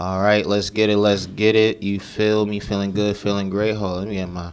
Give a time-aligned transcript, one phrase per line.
[0.00, 0.96] All right, let's get it.
[0.96, 1.82] Let's get it.
[1.82, 2.58] You feel me?
[2.58, 3.18] Feeling good?
[3.18, 3.74] Feeling great?
[3.74, 4.50] Hold on, let me get my.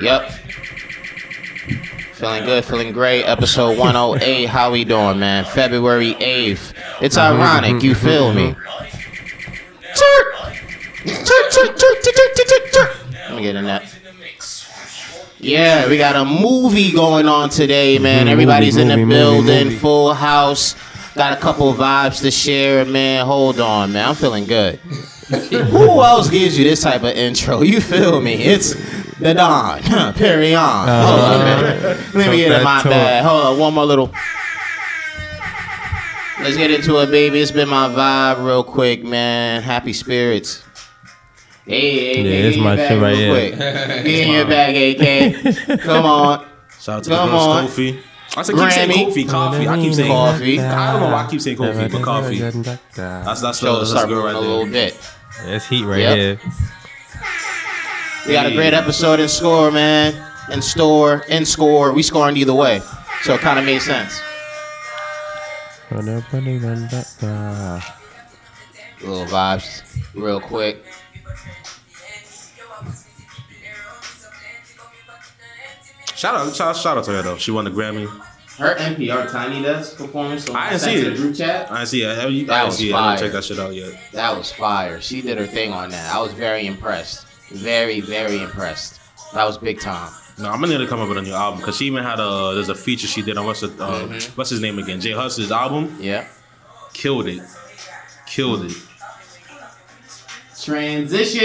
[0.00, 0.30] Yep.
[2.14, 3.24] Feeling good, feeling great.
[3.24, 4.46] Episode 108.
[4.46, 5.44] How we doing, man?
[5.44, 6.72] February 8th.
[7.02, 8.54] It's ironic, you feel me?
[13.28, 13.92] Let me get in that.
[15.40, 18.28] Yeah, we got a movie going on today, man.
[18.28, 20.76] Everybody's in the building, full house.
[21.20, 23.26] Got a couple vibes to share, man.
[23.26, 24.08] Hold on, man.
[24.08, 24.76] I'm feeling good.
[25.28, 27.60] Who else gives you this type of intro?
[27.60, 28.32] You feel me?
[28.42, 28.72] It's
[29.18, 29.82] the Don,
[30.14, 30.88] Perry on.
[30.88, 31.72] Hold on, uh-huh.
[31.82, 31.96] man.
[32.14, 32.90] Let me get in that my talk.
[32.90, 33.22] bag.
[33.22, 34.06] Hold on, one more little.
[36.42, 37.38] Let's get into it, baby.
[37.42, 39.60] It's been my vibe, real quick, man.
[39.60, 40.64] Happy spirits.
[41.66, 43.30] Hey, hey, Yeah, get it's my your shit right here.
[43.50, 43.58] quick.
[43.58, 45.80] Get in your bag, AK.
[45.82, 46.46] Come on.
[46.80, 47.66] Shout out to Come the girls, on.
[47.66, 48.02] Kofi.
[48.36, 49.06] I said keep saying Grammy.
[49.12, 49.68] Kofi, coffee.
[49.68, 50.60] I keep saying Coffee.
[50.60, 52.38] I don't know why I keep saying Kofi, but coffee.
[52.38, 52.56] That's
[52.94, 54.90] That's that's Show the that's start the girl right a little there.
[54.90, 55.10] bit.
[55.44, 56.16] That's heat right Yep.
[56.16, 56.40] here.
[58.26, 60.14] We got a great episode in score, man.
[60.52, 61.92] In store, in score.
[61.92, 62.80] We scoring either way.
[63.22, 64.20] So it kind of made sense.
[65.90, 66.04] Little
[69.02, 69.82] Little vibes,
[70.14, 70.84] real quick.
[76.20, 77.38] Shout out, shout, shout out to her though.
[77.38, 78.06] She won the Grammy.
[78.58, 80.44] Her NPR Tiny Desk performance.
[80.44, 81.10] so I didn't see it.
[81.10, 81.70] the Group chat.
[81.72, 82.08] I didn't see it.
[82.08, 82.94] I, I, That didn't was see it.
[82.94, 83.98] I didn't check that shit out yet.
[84.12, 85.00] That was fire.
[85.00, 86.14] She did her thing on that.
[86.14, 87.26] I was very impressed.
[87.48, 89.00] Very, very impressed.
[89.32, 90.12] That was big time.
[90.38, 92.20] No, I'm gonna need to come up with a new album because she even had
[92.20, 94.34] a there's a feature she did on what's uh, Mm-hmm.
[94.36, 95.00] what's his name again?
[95.00, 95.96] J Hus's album.
[95.98, 96.26] Yeah.
[96.92, 97.42] Killed it.
[98.26, 98.76] Killed it.
[100.62, 101.40] Transitions.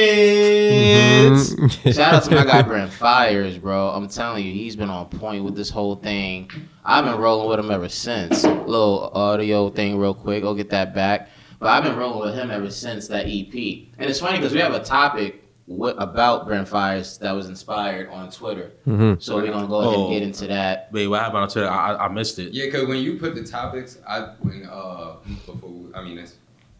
[1.56, 1.92] Mm-hmm.
[1.92, 3.90] Shout out to my guy Brent Faiyaz, bro.
[3.90, 6.50] I'm telling you, he's been on point with this whole thing.
[6.84, 8.44] I've been rolling with him ever since.
[8.44, 10.44] Little audio thing, real quick.
[10.44, 11.30] I'll get that back.
[11.60, 13.54] But I've been rolling with him ever since that EP.
[13.98, 18.10] And it's funny because we have a topic wi- about Brent Faiyaz that was inspired
[18.10, 18.72] on Twitter.
[18.86, 19.22] Mhm.
[19.22, 20.10] So we're gonna go ahead and Oh.
[20.10, 20.90] get into that.
[20.92, 21.70] Wait, what happened on Twitter?
[21.70, 22.54] I, I, I missed it.
[22.54, 25.16] Yeah, cause when you put the topics, I when uh
[25.46, 26.36] before I mean it's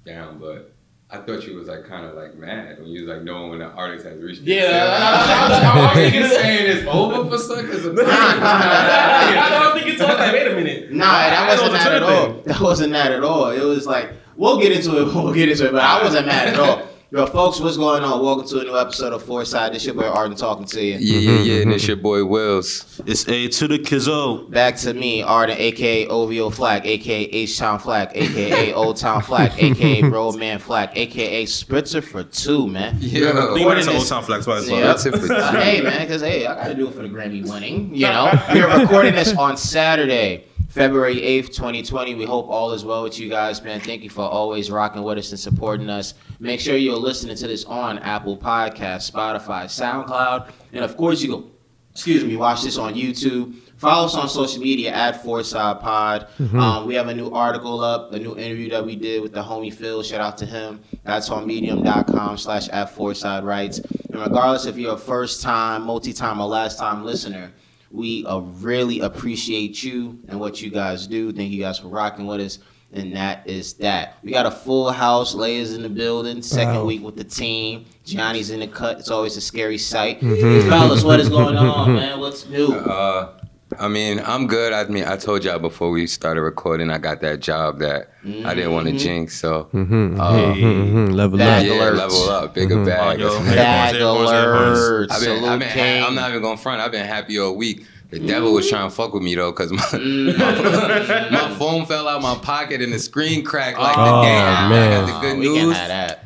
[0.06, 0.74] down, but
[1.10, 3.60] I thought you was like kind of like mad when you was like knowing when
[3.60, 4.44] the artist has reached.
[4.44, 5.50] their Yeah.
[5.50, 5.66] ceiling.
[5.72, 7.86] I was thinking oh, saying it's over for suckers.
[8.00, 10.34] I don't think it's all that.
[10.34, 10.92] Wait a minute.
[10.92, 12.42] Nah, that I wasn't know the that at all.
[12.42, 13.50] That wasn't that at all.
[13.52, 15.06] It was like we'll get into it.
[15.16, 15.72] We'll get into it.
[15.74, 16.88] But I wasn't mad at all.
[17.12, 18.22] Yo, folks, what's going on?
[18.24, 19.72] Welcome to a new episode of Fourside.
[19.74, 20.96] This your boy Arden talking to you.
[20.98, 23.00] Yeah, yeah, yeah, and it's your boy Wills.
[23.06, 24.50] It's a to the Kizzo.
[24.50, 29.52] Back to me, Arden, aka OVO Flak, aka H Town Flak, aka Old Town Flak,
[29.62, 32.96] aka Roadman Flak, aka Spritzer for two, man.
[32.96, 34.48] I think Yeah, Recording that's an old this- time flex.
[34.48, 34.78] Why it's Yeah.
[34.80, 34.88] yeah.
[34.88, 37.48] that's it for Uh, hey man, because hey, I gotta do it for the Grammy
[37.48, 37.94] winning.
[37.96, 42.16] You know, we're recording this on Saturday, February eighth, twenty twenty.
[42.16, 43.80] We hope all is well with you guys, man.
[43.80, 46.16] Thank you for always rocking with us and supporting us.
[46.40, 51.30] Make sure you're listening to this on Apple Podcasts, Spotify, SoundCloud, and of course you
[51.30, 51.52] go.
[51.92, 53.56] Excuse me, watch this on YouTube.
[53.78, 56.28] Follow us on social media at Fourside Pod.
[56.54, 59.42] Um, we have a new article up, a new interview that we did with the
[59.42, 60.04] homie Phil.
[60.04, 60.82] Shout out to him.
[61.06, 63.80] That's on medium.com slash at Fourside Writes.
[63.80, 67.52] And regardless if you're a first time, multi time, or last time listener,
[67.96, 71.32] we uh, really appreciate you and what you guys do.
[71.32, 72.60] Thank you guys for rocking with us.
[72.94, 74.18] And that is that.
[74.24, 75.34] We got a full house.
[75.34, 76.42] layers in the building.
[76.42, 76.86] Second Wow.
[76.86, 77.86] week with the team.
[78.06, 79.00] Johnny's in the cut.
[79.00, 80.20] It's always a scary sight.
[80.22, 82.20] Fellas, what is going on, man?
[82.20, 82.68] What's new?
[82.74, 83.32] Uh,
[83.80, 84.74] I mean, I'm good.
[84.74, 88.12] I mean, I told y'all before we started recording, I got that job that
[88.46, 89.00] I didn't want to Mhm.
[89.00, 89.40] jinx.
[89.40, 90.20] So Mm-hmm.
[90.20, 91.06] Uh, mm-hmm.
[91.14, 91.64] Level up.
[91.64, 91.98] yeah, alerts.
[91.98, 93.20] level up, bigger bag.
[93.20, 95.12] Bag Everyone's- everyone's- alerts.
[95.12, 96.82] I've been, I've been, I'm not even going to front.
[96.82, 97.86] I've been happy all week.
[98.12, 100.38] The devil was trying to fuck with me though, cause my Mm.
[100.38, 104.32] my, my phone fell out my pocket and the screen cracked like Oh, the day
[104.32, 105.08] after I man.
[105.08, 105.78] had the good we news.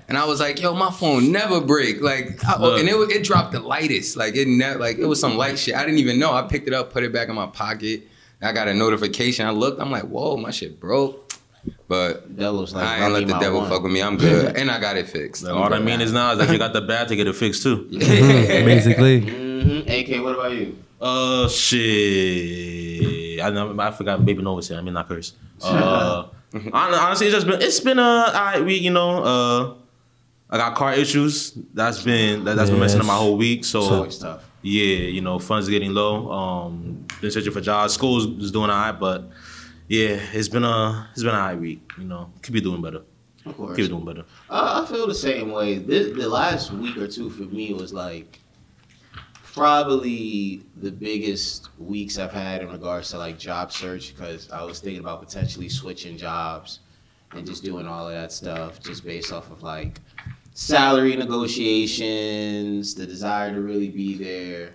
[0.10, 2.02] And I was like, yo, my phone never break.
[2.02, 4.18] Like, I, and it, it dropped the lightest.
[4.18, 5.76] Like it ne- like it was some light shit.
[5.76, 6.34] I didn't even know.
[6.34, 8.08] I picked it up, put it back in my pocket.
[8.42, 9.46] I got a notification.
[9.46, 9.80] I looked.
[9.82, 11.32] I'm like, whoa, my shit broke.
[11.88, 13.70] But Devil's like, I ain't run let the devil one.
[13.70, 14.02] fuck with me.
[14.02, 15.44] I'm good, and I got it fixed.
[15.46, 15.86] I'm All I good.
[15.86, 17.88] mean is now is that you got the bad to get it fixed too.
[17.92, 19.22] Basically.
[19.22, 20.16] Mm-hmm.
[20.16, 20.78] AK, what about you?
[21.00, 23.40] Uh, shit.
[23.42, 23.76] I know.
[23.80, 24.26] I forgot.
[24.26, 24.78] Baby Nova said.
[24.78, 25.34] I mean, not curse.
[26.52, 27.62] Uh, honestly, it's just been.
[27.62, 28.82] It's been a week.
[28.82, 29.24] You know.
[29.24, 29.74] Uh,
[30.50, 31.54] I got car issues.
[31.74, 33.64] That's been that, that's been messing up my whole week.
[33.64, 34.50] So tough.
[34.64, 36.32] yeah, you know, funds are getting low.
[36.32, 37.94] Um, been searching for jobs.
[37.94, 39.30] School's is doing alright, but
[39.88, 41.92] yeah, it's been a it's been a high week.
[42.00, 43.02] You know, could be doing better.
[43.46, 43.76] Of course.
[43.76, 44.26] Could be doing better.
[44.50, 45.78] Uh, I feel the same way.
[45.78, 48.40] This, the last week or two for me was like
[49.54, 54.80] probably the biggest weeks I've had in regards to like job search because I was
[54.80, 56.80] thinking about potentially switching jobs
[57.32, 60.00] and just doing all of that stuff just based off of like
[60.54, 64.74] salary negotiations, the desire to really be there.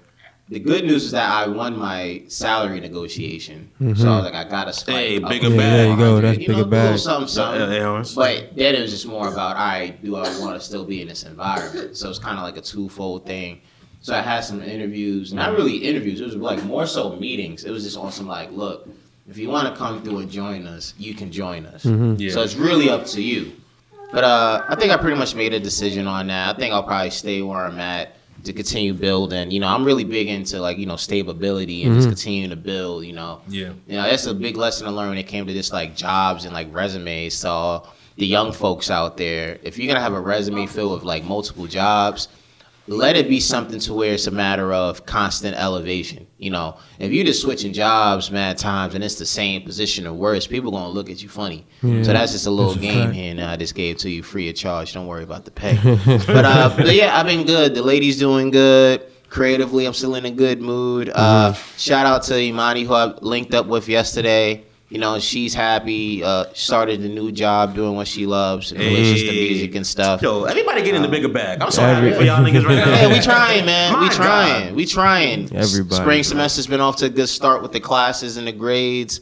[0.50, 4.44] The good news is that I won my salary negotiation, so I was like, I
[4.44, 4.94] got to spike.
[4.94, 5.58] Hey, bigger to bag.
[5.58, 6.20] Yeah, there you go.
[6.20, 6.98] That's you bigger a little bag.
[6.98, 8.14] Something, something.
[8.14, 11.00] But then it was just more about, all right, do I want to still be
[11.00, 11.96] in this environment?
[11.96, 13.62] So it's kind of like a twofold thing.
[14.04, 17.64] So I had some interviews, not really interviews, it was like more so meetings.
[17.64, 18.86] It was just on some like, look,
[19.30, 21.86] if you want to come through and join us, you can join us.
[21.86, 22.30] Yeah.
[22.30, 23.52] So it's really up to you.
[24.12, 26.54] But uh, I think I pretty much made a decision on that.
[26.54, 29.50] I think I'll probably stay where I'm at to continue building.
[29.50, 33.06] You know, I'm really big into like you know stability and just continuing to build.
[33.06, 33.72] You know, Yeah.
[33.86, 36.44] you know that's a big lesson to learn when it came to just like jobs
[36.44, 37.32] and like resumes.
[37.32, 41.24] So the young folks out there, if you're gonna have a resume filled with like
[41.24, 42.28] multiple jobs,
[42.86, 46.26] let it be something to where it's a matter of constant elevation.
[46.38, 50.12] You know, if you're just switching jobs mad times and it's the same position or
[50.12, 51.66] worse, people gonna look at you funny.
[51.82, 53.14] Yeah, so that's just a little game fact.
[53.14, 54.92] here, and I just gave to you free of charge.
[54.92, 55.78] Don't worry about the pay.
[56.26, 57.74] but uh, but yeah, I've been good.
[57.74, 59.02] The lady's doing good.
[59.30, 61.10] Creatively, I'm still in a good mood.
[61.12, 61.78] Uh, Mm-hmm.
[61.78, 64.62] shout out to Imani, who I linked up with yesterday.
[64.94, 66.22] You know, she's happy.
[66.22, 69.84] Uh, started a new job doing what she loves, in relation just the music and
[69.84, 70.22] stuff.
[70.22, 71.60] Yo, everybody get in the bigger bag.
[71.60, 72.84] I'm so Every- happy for y'all niggas right now.
[72.94, 74.00] Yeah, we trying, man.
[74.00, 74.66] we trying.
[74.68, 74.76] God.
[74.76, 75.52] We trying.
[75.52, 79.20] Everybody, Spring semester's been off to a good start with the classes and the grades.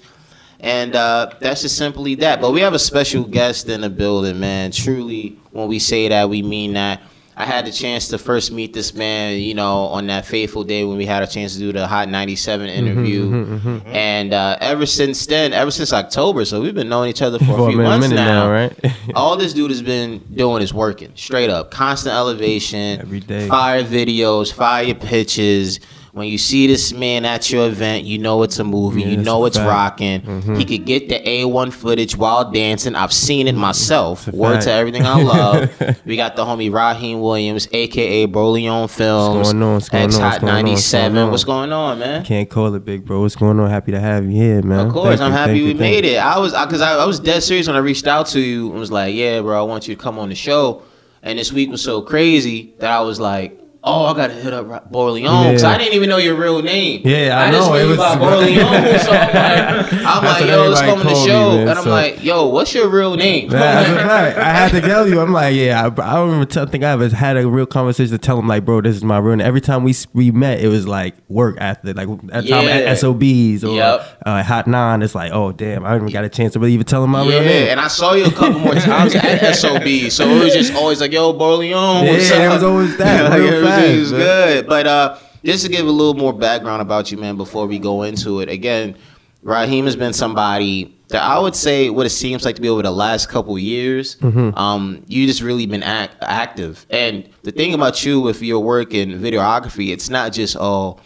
[0.60, 2.42] And uh, that's just simply that.
[2.42, 4.72] But we have a special guest in the building, man.
[4.72, 7.00] Truly, when we say that, we mean that.
[7.37, 10.84] I had the chance to first meet this man, you know, on that fateful day
[10.84, 13.81] when we had a chance to do the Hot 97 Mm-hmm, interview.
[13.87, 17.44] And uh, ever since then, ever since October, so we've been knowing each other for,
[17.46, 18.44] For a a few minute, months now.
[18.46, 18.94] now, right?
[19.14, 23.49] All this dude has been doing is working straight up, constant elevation, Every day.
[23.49, 25.81] fire videos, fire pitches.
[26.12, 29.00] When you see this man at your event, you know it's a movie.
[29.00, 29.99] Yeah, you know it's fact.
[29.99, 30.50] Mm-hmm.
[30.50, 30.56] rocking.
[30.56, 32.94] He could get the A1 footage while dancing.
[32.94, 34.29] I've seen it myself.
[34.29, 34.64] Word fact.
[34.64, 36.03] to everything I love.
[36.05, 39.73] we got the homie Raheem Williams, aka Borleone Films, going on?
[39.73, 40.20] What's going X on?
[40.20, 40.49] Hot on?
[40.49, 41.31] What's 97.
[41.31, 42.25] What's going on, man?
[42.26, 43.23] Can't call it big, bro.
[43.23, 43.70] What's going on?
[43.70, 44.88] Happy to have you here, man.
[44.88, 46.11] Of course, Thank I'm you, happy we you, made you.
[46.11, 46.19] it.
[46.19, 48.79] I was because I, I was dead serious when I reached out to you and
[48.79, 50.82] was like, "Yeah, bro, I want you to come on the show."
[51.23, 54.69] And this week was so crazy that I was like, "Oh, I gotta hit up
[54.69, 55.70] Ra- Borleone because Yeah.
[55.70, 57.99] I didn't even know your real name." Yeah, I just know, knew it you was-
[57.99, 58.99] by Borleone.
[59.00, 61.79] so I'm like, I'm like, "Yo, let's come on the called me, show," man, and
[61.79, 64.38] I'm so- like, "Yo, what's your real name?" That's a fact.
[64.38, 65.20] I had to tell you.
[65.20, 65.82] I'm like, yeah.
[65.82, 68.49] I, I don't even tell, think I ever had a real conversation to tell him
[68.49, 69.37] like, bro, this is my real.
[69.37, 69.46] name.
[69.46, 72.61] Every time we we met, it was like work after, like time Yeah.
[72.62, 74.19] at SOBs or Yep.
[74.26, 75.02] uh, Hot Nine.
[75.02, 77.11] It's like, oh damn, I haven't even got a chance to really even tell him
[77.11, 77.69] my Yeah, real name.
[77.69, 81.00] and I saw you a couple more times at SOB, so it was just always
[81.00, 83.40] like, "Yo, Borleone, what's Yeah, it was always that, like,
[83.76, 84.66] real everything was good.
[84.66, 88.02] But uh, just to give a little more background about you, man, before we go
[88.02, 88.96] into it, again,
[89.42, 92.82] Raheem has been somebody that I would say what it seems like to be over
[92.82, 94.16] the last couple years.
[94.16, 94.56] Mm-hmm.
[94.56, 98.94] Um, you just really been act- active, and the thing about you with your work
[98.94, 100.98] in videography, it's not just oh,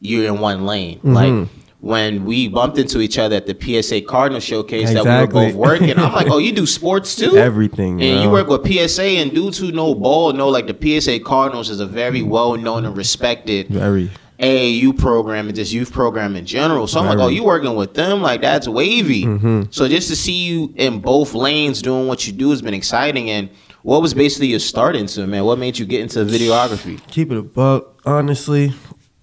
[0.00, 1.12] you're in one lane, Mm-hmm.
[1.14, 1.48] like.
[1.84, 5.40] When we bumped into each other at the PSA Cardinal showcase that we Exactly.
[5.40, 7.36] were both working, I'm like, "Oh, you do sports too?
[7.36, 11.20] Everything, And you work with PSA and dudes who know ball know like the PSA
[11.20, 14.10] Cardinals is a very well known and respected Very.
[14.40, 16.86] AAU program and just youth program in general.
[16.86, 18.22] So I'm like, oh, you working with them?
[18.22, 19.24] Like that's wavy.
[19.26, 19.62] Mm-hmm.
[19.70, 23.28] So just to see you in both lanes doing what you do has been exciting.
[23.30, 23.50] And
[23.82, 25.44] what was basically your start into, man?
[25.44, 27.06] What made you get into videography?
[27.08, 28.00] Keep it a buck.
[28.06, 28.72] Honestly,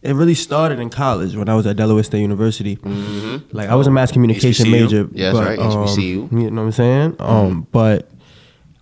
[0.04, 2.78] it really started in college when I was at Delaware State University.
[3.52, 4.72] Like I was a mass communication HBCU?
[4.72, 5.10] major.
[5.12, 6.32] Yeah, that's right, um, HBCU.
[6.32, 7.16] you know what I'm saying?
[7.20, 8.10] Um, but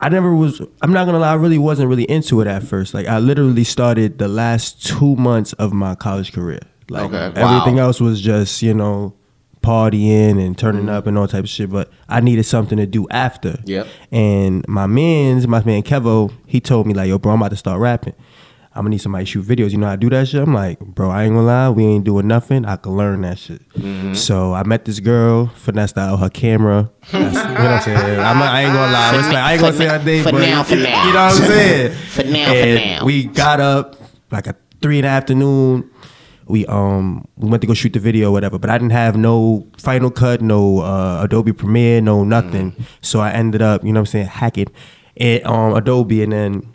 [0.01, 0.61] I never was.
[0.81, 1.31] I'm not gonna lie.
[1.31, 2.93] I really wasn't really into it at first.
[2.93, 6.59] Like I literally started the last two months of my college career.
[6.89, 7.39] Like Okay.
[7.41, 7.83] everything Wow.
[7.87, 9.13] else was just you know
[9.61, 11.69] partying and turning up and all type of shit.
[11.69, 13.59] But I needed something to do after.
[13.65, 13.87] Yep.
[14.11, 17.57] And my man's, my man Kevo, he told me like, "Yo, bro, I'm about to
[17.57, 18.13] start rapping.
[18.75, 19.71] I'm gonna need somebody to shoot videos.
[19.71, 21.85] You know how to do that shit?" I'm like, "Bro, I ain't gonna lie, we
[21.85, 22.65] ain't doing nothing.
[22.65, 23.61] I can learn that shit."
[24.15, 26.89] So I met this girl, finessed out her camera.
[27.11, 28.19] That's, you know what I'm saying?
[28.19, 29.11] I'm I ain't gonna lie.
[29.11, 31.07] I, like, I ain't gonna say now- her name, for but now, for now.
[31.07, 31.91] you know what I'm saying?
[32.09, 33.05] For now, for and now.
[33.05, 33.95] we got up
[34.31, 35.89] like a three in the afternoon.
[36.47, 38.57] We um we went to go shoot the video, or whatever.
[38.59, 42.71] But I didn't have no Final Cut, no uh, Adobe Premiere, no nothing.
[42.71, 42.81] Mm.
[43.01, 44.67] So I ended up, you know what I'm saying, hacking
[45.15, 46.73] it um Adobe and then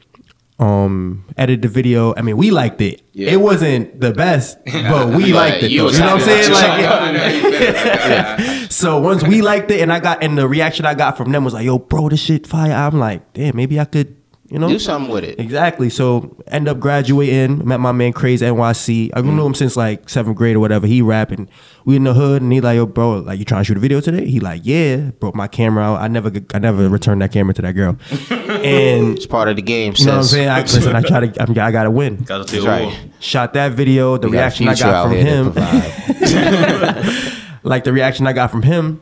[0.65, 2.15] um edited the video.
[2.17, 3.03] I mean, we liked it.
[3.13, 3.33] Yeah.
[3.33, 5.71] It wasn't the best, but we liked it.
[5.71, 5.91] you though.
[5.91, 6.53] You know what I'm saying?
[6.53, 7.03] Like, yourself.
[7.09, 8.55] I know you feel it.
[8.65, 11.33] Like, so once we liked it, and I got, and the reaction I got from
[11.33, 14.17] them was like, "Yo, bro, this shit fire." I'm like, damn, maybe I could
[14.51, 15.41] You know, Do something with it.
[15.41, 15.89] Exactly.
[15.89, 19.11] So end up graduating, met my man Crazy NYC.
[19.15, 19.37] I Mm.
[19.37, 20.87] knew him since like seventh grade or whatever.
[20.87, 21.49] He rapping.
[21.87, 23.81] We in the hood and he like, yo, bro, like you trying to shoot a
[23.81, 24.27] video today?
[24.27, 24.97] He like, yeah.
[25.19, 26.03] Broke my camera out.
[26.03, 27.97] I never I never returned that camera to that girl.
[28.31, 30.49] and It's part of the game, you know what I'm saying?
[30.51, 32.17] I, listen, I try to I'm, I gotta win.
[32.17, 32.95] Gotta That's right.
[33.21, 35.55] Shot that video, the We got reaction I got from him.
[37.63, 39.01] like the reaction I got from him.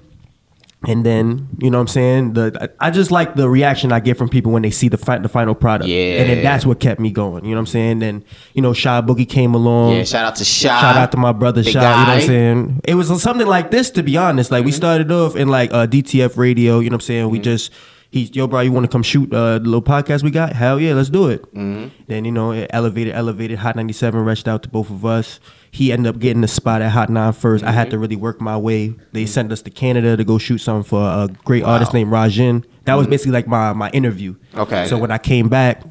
[0.86, 2.32] And then, you know what I'm saying?
[2.32, 5.18] The I just like the reaction I get from people when they see the fi-
[5.18, 5.88] the final product.
[5.88, 6.20] Yeah.
[6.20, 7.44] And then that's what kept me going.
[7.44, 7.98] You know what I'm saying?
[8.00, 8.24] Then,
[8.54, 9.96] you know, Shy Boogie came along.
[9.96, 10.68] Yeah, shout out to Shy.
[10.68, 11.80] Shout out to my brother the Shy.
[11.80, 12.08] You know what.
[12.08, 12.80] I'm saying?
[12.84, 14.50] It was something like this, to be honest.
[14.50, 16.80] Like we started off in like uh, DTF radio.
[16.80, 17.30] You know what I'm saying?
[17.30, 17.70] We just
[18.10, 20.52] he yo bro, you want to come shoot uh, the little podcast we got?
[20.52, 21.44] Hell yeah, let's do it.
[21.54, 23.58] Then you know it elevated, elevated.
[23.60, 25.40] Hot 97 reached out to both of us.
[25.74, 28.02] He ended up getting the spot at Hot 9 1st I had to mm-hmm.
[28.02, 28.94] really work my way.
[29.12, 32.66] They sent us to Canada to go shoot something for a great artist named Rajin.
[32.84, 33.10] That was mm-hmm.
[33.12, 34.36] basically like my my interview.
[34.54, 34.86] Okay.
[34.86, 35.82] So when I came back,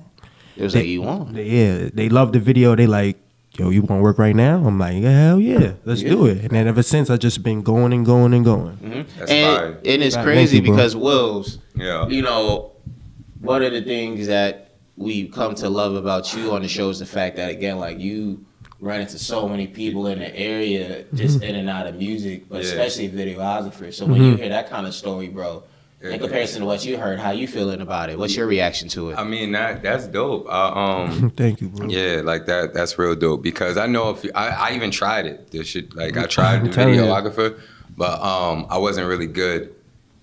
[0.55, 1.33] It was they, like you won.
[1.33, 2.75] they- yeah, they loved the video.
[2.75, 3.17] They like,
[3.57, 4.63] yo, you want to work right now?
[4.63, 6.43] I'm like, yeah, hell yeah, let's do it.
[6.43, 8.77] And then ever since, I've just been going and going and going.
[8.77, 9.19] Mm-hmm.
[9.19, 9.67] That's and, fire.
[9.83, 12.07] and it's Right, crazy you, because Wills, Yeah.
[12.07, 12.73] you know,
[13.39, 16.99] one of the things that we come to love about you on the show is
[16.99, 18.45] the fact that again, like you
[18.81, 22.63] run into so many people in the area just in and out of music, but
[22.63, 22.69] Yeah.
[22.69, 23.93] especially videographers.
[23.93, 25.63] So when you hear that kind of story, bro,
[26.01, 26.09] Yeah.
[26.09, 28.17] in comparison to what you heard, how you feeling about it?
[28.17, 29.19] What's your reaction to it?
[29.19, 30.47] I mean that that's dope.
[30.49, 31.87] Uh, um, Thank you, bro.
[31.87, 32.73] yeah, like that.
[32.73, 35.51] That's real dope because I know if you, I, I even tried it.
[35.51, 37.59] This shit, like I tried the videographer,
[37.95, 39.75] but um, I wasn't really good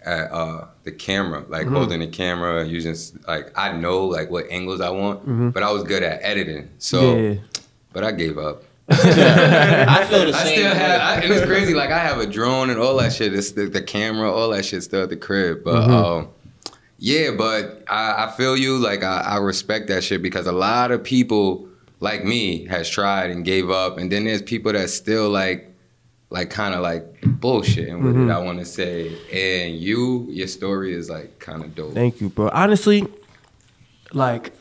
[0.04, 1.76] at uh the camera, like Mm-hmm.
[1.76, 2.96] holding the camera, using
[3.28, 6.70] like I know like what angles I want, but I was good at editing.
[6.78, 7.32] So, Mm-hmm.
[7.34, 7.40] Yeah.
[7.92, 8.64] But I gave up.
[8.90, 10.52] I feel the I same.
[10.58, 10.74] still way.
[10.78, 11.74] have, I, and it's crazy.
[11.74, 13.34] Like I have a drone and all that shit.
[13.34, 15.62] It's the, the camera, all that shit still at the crib.
[15.64, 15.92] But Mm-hmm.
[15.92, 16.28] um,
[16.98, 18.76] yeah, but I, I feel you.
[18.78, 21.68] Like I, I respect that shit because a lot of people
[22.00, 25.72] like me has tried and gave up, and then there's people that still like,
[26.30, 28.30] like kind of like bullshitting with Mm-hmm.
[28.30, 28.32] it.
[28.34, 31.92] I want to say, and you, your story is like kind of dope.
[31.94, 32.48] Thank you, bro.
[32.52, 33.06] Honestly,
[34.12, 34.52] like,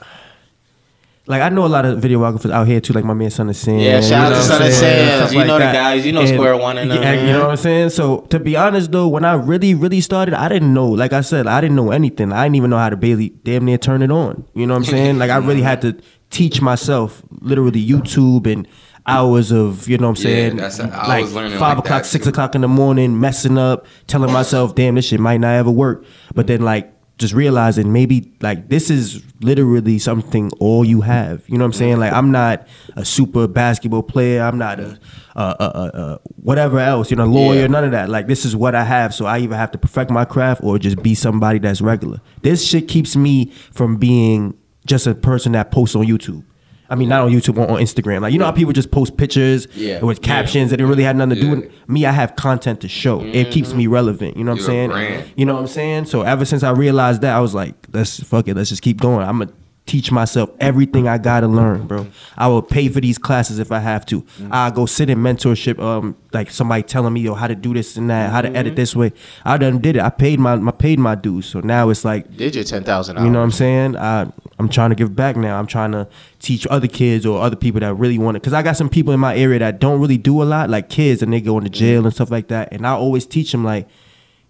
[1.27, 3.55] like I know a lot of videographers out here too, like my man Son of
[3.55, 3.79] Sam.
[3.79, 4.73] Yeah, shout out to Son of?
[4.73, 5.33] Sam.
[5.33, 6.05] You know the guys.
[6.05, 7.89] You know Square One and them, yeah, you know what I'm saying.
[7.91, 10.87] So to be honest though, when I really, really started, I didn't know.
[10.87, 12.31] Like I said, I didn't know anything.
[12.31, 14.45] I didn't even know how to barely damn near turn it on.
[14.53, 15.17] You know what I'm saying?
[15.17, 15.97] Like I really had to
[16.29, 18.67] teach myself, literally YouTube and
[19.05, 20.55] hours of you know what I'm Yeah, saying.
[20.57, 23.85] that's- I like was learning five like o'clock, six o'clock in the morning, messing up,
[24.07, 26.03] telling myself, "Damn, this shit might not ever work."
[26.35, 31.47] But then like just realizing maybe like this is literally something all you have.
[31.47, 31.97] You know what I'm saying?
[31.97, 34.43] Like I'm not a super basketball player.
[34.43, 34.99] I'm not a,
[35.35, 37.09] a, a, a, whatever else.
[37.09, 37.61] You know, lawyer.
[37.61, 37.67] Yeah.
[37.67, 38.09] None of that.
[38.09, 39.13] Like this is what I have.
[39.13, 42.21] So I either have to perfect my craft or just be somebody that's regular.
[42.43, 44.55] This shit keeps me from being
[44.85, 46.43] just a person that posts on YouTube.
[46.89, 48.21] I mean, not on YouTube, on, on Instagram.
[48.21, 50.01] Like you know how people just post pictures Yeah.
[50.01, 52.05] with captions that it really had nothing to do with me.
[52.05, 53.21] I have content to show.
[53.21, 53.51] It mm-hmm.
[53.51, 54.37] keeps me relevant.
[54.37, 55.33] You know what I'm You're a saying?
[55.35, 56.05] You know what I'm saying?
[56.05, 58.99] So ever since I realized that, I was like, let's fuck it, let's just keep
[58.99, 59.27] going.
[59.27, 59.51] I'm gonna
[59.87, 62.07] teach myself everything I gotta learn, bro.
[62.37, 64.21] I will pay for these classes if I have to.
[64.21, 64.49] Mm-hmm.
[64.51, 67.97] I'll go sit in mentorship, um, like somebody telling me yo how to do this
[67.97, 68.75] and that, how to edit mm-hmm.
[68.75, 69.13] this way.
[69.45, 70.01] I done did it.
[70.01, 71.45] I paid my, my paid my dues.
[71.47, 73.95] So now it's like Did your ten thousand you know what I'm saying?
[73.97, 75.57] I I'm trying to give back now.
[75.57, 76.07] I'm trying to
[76.39, 78.43] teach other kids or other people that really want it.
[78.43, 80.89] Cause I got some people in my area that don't really do a lot, like
[80.89, 82.07] kids, and they go into jail mm-hmm.
[82.07, 82.73] and stuff like that.
[82.73, 83.87] And I always teach them like,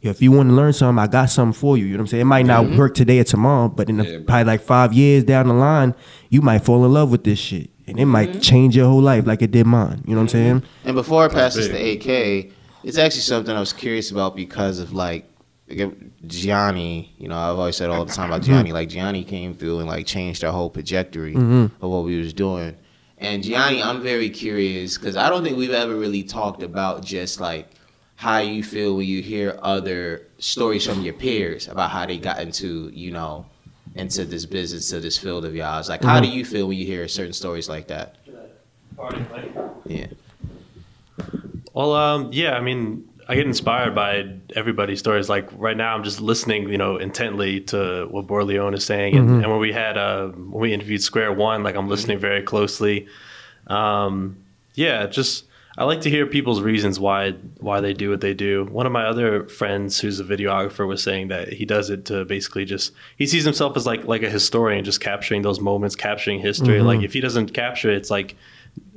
[0.01, 1.85] if you want to learn something, I got something for you.
[1.85, 2.21] You know what I'm saying?
[2.21, 4.23] It might not work today or tomorrow, but in Yeah, bro.
[4.25, 5.95] probably like five years down the line,
[6.29, 9.25] you might fall in love with this shit, and it might change your whole life
[9.25, 10.03] like it did mine.
[10.05, 10.63] You know what I'm saying?
[10.85, 12.51] And before I pass this to AK,
[12.83, 15.25] it's actually something I was curious about because of like
[15.69, 17.13] again, Gianni.
[17.17, 18.69] You know, I've always said all the time about Gianni.
[18.69, 18.73] Mm-hmm.
[18.73, 21.83] Like Gianni came through and like changed our whole trajectory mm-hmm.
[21.83, 22.75] of what we was doing.
[23.17, 27.39] And Gianni, I'm very curious because I don't think we've ever really talked about just
[27.39, 27.67] like
[28.17, 32.39] how you feel when you hear other stories from your peers about how they got
[32.39, 33.45] into you know
[33.95, 35.87] into this business to this field of yours.
[35.89, 38.15] Like, how do you feel when you hear certain stories like that?
[39.85, 40.07] Yeah.
[41.73, 45.29] Well, um, yeah, I mean, I get inspired by everybody's stories.
[45.29, 49.15] Like right now, I'm just listening, you know, intently to what Borleone is saying.
[49.15, 52.41] And, and when we had, uh, when we interviewed Square One, like I'm listening very
[52.41, 53.07] closely.
[53.67, 54.37] Um,
[54.75, 55.45] yeah, just
[55.79, 58.65] I like to hear people's reasons why why they do what they do.
[58.65, 62.25] One of my other friends, who's a videographer, was saying that he does it to
[62.25, 66.39] basically just he sees himself as like like a historian, just capturing those moments, capturing
[66.39, 66.81] history.
[66.81, 68.35] Like if he doesn't capture it, it's like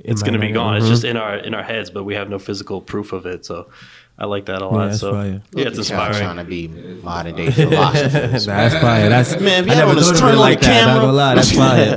[0.05, 0.75] it's going to be not- gone.
[0.75, 0.79] mhm.
[0.81, 3.45] It's just in our in our heads, but we have no physical proof of it.
[3.45, 3.69] So
[4.19, 4.87] I like that a lot.
[4.89, 5.43] that's so fire.
[5.55, 6.19] yeah, it's Y'all inspiring.
[6.19, 6.69] Trying to be
[7.03, 8.47] modern day philosophers.
[8.47, 9.09] That's fire.
[9.09, 10.67] That's Man, if I y'all never want to thought of turn it on like the
[10.67, 10.87] that.
[10.87, 11.01] Not camera.
[11.03, 11.97] gonna lie, that's fire.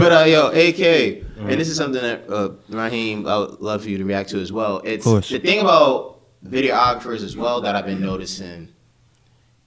[0.00, 3.88] but uh, yo, AK, and this is something that uh, Raheem, I would love for
[3.88, 4.80] you to react to as well.
[4.84, 8.68] It's the thing about videographers as well that I've been noticing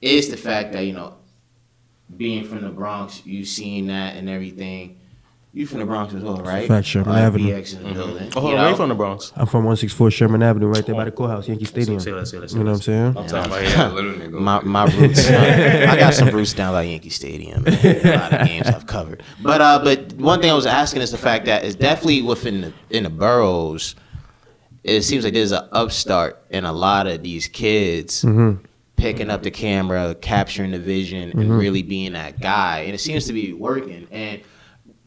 [0.01, 1.15] is the fact that you know,
[2.15, 4.99] being from the Bronx, you've seen that and everything.
[5.57, 6.67] You from the Bronx as well, right?
[6.67, 7.47] Fact, Sherman Uh, Avenue.
[7.49, 8.31] BX in the building.
[8.35, 9.31] Oh, hold you on, where you from the Bronx?
[9.35, 11.99] I'm from 164 Sherman Avenue, right there by the courthouse, Yankee Stadium.
[11.99, 13.17] Say that, say that, say You know what I'm saying?
[13.17, 13.87] I'm talking about Yeah, yeah.
[13.91, 14.31] little nigga.
[14.39, 15.27] My my roots.
[15.27, 17.63] I got some roots down by Yankee Stadium.
[17.63, 17.73] Man.
[18.05, 19.23] A lot of games I've covered.
[19.41, 22.61] But uh, but one thing I was asking is the fact that it's definitely within
[22.61, 23.95] the in the boroughs.
[24.83, 28.23] It seems like there's an upstart in a lot of these kids
[28.95, 32.81] picking up the camera, capturing the vision, and really being that guy.
[32.81, 34.07] And it seems to be working.
[34.11, 34.41] And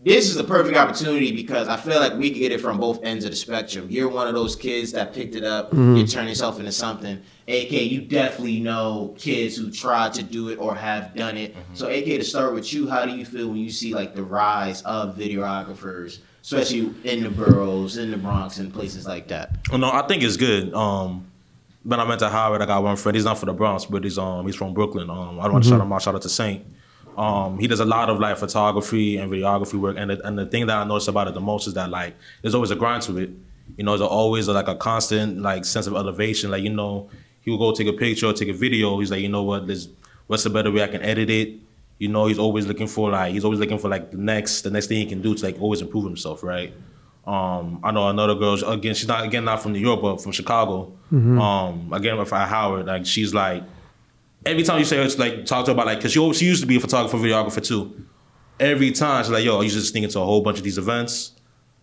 [0.02, 3.02] this is the perfect opportunity because I feel like we can get it from both
[3.02, 3.86] ends of the spectrum.
[3.90, 7.20] You're one of those kids that picked it up, you turn yourself into something.
[7.48, 11.54] AK, you definitely know kids who tried to do it or have done it.
[11.74, 14.22] So, AK, to start with you, how do you feel when you see like the
[14.22, 19.56] rise of videographers, especially in the boroughs, in the Bronx, and places like that?
[19.72, 20.72] No, I think it's good.
[20.72, 21.26] Um,
[21.82, 23.16] when I went to Howard, I got one friend.
[23.16, 25.10] He's not from the Bronx, but he's um he's from Brooklyn.
[25.10, 26.02] Um, I don't want to shout him out.
[26.02, 26.64] Shout out to Saint.
[27.20, 30.46] Um, he does a lot of like photography and videography work, and the, and the
[30.46, 33.02] thing that I notice about it the most is that like there's always a grind
[33.02, 33.28] to it.
[33.76, 36.50] You know, there's always like a constant like sense of elevation.
[36.50, 37.10] Like you know,
[37.42, 38.98] he will go take a picture or take a video.
[39.00, 39.90] He's like, you know what, there's
[40.28, 41.56] what's the better way I can edit it.
[41.98, 44.70] You know, he's always looking for like he's always looking for like the next the
[44.70, 46.72] next thing he can do to like always improve himself, right?
[47.26, 48.54] Um, I know another girl.
[48.64, 50.90] Again, she's not again not from New York, but from Chicago.
[51.38, 53.62] Um, again with Howard, like she's like
[54.46, 56.46] every time you say it's like talk to her about like because she always, she
[56.46, 58.06] used to be a photographer, videographer too.
[58.58, 60.78] Every time she's like, yo, I used to sneak into a whole bunch of these
[60.78, 61.32] events.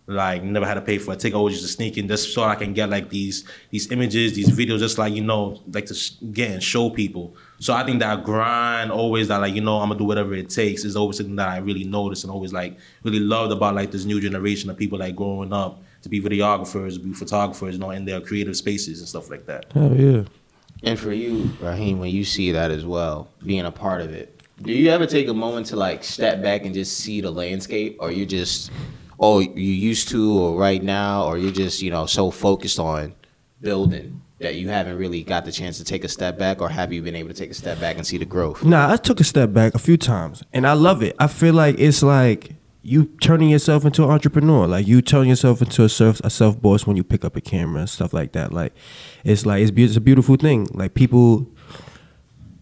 [0.09, 1.35] Like never had to pay for a ticket.
[1.35, 4.49] Always used to sneak in just so I can get like these these images, these
[4.49, 5.95] videos, just like you know, like to
[6.31, 7.35] get and show people.
[7.59, 10.49] So I think that grind, always that like you know, I'm gonna do whatever it
[10.49, 13.91] takes, is always something that I really noticed and always like really loved about like
[13.91, 17.91] this new generation of people like growing up to be videographers, be photographers, you know,
[17.91, 19.65] in their creative spaces and stuff like that.
[19.75, 20.23] oh yeah.
[20.83, 24.41] And for you, Raheem, when you see that as well, being a part of it,
[24.61, 27.97] do you ever take a moment to like step back and just see the landscape,
[27.99, 28.71] or you just,
[29.19, 33.13] oh, you used to, or right now, or you're just, you know, so focused on
[33.61, 36.93] building that you haven't really got the chance to take a step back, or have
[36.93, 38.63] you been able to take a step back and see the growth?
[38.63, 41.15] Nah, I took a step back a few times, and I love it.
[41.19, 42.51] I feel like it's like
[42.87, 44.65] you turning yourself into an entrepreneur.
[44.65, 47.41] Like you turning yourself into a self a self boss when you pick up a
[47.41, 48.53] camera and stuff like that.
[48.53, 48.73] Like
[49.25, 50.67] it's like it's, be- it's a beautiful thing.
[50.73, 51.51] Like people.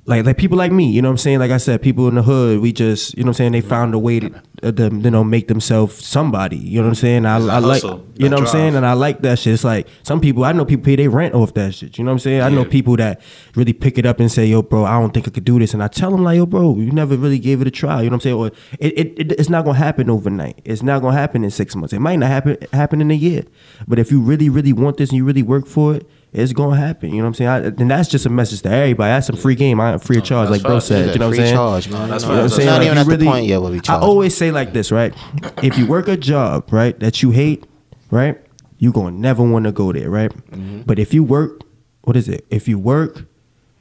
[0.08, 1.40] Like, like people like me, you know what I'm saying?
[1.40, 3.52] Like I said, people in the hood, we just, you know what I'm saying?
[3.54, 6.58] They found a way to, uh, to you know, make themselves somebody.
[6.58, 7.26] You know what I'm saying?
[7.26, 8.76] I, I like, hustle, you know what I'm saying?
[8.76, 9.54] And I like that shit.
[9.56, 11.98] It's like some people, I know people pay their rent off that shit.
[11.98, 12.42] You know what I'm saying?
[12.42, 13.20] I know people that
[13.56, 15.74] really pick it up and say, "Yo, bro, I don't think I could do this,"
[15.74, 18.10] and I tell them like, "Yo, bro, you never really gave it a try." You
[18.10, 18.36] know what I'm saying?
[18.36, 18.48] Or
[18.80, 20.62] it, it, it it's not gonna happen overnight.
[20.66, 21.94] It's not gonna happen in six months.
[21.94, 23.44] It might not happen happen in a year.
[23.88, 26.08] But if you really, really want this and you really work for it.
[26.36, 27.50] It's gonna happen, you know what I'm saying?
[27.50, 29.10] I, and that's just a message to everybody.
[29.10, 31.14] That's some free game, I free of charge, like bro said.
[31.14, 31.56] You know what I'm saying?
[31.56, 32.10] charge, man.
[32.10, 32.66] That's You know what I'm saying?
[32.66, 35.14] Not even you at the point yet where we I always say like this, right?
[35.64, 37.66] if you work a job, right, that you hate,
[38.12, 38.38] right,
[38.78, 40.32] you gonna never want to go there, right?
[40.52, 40.82] Mm-hmm.
[40.82, 41.62] But if you work,
[42.02, 42.46] what is it?
[42.50, 43.26] If you work,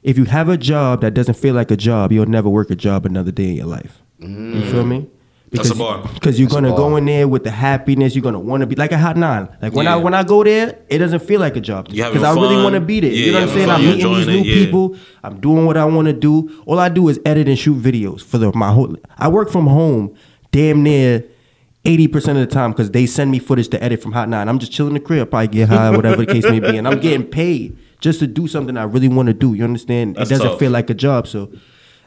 [0.05, 2.77] if you have a job that doesn't feel like a job, you'll never work a
[2.77, 4.01] job another day in your life.
[4.19, 5.11] You feel me?
[5.55, 6.03] That's a bar.
[6.15, 8.15] Because you're That's gonna go in there with the happiness.
[8.15, 9.49] You're gonna want to be like a hot nine.
[9.63, 12.35] Like when I when I go there, it doesn't feel like a job because I
[12.35, 13.11] really want to be there.
[13.11, 13.67] Yeah, you know what I'm saying?
[13.69, 13.77] fun.
[13.77, 14.65] I'm You meeting these new it, yeah.
[14.65, 14.97] people.
[15.23, 16.63] I'm doing what I want to do.
[16.67, 18.97] All I do is edit and shoot videos for the my whole.
[19.17, 20.15] I work from home,
[20.51, 21.25] damn near.
[21.85, 24.49] 80% of the time because they send me footage to edit from Hot 9.
[24.49, 26.79] I'm just chilling in the crib, probably get high, whatever the case may be.
[26.79, 29.53] And I'm getting paid just to do something I really want to do.
[29.53, 30.17] You understand?
[30.17, 30.59] That's it doesn't tough.
[30.59, 31.53] feel like a job, so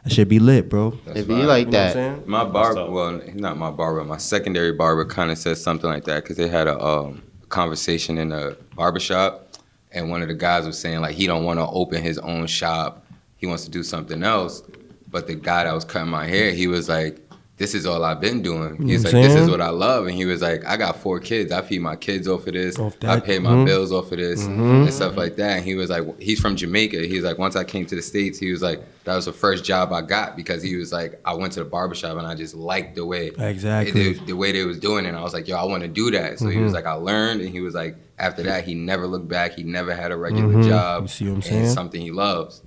[0.08, 0.98] I should be lit, bro.
[1.08, 2.28] If you like You know that.
[2.28, 6.24] My barber, well, not my barber, my secondary barber kind of said something like that
[6.24, 9.58] because they had a um, conversation in a barbershop,
[9.92, 12.48] and one of the guys was saying like he don't want to open his own
[12.48, 14.64] shop, he wants to do something else.
[15.10, 17.20] But the guy that was cutting my hair, he was like,
[17.58, 20.26] "This is all I've been doing." He's like, "This is what I love," and he
[20.26, 21.52] was like, "I got four kids.
[21.52, 22.78] I feed my kids off of this.
[22.80, 23.66] Off I pay my mhm.
[23.66, 27.00] bills off of this and stuff like that." And he was like, he's from Jamaica.
[27.08, 29.34] He was like, once I came to the states, he was like, that was the
[29.34, 32.36] first job I got because he was like, I went to the barbershop and I
[32.36, 34.14] just liked the way Exactly.
[34.14, 35.10] the, the way they was doing it.
[35.10, 36.40] And I was like, yo, I want to do that.
[36.40, 36.64] So he Mm-hmm.
[36.66, 39.54] was like, I learned, and he was like, after that, he never looked back.
[39.54, 41.04] He never had a regular job.
[41.04, 41.04] Mm-hmm.
[41.04, 41.64] You see what I'm saying?
[41.66, 42.62] it's something he loves.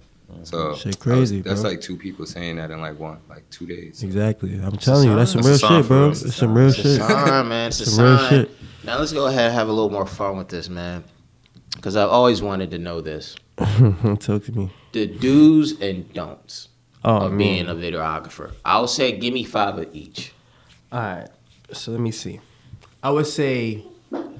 [0.44, 0.74] So mm-hmm.
[0.74, 1.70] Shit that was- crazy, that's bro.
[1.70, 4.02] like two people saying that in like one, like two days.
[4.02, 4.54] Exactly.
[4.54, 6.14] I'm telling you, that's some That's real a sign shit, bro.
[6.14, 6.26] for.
[6.26, 7.00] It's some real shit.
[7.00, 7.68] sign, man.
[7.68, 8.50] It's a Some real shit.
[8.84, 11.04] Now let's go ahead and have a little more fun with this, man.
[11.76, 14.70] because I've always wanted to know this: Talk to me.
[14.92, 16.68] the do's and don'ts
[17.04, 17.38] Oh, of man.
[17.38, 18.52] being a videographer.
[18.64, 20.32] I'll say, give me five of each.
[20.92, 21.28] All right.
[21.72, 22.40] So let me see.
[23.02, 23.84] I would say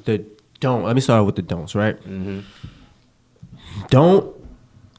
[0.05, 0.25] the
[0.61, 0.83] don't.
[0.85, 1.97] Let me start with the don'ts, right?
[2.03, 2.41] Mm-hmm.
[3.89, 4.35] Don't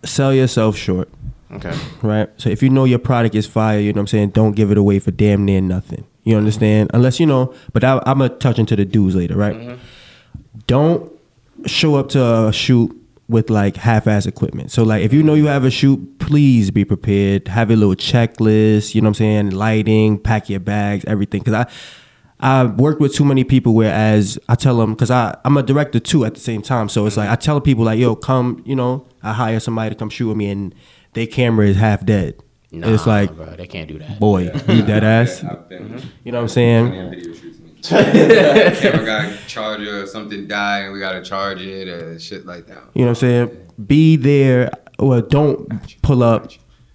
[0.03, 1.09] sell yourself short,
[1.51, 1.73] Okay.
[2.01, 2.29] right?
[2.37, 4.71] So if you know your product is fire, you know what I'm saying, don't give
[4.71, 6.05] it away for damn near nothing.
[6.23, 6.91] You understand?
[6.93, 9.55] Unless you know, but I, I'm gonna touch into the do's later, right?
[9.55, 9.75] Mm-hmm.
[10.67, 11.11] Don't
[11.65, 12.95] show up to a shoot
[13.27, 14.71] with like half-ass equipment.
[14.71, 17.47] So like if you know you have a shoot, please be prepared.
[17.47, 18.93] Have a little checklist.
[18.93, 19.49] You know what I'm saying?
[19.51, 21.39] Lighting, pack your bags, everything.
[21.41, 21.71] Because I
[22.41, 23.73] I worked with too many people.
[23.73, 26.89] Whereas I tell them because I I'm a director too at the same time.
[26.89, 27.33] So it's like mm-hmm.
[27.33, 28.61] I tell people like, yo, come.
[28.65, 30.75] You know, I hire somebody to come shoot with me, and
[31.13, 32.41] their camera is half dead.
[32.71, 34.19] Nah, it's like, bro, they can't do that.
[34.19, 35.41] boy, you dead ass.
[35.41, 36.07] Been mm-hmm.
[36.23, 36.87] You know what I'm saying?
[36.87, 37.57] plenty of video shoots.
[37.89, 42.83] Camera got charger or something die and we gotta charge it or shit like that.
[42.93, 43.67] You know what I'm saying?
[43.87, 45.67] Be there or don't
[46.03, 46.51] pull up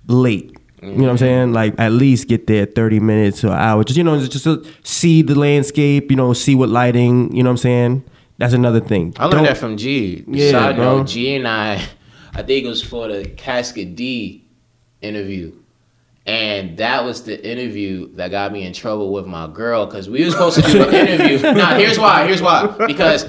[0.07, 0.56] late.
[0.83, 1.53] You know what I'm saying?
[1.53, 3.83] Like at least get there 30 minutes or an hour.
[3.85, 7.49] Just you know, just to see the landscape, you know, see what lighting, you know
[7.51, 8.05] what I'm saying?
[8.39, 9.15] That's another thing.
[9.19, 10.23] I learned Don't- that from G.
[10.29, 10.99] Yeah, Side bro.
[10.99, 11.75] note, G and I,
[12.35, 14.45] I think it was for the Casket D
[15.01, 15.53] interview.
[16.27, 20.25] And that was the interview that got me in trouble with my girl because we
[20.25, 21.39] were supposed to do an interview.
[21.55, 22.27] now, here's why.
[22.27, 22.67] Here's why.
[22.87, 23.25] Because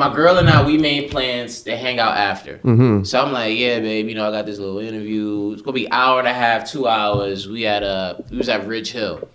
[0.00, 2.56] my girl and I, we made plans to hang out after.
[2.58, 3.04] Mm-hmm.
[3.04, 5.52] So I'm like, yeah, babe, you know, I got this little interview.
[5.52, 7.46] It's gonna be hour and a half, two hours.
[7.46, 9.28] We had a, we was at Ridge Hill.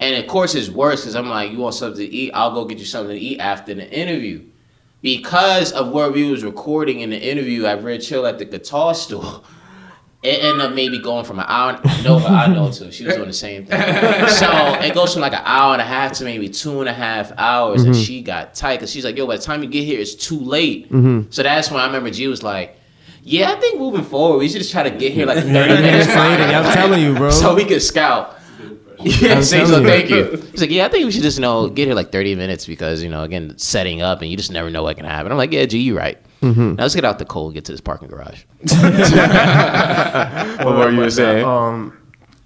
[0.00, 2.32] And of course, it's worse because I'm like, you want something to eat?
[2.34, 4.44] I'll go get you something to eat after the interview.
[5.00, 8.94] Because of where we was recording in the interview at Ridge Hill at the guitar
[8.94, 9.42] store,
[10.22, 11.80] it ended up maybe going from an hour.
[12.04, 12.92] Nova, I know too.
[12.92, 13.80] She was doing the same thing.
[14.28, 16.92] So it goes from like an hour and a half to maybe two and a
[16.92, 18.02] half hours, and mm-hmm.
[18.02, 20.38] she got tight because she's like, "Yo, by the time you get here, it's too
[20.38, 21.30] late." Mm-hmm.
[21.30, 22.76] So that's when I remember G was like,
[23.22, 26.08] "Yeah, I think moving forward, we should just try to get here like thirty minutes
[26.14, 27.30] Later, I'm telling you, bro.
[27.30, 28.36] so we could scout."
[29.02, 29.78] Yeah, I'm say so.
[29.78, 29.86] you.
[29.86, 30.36] Thank you.
[30.50, 32.66] He's like, yeah, I think we should just you know get here like thirty minutes
[32.66, 35.32] because you know again setting up and you just never know what can happen.
[35.32, 36.18] I'm like, yeah, G, you right.
[36.42, 36.74] Mm-hmm.
[36.74, 38.44] Now let's get out the cold, get to this parking garage.
[40.64, 41.44] what were you saying?
[41.44, 41.96] Um,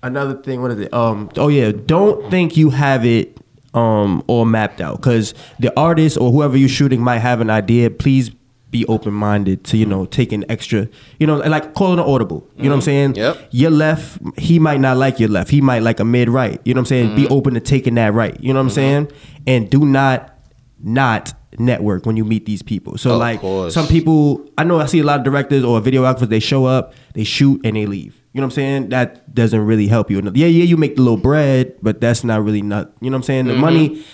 [0.03, 0.93] another thing, what is it?
[0.93, 3.39] Um, oh yeah, don't think you have it
[3.75, 7.91] um all mapped out because the artist or whoever you're shooting might have an idea.
[7.91, 8.31] Please
[8.75, 10.89] be open minded to you know taking extra,
[11.21, 12.45] you know, like calling an audible.
[12.57, 13.15] You know what I'm saying?
[13.15, 13.49] Yep.
[13.53, 15.51] Your left, he might not like your left.
[15.51, 16.61] He might like a mid right.
[16.65, 17.15] You know what I'm saying?
[17.15, 18.37] Be open to taking that right.
[18.41, 19.13] You know what I'm saying?
[19.47, 20.34] And do not
[20.85, 22.99] not network when you meet these people.
[22.99, 23.75] So Of like course.
[23.75, 26.95] some people I know I see a lot of directors or videographers they show up,
[27.15, 28.21] they shoot and they leave.
[28.33, 28.89] You know what I'm saying?
[28.89, 30.21] That doesn't really help you.
[30.35, 33.19] Yeah, yeah, you make the little bread, but that's not really not, you know what
[33.19, 33.45] I'm saying?
[33.47, 33.61] The mm-hmm.
[33.61, 34.05] money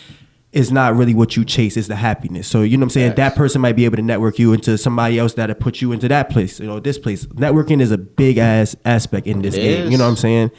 [0.52, 2.46] is not really what you chase, it's the happiness.
[2.46, 3.06] So, you know what I'm saying?
[3.08, 3.16] Yes.
[3.16, 6.08] That person might be able to network you into somebody else that'll put you into
[6.08, 7.24] that place, you know, this place.
[7.26, 9.84] Networking is a big ass aspect in this It game.
[9.84, 9.90] is.
[9.92, 10.50] You know what I'm saying?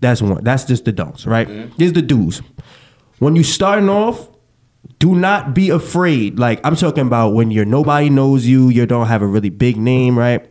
[0.00, 0.44] That's one.
[0.44, 1.48] That's just the don'ts, right?
[1.48, 1.74] Mm-hmm.
[1.78, 2.42] Here's the do's.
[3.20, 4.28] When you starting off,
[5.04, 6.38] do not be afraid.
[6.38, 9.76] Like I'm talking about when you're nobody knows you, you don't have a really big
[9.76, 10.42] name, right?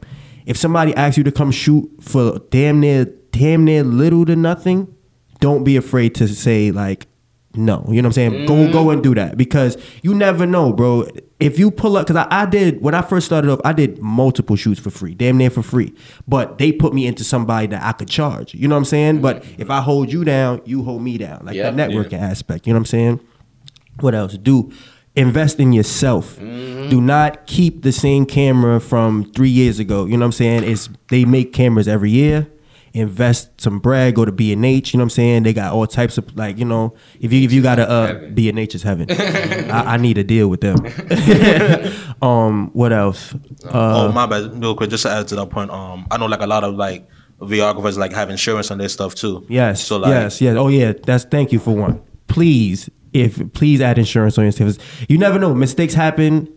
[0.46, 4.96] If somebody asks you to come shoot for damn near damn near little to nothing,
[5.40, 7.08] don't be afraid to say like
[7.56, 7.84] no.
[7.88, 8.46] You know what I'm saying?
[8.46, 8.94] Go go mm.
[8.94, 11.08] and do that because you never know, bro.
[11.40, 14.04] If you pull up, because I, I did when I first started off, I did
[14.04, 15.96] multiple shoots for free, damn near for free.
[16.28, 18.54] But they put me into somebody that I could charge.
[18.54, 19.22] You know what I'm saying?
[19.22, 19.56] But mm.
[19.58, 21.76] if I hold you down, you hold me down, like Yep.
[21.76, 22.68] that networking aspect.
[22.68, 23.20] You know what I'm saying?
[24.00, 24.38] What else?
[24.38, 24.72] Do
[25.16, 26.38] invest in yourself.
[26.40, 30.06] Do not keep the same camera from three years ago.
[30.06, 30.64] You know what I'm saying?
[30.64, 32.48] It's they make cameras every year.
[32.94, 34.14] Invest some bread.
[34.14, 34.94] Go to B and H.
[34.94, 35.44] You know what I'm saying?
[35.44, 38.08] They got all types of like you know if you if you got a uh,
[38.08, 38.36] Heaven.
[38.36, 39.08] B and H is heaven.
[39.72, 40.78] I, I need a deal with them.
[42.22, 43.34] um, what else?
[43.66, 45.72] Uh, oh my bad, real quick, just to add to that point.
[45.72, 47.08] Um, I know like a lot of like
[47.42, 49.44] videographers like have insurance on their stuff too.
[49.50, 49.84] Yes.
[49.84, 50.40] So like, yes.
[50.40, 50.56] Yes.
[50.56, 50.94] Oh yeah.
[50.94, 52.00] That's thank you for one.
[52.28, 55.06] Please, if please add insurance on your stuff.
[55.10, 55.54] You never know.
[55.54, 56.50] Mistakes happen.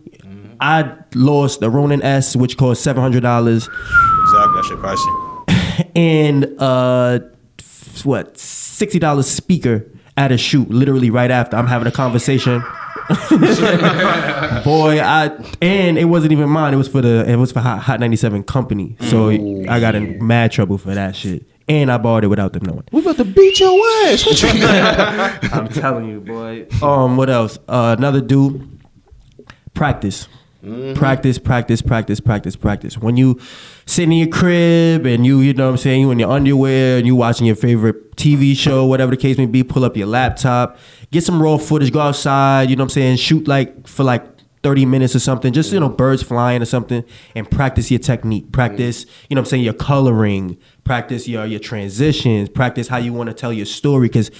[0.59, 5.91] I lost the Ronin S, which cost seven hundred dollars, exactly, that shit pricey.
[5.95, 7.19] and uh,
[8.03, 10.69] what sixty dollars speaker at a shoot.
[10.69, 12.63] Literally right after I'm having a conversation.
[14.65, 16.73] Boy, I and it wasn't even mine.
[16.73, 18.97] It was for the it was for Hot, Hot 97 company.
[19.01, 21.45] So I got in mad trouble for that shit.
[21.67, 22.83] And I bought it without them knowing.
[22.91, 24.25] We about to beat your ass.
[24.25, 24.49] What you
[25.51, 26.67] I'm telling you, boy.
[26.81, 27.59] Um, what else?
[27.67, 28.79] Uh, another dude.
[29.73, 30.27] Practice.
[30.95, 32.97] Practice, practice, practice, practice, practice.
[32.97, 33.39] When you
[33.85, 36.97] sitting in your crib and you, you know what I'm saying, you in your underwear
[36.97, 40.07] and you watching your favorite TV show, whatever the case may be, pull up your
[40.07, 40.77] laptop,
[41.11, 44.25] get some raw footage, go outside, you know what I'm saying, shoot like for like
[44.63, 47.03] 30 minutes or something, just you know, birds flying or something,
[47.35, 48.51] and practice your technique.
[48.51, 53.13] Practice, you know what I'm saying, your coloring, practice your your transitions, practice how you
[53.13, 54.09] want to tell your story.
[54.09, 54.31] Cause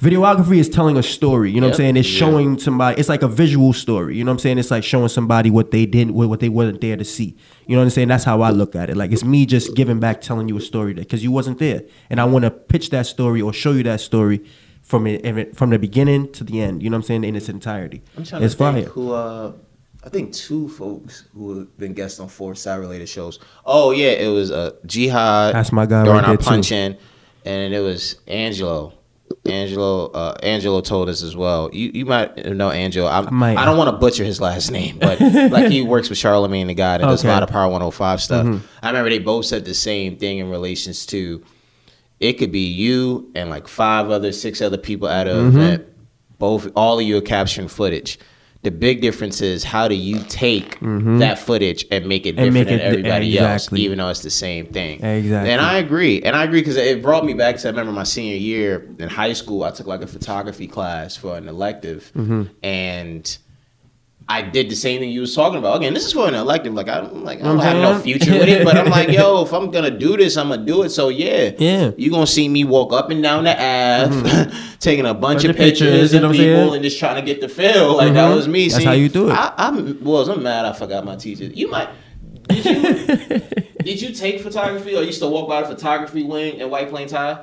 [0.00, 1.96] videography is telling a story, you know what I'm saying?
[1.96, 4.16] It's showing somebody it's like a visual story.
[4.16, 4.58] You know what I'm saying?
[4.58, 7.36] It's like showing somebody what they didn't what they wasn't there to see.
[7.66, 8.08] You know what I'm saying?
[8.08, 8.96] That's how I look at it.
[8.96, 11.82] Like it's me just giving back, telling you a story because you wasn't there.
[12.10, 14.44] And I want to pitch that story or show you that story
[14.92, 16.82] from it from the beginning to the end.
[16.82, 17.24] You know what I'm saying?
[17.24, 18.02] In its entirety.
[18.14, 19.52] I'm trying it's to think who uh
[20.04, 23.38] I think two folks who have been guests on Fourside related shows.
[23.64, 26.44] Oh yeah, it was uh Jihad That's my guy during right our there, too.
[26.44, 26.98] punch in,
[27.46, 28.92] and it was Angelo.
[29.46, 31.70] Angelo uh, Angelo told us as well.
[31.72, 33.08] You you might know Angelo.
[33.08, 33.56] I, might.
[33.56, 35.18] I don't want to butcher his last name, but
[35.50, 38.44] like he works with Charlemagne the God and does a lot of Power 105 stuff.
[38.44, 38.66] Mm-hmm.
[38.82, 41.42] I remember they both said the same thing in relations to
[42.22, 45.56] it could be you and like five other, six other people at an Mm-hmm.
[45.58, 45.86] event.
[46.38, 48.18] Both, all of you are capturing footage.
[48.62, 52.44] The big difference is how do you take that footage and make it Mm-hmm.
[52.44, 53.78] And different make than it- everybody exactly.
[53.80, 55.02] else, even though it's the same thing.
[55.04, 55.50] Exactly.
[55.50, 56.22] And I agree.
[56.22, 59.08] And I agree because it brought me back to I remember my senior year in
[59.08, 59.64] high school.
[59.64, 62.42] I took like a photography class for an elective, Mm-hmm.
[62.62, 63.38] and
[64.28, 65.76] I did the same thing you was talking about.
[65.78, 66.74] Again, this is for an elective.
[66.74, 68.02] Like I don't like I don't have no Mhm.
[68.02, 70.82] future with it, but I'm like, yo, if I'm gonna do this, I'm gonna do
[70.82, 70.90] it.
[70.90, 71.90] So yeah, Yeah.
[71.96, 75.56] you gonna see me walk up and down the Ave, taking a bunch, Bunch of
[75.56, 77.96] pictures, pictures, you know and people, and just trying to get the feel.
[77.96, 78.36] Like that Mhm.
[78.36, 78.68] was me.
[78.68, 79.32] That's See, how you do it.
[79.32, 80.28] I, I'm well.
[80.30, 80.66] I'm mad.
[80.66, 81.44] I forgot my teacher.
[81.44, 81.88] You might.
[82.48, 83.40] Did you,
[83.84, 87.12] did you take photography, or you still walk by the photography wing in White Plains
[87.12, 87.38] High?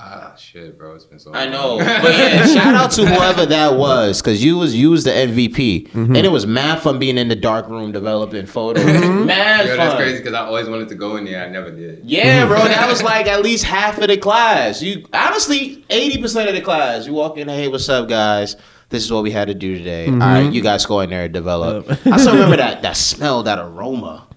[0.00, 0.94] Ah, shit, bro.
[0.94, 1.42] It's been so Long.
[1.42, 5.02] I know, but yeah, shout out to whoever that was, because you was you was
[5.02, 6.14] the MVP, Mm-hmm.
[6.14, 8.84] and it was mad fun being in the dark room developing photos.
[8.84, 9.26] Mm-hmm.
[9.26, 9.78] Mad Yo, fun.
[9.78, 11.44] that's crazy because I always wanted to go in there.
[11.44, 12.02] I never did.
[12.04, 14.80] Yeah, bro, that was like at least half of the class.
[14.80, 17.06] You honestly, eighty percent of the class.
[17.06, 18.54] You walk in, hey, what's up, guys?
[18.90, 20.06] This is what we had to do today.
[20.06, 20.22] Mm-hmm.
[20.22, 21.90] All right, you guys go in there and develop.
[22.06, 24.27] I still remember that that smell, that aroma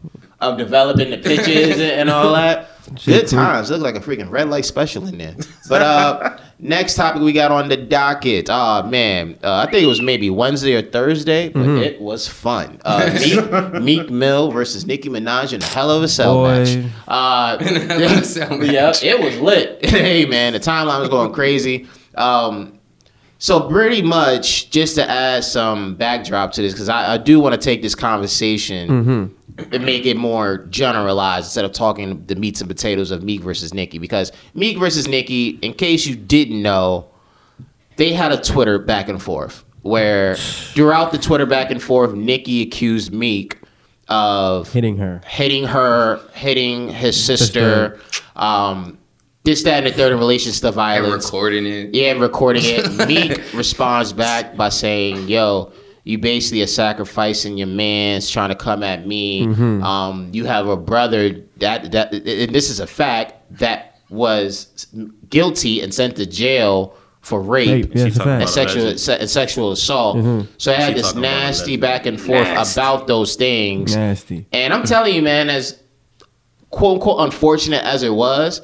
[0.42, 2.68] of developing the pitches and, and all that.
[3.06, 3.70] Good times.
[3.70, 5.36] Look like a freaking red light special in there.
[5.70, 8.48] But uh, next topic we got on the docket.
[8.50, 11.84] Oh man, uh, I think it was maybe Wednesday or Thursday, but Mm-hmm.
[11.84, 12.82] it was fun.
[12.84, 13.10] Uh,
[13.74, 16.48] Meek, Meek Mill versus Nicki Minaj in a hell of a cell Boy.
[16.66, 16.86] match.
[17.08, 19.04] Uh, hell of a cell match.
[19.04, 19.86] yeah, it was lit.
[19.86, 21.88] hey man, the timeline was going crazy.
[22.16, 22.80] Um,
[23.42, 27.56] so pretty much, just to add some backdrop to this, because I, I do want
[27.56, 32.70] to take this conversation and make it more generalized instead of talking the meats and
[32.70, 33.98] potatoes of Meek versus Nicki.
[33.98, 37.08] Because Meek versus Nicki, in case you didn't know,
[37.98, 42.62] they had a Twitter back and forth where throughout the Twitter back and forth, Nicki
[42.62, 43.58] accused Meek
[44.08, 45.20] of Hitting her.
[45.26, 48.00] hitting her, hitting his sister,
[48.36, 49.00] um,
[49.44, 51.26] this, that, and the third in relation to And violence.
[51.26, 51.94] recording it.
[51.96, 53.08] Yeah, and recording it.
[53.08, 55.72] Meek responds back by saying, "Yo,
[56.04, 59.46] you basically are sacrificing your man's trying to come at me.
[59.48, 59.84] Mm-hmm.
[59.84, 64.88] Um, you have a brother that that, and this is a fact that was
[65.30, 68.42] guilty and sent to jail for rape." Rape, yeah, it's fact.
[68.42, 70.46] And sexual se- and sexual assault.
[70.60, 72.80] So I had this nasty back and forth Nasty.
[72.80, 73.96] about those things.
[73.96, 74.46] Nasty.
[74.52, 75.80] And I'm telling you, man, as
[76.70, 78.62] quote unquote unfortunate as it was,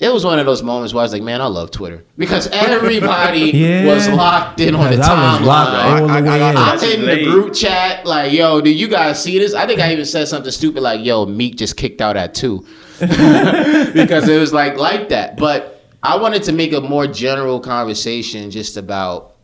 [0.00, 2.46] it was one of those moments where I was like, man, I love Twitter because
[2.52, 3.86] everybody Yeah.
[3.86, 5.48] was locked in on the Because I was timeline.
[5.48, 6.56] I- I- I- in.
[6.56, 9.54] I'm in the group chat like, yo, do you guys see this?
[9.54, 12.64] I think I even said something stupid like, yo, Meek just kicked out at two.
[13.00, 15.36] because it was like like that.
[15.36, 19.34] But I wanted to make a more general conversation just about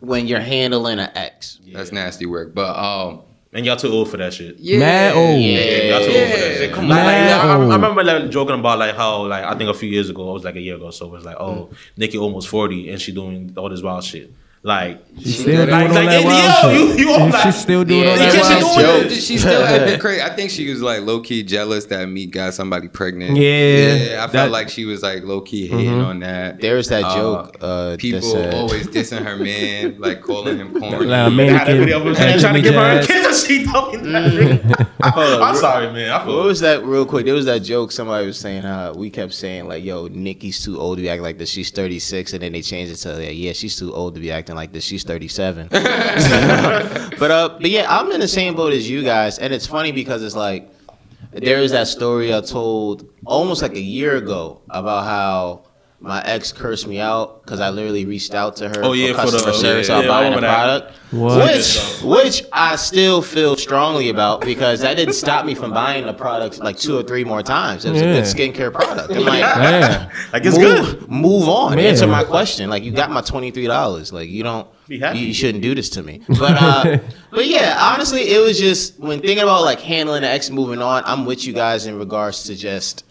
[0.00, 1.58] when you're handling an ex.
[1.72, 2.54] That's nasty work.
[2.54, 3.22] But um,
[3.56, 4.58] And y'all too old for that shit.
[4.58, 5.40] yeah, Mad old.
[5.40, 5.58] Yeah.
[5.96, 6.72] Y'all too old for that shit.
[6.72, 7.72] come Like, like, Mad I, I old.
[7.72, 10.44] remember like joking about like how like I think a few years ago, it was
[10.44, 11.74] like a year ago, so it was like, oh, Mm.
[11.96, 14.30] Nicki almost forty and she doing all this wild shit.
[14.66, 16.98] Like, She's still doing Like- all like, that yo, wild you- shit.
[16.98, 19.08] you all like- She's still doing Yeah, all you that can't wild say shit.
[19.08, 20.22] doing- She still acting crazy.
[20.22, 23.36] I think she was like low key jealous that Meek got somebody pregnant.
[23.36, 23.94] Yeah.
[23.94, 26.60] yeah I That- felt like she was like low key hating on that.
[26.60, 27.56] There's that Uh, joke.
[27.60, 31.06] Uh, that People said- always dissing her man, like calling him corny.
[31.06, 33.06] Like, they had that Mannequin, video of trying to Jimmy give her a Jazz.
[33.06, 34.88] kiss and she talking that.
[35.00, 36.10] I'm sorry, man.
[36.10, 37.24] I What was that real quick?
[37.24, 40.78] There was that joke somebody was saying how we kept saying like, "Yo, Nicki's too
[40.80, 41.50] old to be acting like this.
[41.50, 44.30] She's 36," and then they changed it to, like, "Yeah, she's too old to be
[44.32, 44.84] acting like this.
[44.84, 49.54] She's 37." but uh, but yeah, I'm in the same boat as you guys, and
[49.54, 50.68] it's funny because it's like
[51.32, 55.65] there is that story I told almost like a year ago about how
[55.98, 59.26] my ex cursed me out because I literally reached out to her Oh, yeah, for
[59.26, 60.92] for the- service yeah, about yeah, I buying a product.
[61.12, 61.54] What?
[61.54, 66.12] Which, which I still feel strongly about because that didn't stop me from buying the
[66.12, 67.84] product like two or three more times.
[67.84, 68.08] It was Yeah.
[68.08, 69.10] a good skincare product.
[69.12, 70.10] I'm like, Yeah.
[70.32, 71.08] Like it's move, good.
[71.10, 71.78] Move on.
[71.78, 71.84] Yeah.
[71.84, 72.68] Answer my question.
[72.68, 74.12] Like you got my twenty three dollars.
[74.12, 74.68] Like you don't.
[74.88, 75.18] Be happy.
[75.20, 76.22] You, you shouldn't do this to me.
[76.28, 76.98] But uh,
[77.30, 81.02] but yeah, honestly, it was just when thinking about like handling the ex moving on.
[81.06, 83.04] I'm with you guys in regards to just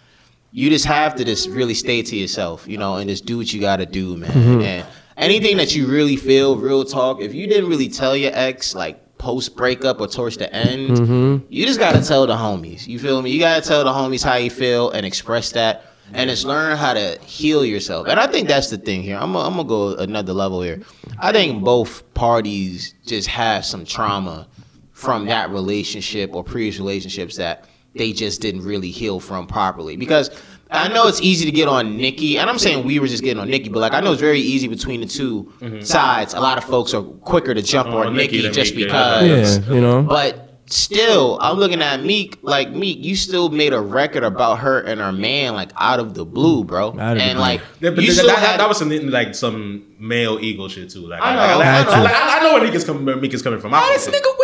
[0.55, 3.51] you just have to just really stay to yourself, you know, and just do what
[3.51, 4.31] you got to do, man.
[4.31, 4.61] Mm-hmm.
[4.61, 4.87] And
[5.17, 7.19] anything that you really feel, real talk.
[7.19, 11.45] If you didn't really tell your ex like post breakup or towards the end, Mm-hmm.
[11.49, 12.87] you just gotta tell the homies.
[12.87, 13.31] You feel me?
[13.31, 15.83] You gotta tell the homies how you feel and express that.
[16.13, 18.07] And it's learn how to heal yourself.
[18.07, 19.17] And I think that's the thing here.
[19.17, 20.79] I'm gonna I'm gonna go another level here.
[21.19, 24.47] I think both parties just have some trauma
[24.93, 27.65] from that relationship or previous relationships that
[27.95, 29.95] they just didn't really heal from properly.
[29.97, 30.29] Because
[30.71, 33.39] I know it's easy to get on Nicki, and I'm saying we were just getting
[33.39, 35.81] on Nicki, but like I know it's very easy between the 2 mm-hmm.
[35.81, 36.33] sides.
[36.33, 39.59] A lot of folks are quicker to jump Oh, on Nicki Nicki just Meek, because.
[39.59, 40.01] Yeah, you know.
[40.01, 42.39] But still, I'm looking at Meek.
[42.41, 46.13] Like Meek, you still made a record about her and her man, like out of
[46.13, 46.87] the blue, bro.
[46.87, 47.41] Out of the and blue.
[47.41, 50.67] like Yeah, but you that, still that, had that was some like some male ego
[50.67, 51.07] shit too.
[51.07, 53.05] Like I know, I, like, I I, like, I, I know where Meek is coming.
[53.05, 53.73] Where Meek is coming from.
[53.73, 54.37] I, This nigga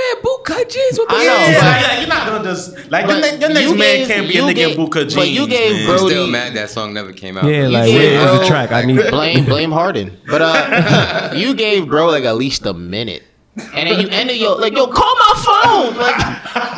[0.56, 3.20] wear bootcut jeans with I know, yeah, like, yeah, you're not gonna just like your,
[3.22, 5.16] ne- your next you man gave- can't be a nigga gave- in Buka jeans.
[5.16, 5.86] but you gave man.
[5.86, 7.46] bro- I'm still mad that song never came out.
[7.46, 8.72] Yeah, You like gave where is bro- the track?
[8.72, 8.96] I need.
[9.10, 13.24] blame blame Harden, but uh, you gave bro like at least a minute,
[13.58, 16.18] and then you ended your like yo call my phone, like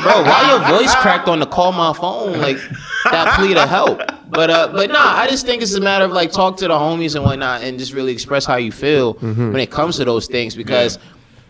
[0.03, 2.57] bro, why your voice cracked on the call my phone like
[3.11, 3.99] that plea to help.
[4.29, 6.73] But uh, but nah, I just think it's a matter of like talk to the
[6.73, 10.27] homies and whatnot, and just really express how you feel when it comes to those
[10.27, 10.97] things because.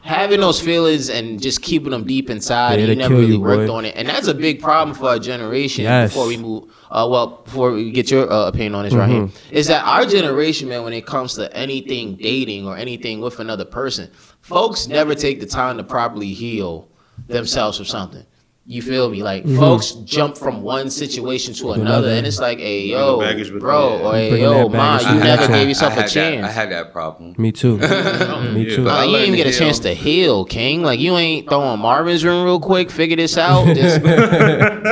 [0.04, 3.40] Having those feelings and just keeping them deep inside, Yeah, and you never really you,
[3.40, 3.74] worked boy.
[3.76, 5.86] on it, and that's a big problem for our generation.
[5.86, 6.12] Yes.
[6.12, 9.56] Before we move, uh, well, before we get your uh, opinion on this, Raheem, Mm-hmm.
[9.56, 13.64] is that our generation, man, when it comes to anything dating or anything with another
[13.64, 14.12] person,
[14.42, 16.90] folks never take the time to properly heal
[17.28, 18.26] themselves from something.
[18.66, 19.22] You feel me?
[19.24, 19.58] Like Mm-hmm.
[19.60, 23.20] folks jump from one situation to another, and it's like, hey, yo,
[23.60, 26.42] bro, them, or hey, yo, ma, you with never gave yourself I a had chance.
[26.42, 27.36] That, I had that problem.
[27.38, 27.78] Me too.
[27.78, 27.84] Me
[28.64, 28.76] Yeah.
[28.78, 28.84] too.
[28.84, 30.82] Like, I you didn't even get to a chance to heal, King.
[30.82, 34.02] Like you ain't throwing Marvin's room real quick, figure this out, just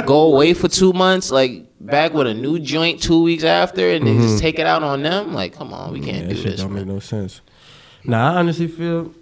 [0.06, 4.06] go away for two months, like back with a new joint two weeks after, and
[4.06, 5.34] then just take it out on them.
[5.34, 6.30] Like, come on, we can't Mm-hmm.
[6.30, 6.60] Yeah, do shit this.
[6.62, 6.86] don't man.
[6.88, 7.40] make no sense.
[8.04, 9.14] Nah, I honestly feel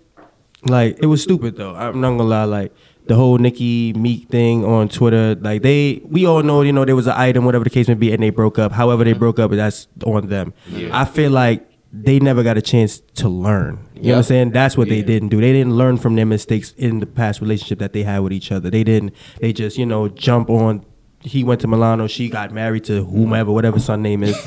[0.65, 1.75] like it was stupid though.
[1.75, 2.43] I'm not gonna lie.
[2.45, 2.73] Like
[3.09, 6.95] the whole Nicki Meek thing on Twitter, like they, we all know, you know, there
[6.95, 8.71] was an item, whatever the case may be, and they broke up.
[8.71, 10.53] However, they broke up, that's on them.
[10.91, 13.79] I feel like they never got a chance to learn.
[13.95, 14.51] You know what I'm saying?
[14.51, 15.41] That's what they didn't do.
[15.41, 18.51] They didn't learn from their mistakes in the past relationship that they had with each
[18.51, 18.69] other.
[18.69, 19.13] They didn't.
[19.41, 20.85] They just, you know, jump on.
[21.21, 22.05] He went to Milano.
[22.07, 24.37] She got married to whomever, whatever son name is,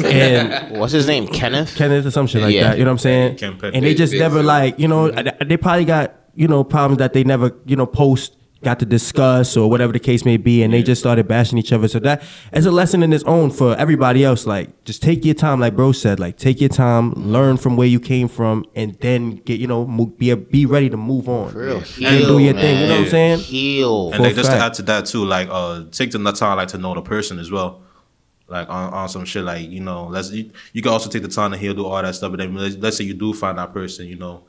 [0.04, 1.28] and What's his name?
[1.28, 1.74] Kenneth.
[1.76, 2.64] Kenneth or some shit like Yeah.
[2.70, 2.78] that.
[2.78, 3.72] You know what I'm saying?
[3.74, 7.24] And they just never like, you know, they probably got, you know, problems that they
[7.24, 10.82] never, you know, post got to discuss or whatever the case may be and they
[10.82, 12.20] just started bashing each other so that
[12.52, 15.76] as a lesson in its own for everybody else like just take your time like
[15.76, 19.60] bro said like take your time learn from where you came from and then get
[19.60, 21.76] you know mo- be be ready to move on For real.
[21.76, 22.62] and Heal, do your man.
[22.64, 24.06] thing you know what I'm saying Heal.
[24.08, 26.56] And For like a just to add to that too, like uh, take the time
[26.56, 27.82] like to know the person as well.
[28.48, 31.28] Like on, on some shit, like you know, let's you, you can also take the
[31.28, 32.32] time to heal, do all that stuff.
[32.32, 34.44] But then let's, let's say you do find that person, you know,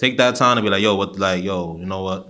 [0.00, 2.28] take that time to be like, yo, what, like, yo, you know what?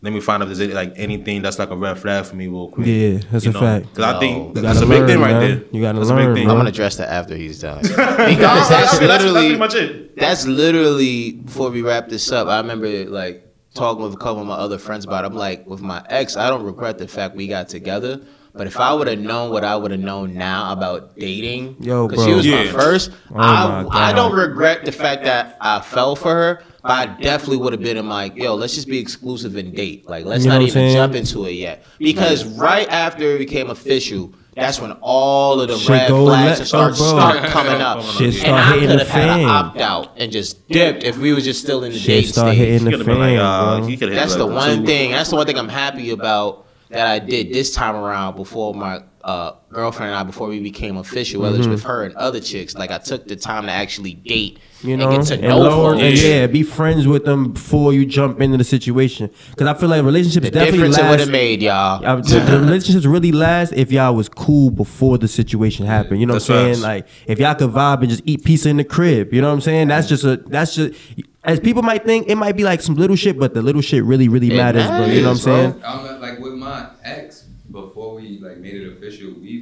[0.00, 2.46] Let me find out if there's like anything that's like a red flag for me
[2.46, 2.86] real quick.
[2.86, 3.86] Yeah, that's you a fact.
[3.88, 5.40] Because I think you that's a gotta big thing right man.
[5.40, 5.64] there.
[5.72, 6.50] You gotta that's a learn, big thing.
[6.50, 7.82] I'm gonna address that after he's done.
[7.82, 10.16] Because Nah, that's that's, that's, that's literally pretty much it.
[10.16, 12.46] that's literally before we wrap this up.
[12.46, 13.44] I remember like
[13.74, 15.24] talking with a couple of my other friends about.
[15.24, 15.32] It.
[15.32, 18.20] I'm like, with my ex, I don't regret the fact we got together.
[18.54, 22.06] But if I would have known what I would have known now about dating, Yo,
[22.08, 22.36] because she bro.
[22.36, 23.88] was my first, Oh I, God.
[23.92, 26.62] I don't regret the fact that I fell for her.
[26.88, 30.08] But I definitely would have been in like, yo, let's just be exclusive and date.
[30.08, 30.94] Like, let's You not even saying?
[30.96, 31.84] jump into it yet.
[31.98, 36.58] Because right after it became official, that's when all of the Shit red go flags
[36.60, 38.02] le- start, oh, start coming up.
[38.16, 41.18] Shit and start I hitting could have had an opt out and just dipped if
[41.18, 42.58] we was just still in the shit dating start stage.
[42.58, 43.86] hitting He the could have been like, uh, bro.
[43.86, 45.10] he could have That's hit the one two- thing.
[45.12, 49.02] That's the one thing I'm happy about that I did this time around before my
[49.28, 52.74] uh, girlfriend and I before we became official, whether it's with her and other chicks.
[52.74, 54.88] Like I took the time to actually date Mm-hmm.
[54.90, 56.02] you know, and get to and know learn, folks.
[56.04, 59.28] and yeah, be friends with them before you jump into the situation.
[59.50, 61.20] Because I feel like relationships The definitely difference it would last.
[61.20, 62.00] have made, y'all.
[62.22, 66.20] The, the relationships really last if y'all was cool before the situation happened.
[66.20, 66.74] You know That's what I'm saying?
[66.74, 66.82] facts.
[66.84, 69.34] Like if y'all could vibe and just eat pizza in the crib.
[69.34, 69.88] You know what I'm saying?
[69.88, 70.94] That's just a that's just
[71.42, 74.04] as people might think it might be like some little shit, but the little shit
[74.04, 75.06] really really It matters, bro.
[75.06, 75.82] You know what I'm saying?
[75.84, 77.27] I'm like with my ex before we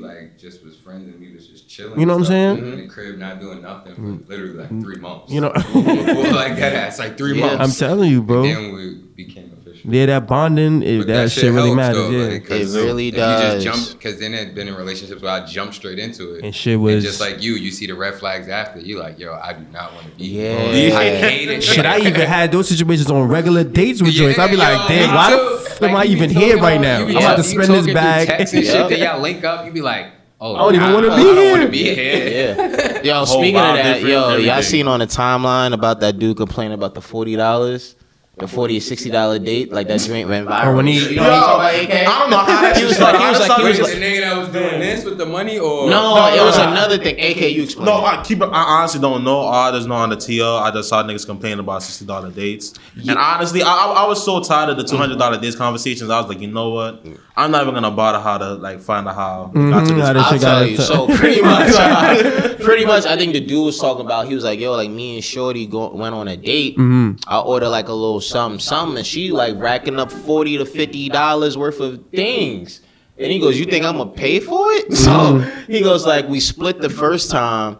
[0.07, 0.27] like made it official.
[0.27, 2.01] We like just was friends and we was just chilling.
[2.01, 2.59] You know what I'm saying?
[2.59, 4.29] In the crib, not doing nothing for mm.
[4.29, 5.33] literally like three months.
[5.33, 7.57] You know, like that ass, like three Yeah.
[7.57, 7.83] months.
[7.83, 8.43] I'm telling you, bro.
[8.43, 9.56] Then we became.
[9.89, 11.97] Yeah, that bonding, it, But that, shit, really helps, matters.
[11.99, 12.26] though, yeah.
[12.28, 13.64] like, 'cause It really if does.
[13.64, 16.45] You just jump because then it been in relationships where I jumped straight into it,
[16.45, 17.55] And shit was- just like you.
[17.55, 18.80] You see the red flags after.
[18.80, 20.24] You like, yo, I do not want to be.
[20.26, 20.72] Yeah.
[20.72, 20.97] here.
[20.97, 21.62] I hate it.
[21.62, 24.39] Shit, I even had those situations on regular dates with joints.
[24.39, 25.59] I'd be Yeah, like, damn, why the too.
[25.66, 27.05] f Like, am I even here right now?
[27.07, 28.28] I'm about to spend this talking through bag.
[28.28, 28.72] text and Yeah.
[28.72, 28.89] shit.
[28.91, 29.64] Then y'all link up.
[29.64, 30.07] you'd be like,
[30.41, 31.51] oh, I don't even wanna I be don't here.
[31.53, 32.57] wanna be here.
[33.05, 33.20] Yeah.
[33.20, 36.72] Yo, speaking of that, different, yo, y'all seen on the timeline about that dude complaining
[36.72, 37.95] about the forty dollars,
[38.39, 40.66] the forty or sixty dollar date, like that drink went viral.
[40.66, 42.07] Oh, when he- you know what I'm talking about, AK?
[42.07, 43.99] I don't know how that He was like, he was like, he was like, the
[44.01, 46.70] nigga that was doing this with the money, or no, it was no, no.
[46.72, 47.14] another thing.
[47.18, 47.87] AK, you explain.
[47.87, 48.51] No, I keep it.
[48.53, 49.37] I honestly don't know.
[49.39, 52.30] All I just know on the TL, I just saw niggas complaining about sixty dollar
[52.30, 52.74] dates.
[53.09, 56.11] And honestly, I, I, I was so tired of the two hundred dollar dates conversations.
[56.11, 57.07] I was like, you know what?
[57.39, 60.01] I'm not even gonna bother how to like find out how we got to Mhm,
[60.01, 60.22] how this.
[60.22, 60.76] this I'll shit tell got you.
[60.76, 64.26] to- So pretty much, uh, pretty much, I think the dude was talking about.
[64.28, 66.76] He was like, "Yo, like me and Shorty go, went on a date.
[66.76, 67.28] Mm-hmm.
[67.28, 71.09] I ordered like a little something, something, and she like racking up forty to fifty
[71.09, 72.81] dollars worth of things."
[73.18, 76.41] And he goes, "You think I'm gonna pay for it?" So he goes, "Like we
[76.41, 77.79] split the first time."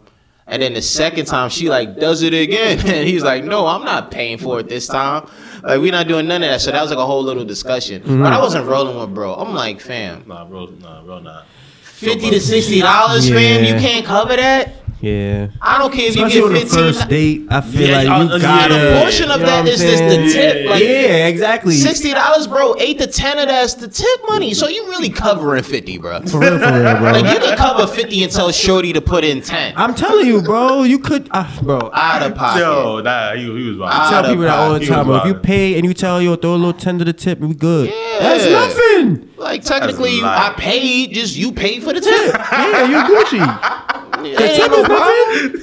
[0.49, 2.78] And then the second time she like does it again.
[2.86, 5.28] And he's like, No, I'm not paying for it this time.
[5.64, 6.61] Like we're not doing none of that.
[6.61, 8.01] So that was like a whole little discussion.
[8.03, 8.22] Mm-hmm.
[8.22, 9.34] But I wasn't rolling with bro.
[9.34, 11.42] I'm like, fam, Nah, bro, nah, bro, nah.
[11.82, 13.64] fifty to sixty dollars, fam.
[13.64, 14.70] You can't cover that.
[15.07, 15.48] Yeah.
[15.61, 16.92] I don't care if Especially you on get the fifteen.
[16.92, 18.38] first date, I feel Yeah, like uh, you yeah.
[18.38, 18.98] gotta.
[18.98, 20.32] A portion of you know that what is I'm just the saying?
[20.32, 20.70] tip.
[20.70, 21.74] Like, yeah, exactly.
[21.74, 22.74] Sixty dollars, bro.
[22.78, 24.54] Eight to ten of that's the tip money.
[24.54, 26.20] So you really covering fifty, bro.
[26.22, 27.12] For real, for real, bro.
[27.12, 29.74] Like you can cover fifty and tell Shorty to put in ten.
[29.76, 30.82] I'm telling you, bro.
[30.82, 31.90] You could, uh, bro.
[31.92, 32.61] I Out of pocket.
[32.61, 34.11] Yo, nah, he, he was wild.
[34.11, 35.07] tell of people that all the time.
[35.07, 35.16] bro.
[35.18, 37.54] If you pay and you tell yo throw a little ten to the tip, we
[37.54, 37.90] good.
[37.90, 38.18] Yeah.
[38.20, 38.86] That's nothing.
[39.36, 41.12] Like technically, I paid.
[41.12, 42.34] Just you paid for the tip.
[42.34, 44.24] Yeah, you Gucci.
[44.24, 45.53] It The ain't tip no is problem.
[45.53, 45.62] nothing.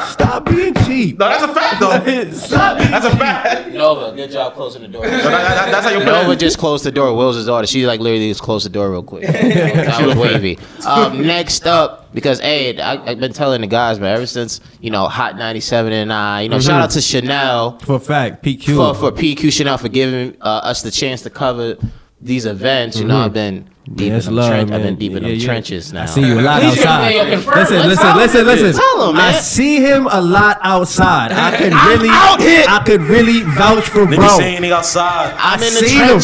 [0.00, 1.18] Stop being cheap.
[1.18, 1.90] No, that's a fact though.
[2.32, 3.68] Stop being That's a fact.
[3.74, 5.02] Nova, good job closing the door.
[5.02, 7.14] But that- that- that's how you put Nova just closed the door.
[7.14, 7.66] Will's daughter.
[7.66, 9.26] She like literally just closed the door real quick.
[9.26, 10.58] that was wavy.
[10.86, 14.90] Um, next up, because hey, I, I've been telling the guys, man, ever since you
[14.90, 18.74] know Hot 97 and I, you know, shout out to Chanel For a fact, PQ.
[18.74, 21.76] for for PQ Chanel for giving uh, us the chance to cover
[22.20, 22.98] these events.
[22.98, 24.70] You know, I've been deep Yes, in the love, trench.
[24.70, 25.46] I've been deep in Yeah, the yeah.
[25.46, 26.02] trenches now.
[26.02, 27.08] I see you a lot Please outside.
[27.10, 27.60] me up in front.
[27.60, 28.80] Listen, Let's listen, listen, listen.
[28.80, 31.32] Tell him, I see him a lot outside.
[31.32, 32.08] I could really.
[32.10, 34.28] I could really vouch for Niggas bro.
[34.38, 35.34] saying they outside.
[35.38, 36.18] I'm in the seen him.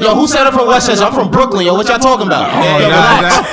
[0.00, 1.04] Yo, who said I'm from Westchester?
[1.04, 1.66] I'm from Brooklyn.
[1.66, 2.50] Yo, what y'all talking about?
[2.52, 3.50] Oh, Yo, nah, relax.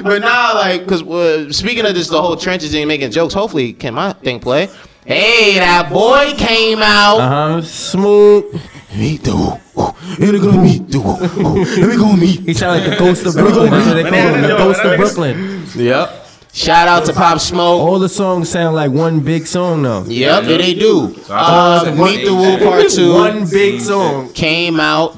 [0.04, 3.34] but now, like, cause uh, speaking of this, the whole trenches and making jokes.
[3.34, 4.68] Hopefully, can my thing play?
[5.04, 7.18] Hey, that boy came out.
[7.18, 7.62] Uh huh.
[7.62, 8.60] Smooth.
[8.96, 9.92] Meet the who?
[10.16, 11.64] Here they gonna meet the who?
[11.64, 12.40] Here we gonna meet.
[12.40, 13.70] He sound like the ghost of Brooklyn.
[13.70, 15.64] That's what they call him, the ghost of Brooklyn.
[15.76, 16.26] Yep.
[16.52, 17.80] Shout out to Pop Smoke.
[17.80, 20.02] All the songs sound like one big song though.
[20.04, 21.14] Yep, yeah, they do.
[21.28, 24.32] Uh, Meet the Woo Part Two One big song.
[24.32, 25.16] came out.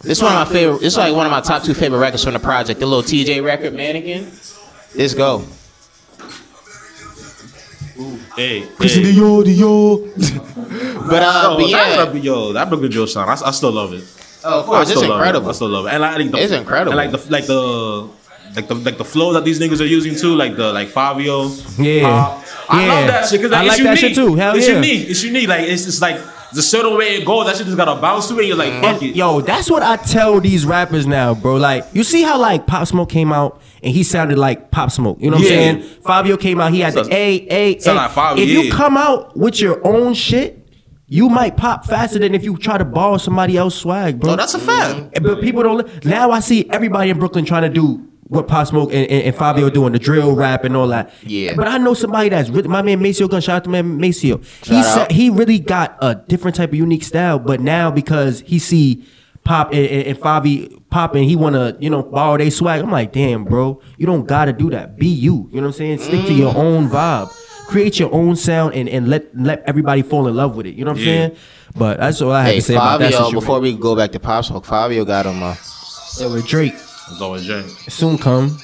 [0.00, 0.80] This is one of my favorite.
[0.80, 2.80] This is like one of my top two favorite records from the project.
[2.80, 4.24] The little TJ record, Mannequin.
[4.96, 5.44] Let's go.
[8.38, 9.12] Hey, Christian hey.
[9.18, 11.08] Dior, Dior.
[11.10, 13.92] but uh, Yo, but yeah, that, yo, that Brooklyn Joe sound, I, I still love
[13.92, 14.04] it.
[14.44, 15.26] oh, of I course, it's still love it.
[15.26, 15.48] incredible.
[15.48, 15.92] I still love it.
[15.94, 16.92] And like, the, It's incredible.
[16.98, 18.08] And like the like the
[18.54, 21.50] like the like the flow that these niggas are using too, like the like Fivio.
[21.82, 22.06] Yeah.
[22.06, 22.92] Uh, I Yeah.
[22.94, 24.14] love that shit because I like, like it's that unique.
[24.14, 24.34] shit too.
[24.36, 24.74] Hell it's yeah.
[24.76, 25.08] unique.
[25.10, 25.48] It's unique.
[25.48, 26.20] Like it's just like
[26.52, 27.46] the certain way it goes.
[27.46, 28.46] That shit just got to bounce to it.
[28.46, 29.14] You're like, fuck it.
[29.16, 31.56] Yo, that's what I tell these rappers now, bro.
[31.56, 35.18] Like, you see how like Pop Smoke came out and he sounded like Pop Smoke.
[35.20, 35.58] You know what Yeah.
[35.70, 36.00] I'm saying?
[36.02, 38.02] Fivio came out, he had the Sounds- A, A, sound A.
[38.02, 38.70] like Fivio, If you yeah.
[38.74, 40.66] come out with your own shit,
[41.10, 44.30] you might pop faster than if you try to borrow somebody else's swag, bro.
[44.32, 45.22] No, that's a fact.
[45.22, 46.04] But people don't.
[46.04, 49.34] Now I see everybody in Brooklyn trying to do what Pop Smoke and, and, and
[49.36, 51.12] Fivio doing the drill rap and all that.
[51.22, 51.54] Yeah.
[51.56, 53.40] But I know somebody that's really my man Maceo Gun.
[53.40, 54.38] Shout out to man Maceo.
[54.64, 57.38] He said he really got a different type of unique style.
[57.38, 59.04] But now because he see
[59.44, 62.82] Pop and, and, and Fivi popping, he wanna you know borrow their swag.
[62.82, 64.98] I'm like, damn, bro, you don't gotta do that.
[64.98, 65.48] Be you.
[65.50, 65.98] You know what I'm saying?
[65.98, 67.32] Stick to your own vibe.
[67.68, 70.74] Create your own sound and, and let let everybody fall in love with it.
[70.74, 71.12] You know what I'm Yeah.
[71.28, 71.36] saying?
[71.76, 73.16] But that's all I have Hey, to say about that Fivio.
[73.16, 73.34] situation.
[73.40, 75.42] Before we go back to Pop Smoke, Fivio got him.
[75.42, 75.54] Uh,
[76.18, 76.74] Yeah, with Drake,
[77.10, 77.62] It's always Jay.
[77.88, 78.58] soon come.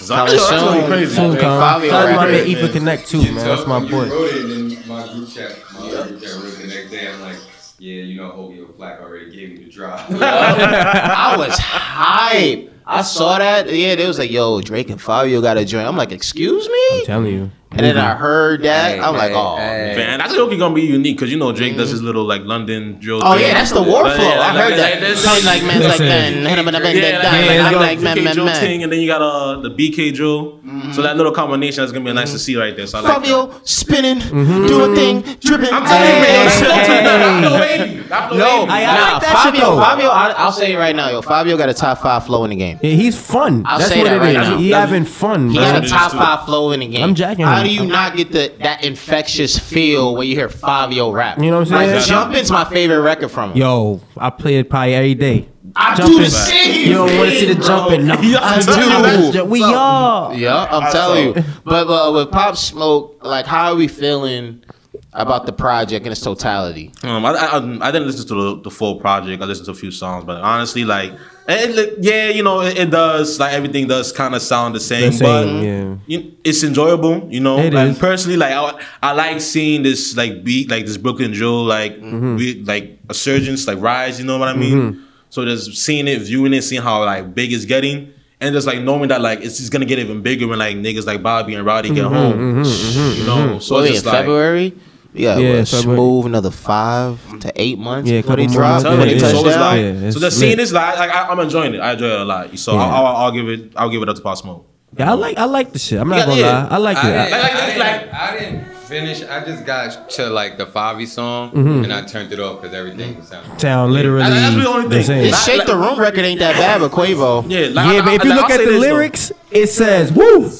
[0.00, 0.86] That's gonna soon.
[0.86, 1.14] crazy.
[1.14, 1.60] Soon Drake, come.
[1.60, 2.72] Fivio Shout out to my record, man Ethan.
[2.72, 3.34] Connect too, man.
[3.34, 5.56] That's my You wrote it in my group chat.
[5.74, 7.12] My other group chat wrote it the next day.
[7.12, 7.36] I'm like,
[7.78, 10.10] yeah, you know, Obio Flak already gave me the drop.
[10.10, 12.72] I was hype.
[12.86, 13.72] I saw that.
[13.72, 17.00] Yeah, they was like, "Yo, Drake and Fivio got a joint." I'm like, "Excuse me?
[17.00, 17.50] I'm telling you.
[17.72, 18.94] And then I heard that.
[18.94, 19.56] Hey, I'm like, oh.
[19.56, 19.94] hey.
[19.96, 21.92] Man, that's low-key gonna be unique because you know Drake does mm-hmm.
[21.92, 23.22] his little like London drill.
[23.22, 23.46] Oh thing.
[23.46, 24.16] yeah, that's the war flow.
[24.16, 25.24] Yeah, yeah, I like- heard like- that.
[25.24, 27.72] like like man, like man, hit him in the bend, Yeah, like, like, it's I'm
[27.72, 28.60] gonna- like man, man, man.
[28.60, 30.58] thing, and then you got uh the BK drill.
[30.58, 30.92] Mm-hmm.
[30.92, 32.42] So that little combination is gonna be nice to mm-hmm.
[32.42, 32.88] see right there.
[32.88, 33.24] So I like that.
[33.24, 35.72] Fivio spinning, do a thing, dripping.
[35.72, 37.20] I'm telling you, man, Hey, that flow hey, to that.
[37.20, 37.40] hey.
[37.40, 38.08] That flow wavy.
[38.08, 38.66] That flow No.
[38.66, 39.82] I- I nah, like that shit, Fivio.
[39.84, 41.22] Fivio, I, I'll say it right now, yo.
[41.22, 42.80] Fivio got a top five flow in the game.
[42.82, 43.62] Yeah, he's fun.
[43.64, 44.56] I'll That's say what that right now.
[44.58, 45.50] He having fun.
[45.50, 45.64] He bro.
[45.64, 47.04] got a top five flow in the game.
[47.04, 51.12] I'm jacking How do you not get the that infectious feel when you hear Fivio
[51.12, 51.38] rap?
[51.38, 52.04] You know what I'm Like saying?
[52.08, 53.58] Jumpin's my favorite record from him.
[53.58, 55.48] Yo, I play it probably every day.
[55.76, 56.18] I do Jumping.
[56.22, 56.88] the same.
[56.88, 58.06] You don't want to see the thing, jumping?
[58.06, 59.44] No, I I'm telling you, do.
[59.44, 60.34] We are.
[60.34, 61.44] Yeah, I'm telling you.
[61.64, 64.64] But but with Pop Smoke, like, how are we feeling
[65.12, 66.92] about the project in its totality?
[67.04, 69.42] Um, I, I, I didn't listen to the, the full project.
[69.42, 71.12] I listened to a few songs, but honestly, like,
[71.52, 73.38] it, it- yeah, you know, it, it does.
[73.40, 75.96] Like everything does kind of sound the same, The same, but yeah.
[76.06, 77.26] you, it's enjoyable.
[77.30, 77.98] You know, It and is.
[77.98, 82.36] personally, like, I, I like seeing this like beat, like this Brooklyn drill, like, Mm-hmm.
[82.36, 84.18] be, like a surgeon's like rise.
[84.20, 85.04] You know what I mean?
[85.30, 88.12] So just seeing it, viewing it, seeing how like big it's getting.
[88.42, 91.04] And just like knowing that like it's just gonna get even bigger when like niggas
[91.06, 93.58] like Bobby and Rowdy get Mm-hmm, home, you know.
[93.58, 94.72] So So it's in just like February,
[95.12, 95.96] yeah, Yeah, yeah February.
[95.96, 98.70] smooth another five to eight months Yeah, before they couple more drop.
[98.70, 98.82] months.
[98.84, 99.60] Tell Before you, they Yeah, so down.
[99.60, 100.32] like, Yeah, so the lit.
[100.32, 101.78] scene is like, like I, I'm enjoying it.
[101.80, 102.58] I enjoy it a lot.
[102.58, 102.80] So Yeah.
[102.80, 104.66] I'll, I'll, I'll give it, I'll give it up to Pop Smoke.
[104.98, 106.00] Yeah, I like I like the shit.
[106.00, 106.62] I'm not Yeah, gonna yeah.
[106.64, 106.68] lie.
[106.68, 107.12] I like I it.
[107.12, 109.22] didn't, Like- like- I, didn't, like- I didn't finish.
[109.22, 111.84] I just got to like the Fivi song Mm-hmm.
[111.84, 113.56] and I turned it off because everything was sounding.
[113.56, 115.04] Sound literally That's the only the thing.
[115.04, 115.22] same.
[115.22, 117.44] This Like- Shake the Room record ain't that bad, but Quavo.
[117.48, 120.50] Yeah, like, Yeah, but if you look at the lyrics, it says "woo,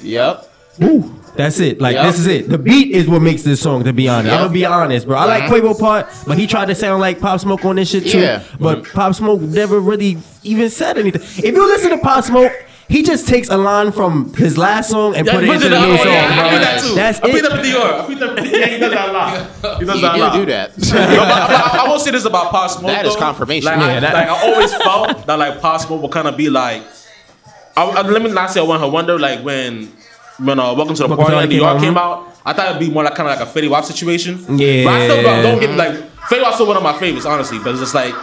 [0.00, 0.48] Yep.
[0.78, 1.80] woo." That's it.
[1.80, 2.06] Like Yup.
[2.06, 2.48] this is it.
[2.50, 3.84] The beat is what makes this song.
[3.84, 5.16] To be honest, I'm gonna be honest, bro.
[5.16, 8.06] I like Quavo part, but he tried to sound like Pop Smoke on this shit
[8.06, 8.20] too.
[8.20, 8.42] Yeah.
[8.60, 8.92] But mm-hmm.
[8.92, 11.22] Pop Smoke never really even said anything.
[11.22, 12.52] If you listen to Pop Smoke.
[12.88, 15.68] He just takes a line from his last song and Yeah, put it put into
[15.70, 16.50] the new Oh, song, yeah, I bro.
[16.50, 16.94] do that too.
[16.94, 17.44] That's I beat it.
[17.46, 18.00] up Dior.
[18.04, 19.78] I beat up Yeah, he does that a lot.
[19.78, 20.32] He does You that a lot.
[20.34, 20.76] do do that.
[20.76, 22.88] No, but, but I, I will say this about Pop Smoke.
[22.90, 23.20] That is though.
[23.20, 23.64] confirmation.
[23.66, 26.36] Like, Yeah, I, that- like I always felt that like Pop Smoke would kind of
[26.36, 26.82] be like.
[27.78, 29.90] I, I, let me not say I want her wonder like when
[30.44, 32.28] when uh, Welcome to the Welcome Party in the New York came out.
[32.44, 34.38] I thought it'd be more like kind of like a Fetty Wap situation.
[34.58, 34.84] Yeah.
[34.84, 35.94] but I still don't, don't get like
[36.28, 37.58] Fetty Wap's still one of my favorites, honestly.
[37.58, 38.14] But it's just like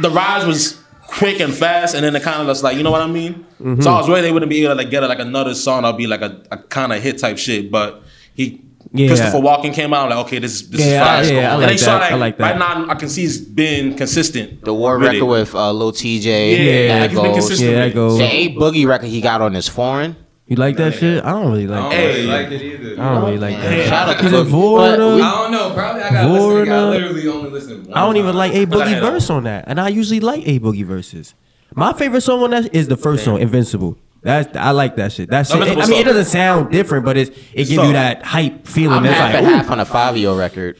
[0.00, 2.90] the rise was quick and fast, and then it kind of just like you know
[2.90, 3.46] what I mean.
[3.60, 3.80] Mm-hmm.
[3.82, 5.96] So I was worried they wouldn't be able to like get like another song that'll
[5.98, 8.02] be like a, a kind of hit type shit, but
[8.34, 8.60] he.
[8.96, 9.08] Yeah.
[9.08, 10.04] Christopher Walking came out.
[10.04, 11.40] I'm like, okay, this is this Yeah, is I- fire.
[11.42, 12.00] yeah, I like then saw that.
[12.00, 12.50] like I like that.
[12.50, 14.64] right now, I can see he's been consistent.
[14.64, 15.28] The War with record it.
[15.28, 16.22] with uh, Lil Tjay.
[16.22, 17.34] Yeah, that he's been goes.
[17.38, 17.70] consistent.
[17.70, 18.18] Yeah, that goes.
[18.18, 20.14] The A Boogie record he got on his foreign.
[20.46, 21.24] You like that shit?
[21.24, 21.96] I don't really like I don't that.
[21.96, 22.06] Hey.
[22.08, 23.00] really like it either.
[23.02, 23.88] I don't really like Man, that.
[23.88, 24.50] shout out to Is it Boogie.
[24.50, 24.96] Florida?
[24.98, 25.74] But we- I don't know.
[25.74, 26.72] Probably I got listen.
[26.72, 27.84] I literally only listen.
[27.84, 30.60] One I don't even like A Boogie verse on that, and I usually like A
[30.60, 31.34] Boogie verses.
[31.74, 33.96] My favorite song on that is the first song, Invincible.
[34.22, 35.28] That's I like that shit.
[35.30, 35.56] That shit.
[35.56, 38.98] Invincible I mean, it doesn't sound different, but it's it gives you that hype feeling.
[38.98, 40.78] I'm It's half like, and half on a Fivio record.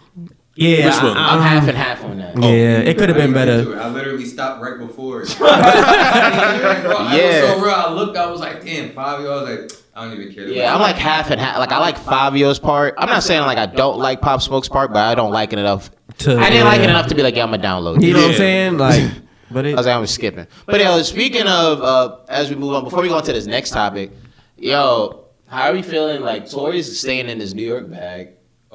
[0.57, 1.17] Yeah, Which one?
[1.17, 2.37] I- I'm I- half and half on that.
[2.41, 3.83] yeah, it could have been I didn't get better.
[3.83, 5.37] I literally stopped right before it.
[5.41, 7.15] yeah.
[7.15, 7.43] Yeah.
[7.53, 7.75] was so real.
[7.75, 8.17] I looked.
[8.17, 8.97] I was like, damn, Fivio.
[8.97, 10.49] I was like, I don't even care.
[10.49, 11.59] Yeah, I'm like half and half.
[11.59, 12.95] Like I like Fivio's part.
[12.99, 15.59] I'm not saying like I don't like Pop Smoke's part, but I don't like it
[15.59, 15.91] enough.
[16.19, 18.03] To- I didn't like it enough to be like, yeah, I'm gonna download.
[18.03, 18.13] You it.
[18.15, 18.79] know what I'm saying?
[18.85, 19.11] Like,
[19.51, 20.47] but I was like, I'm skipping.
[20.67, 23.47] But yo, speaking of, uh, as we move on, before we go on to this
[23.47, 24.11] next topic,
[24.57, 26.23] yo, how are we feeling?
[26.23, 28.31] Like Tory's staying in his New York bag.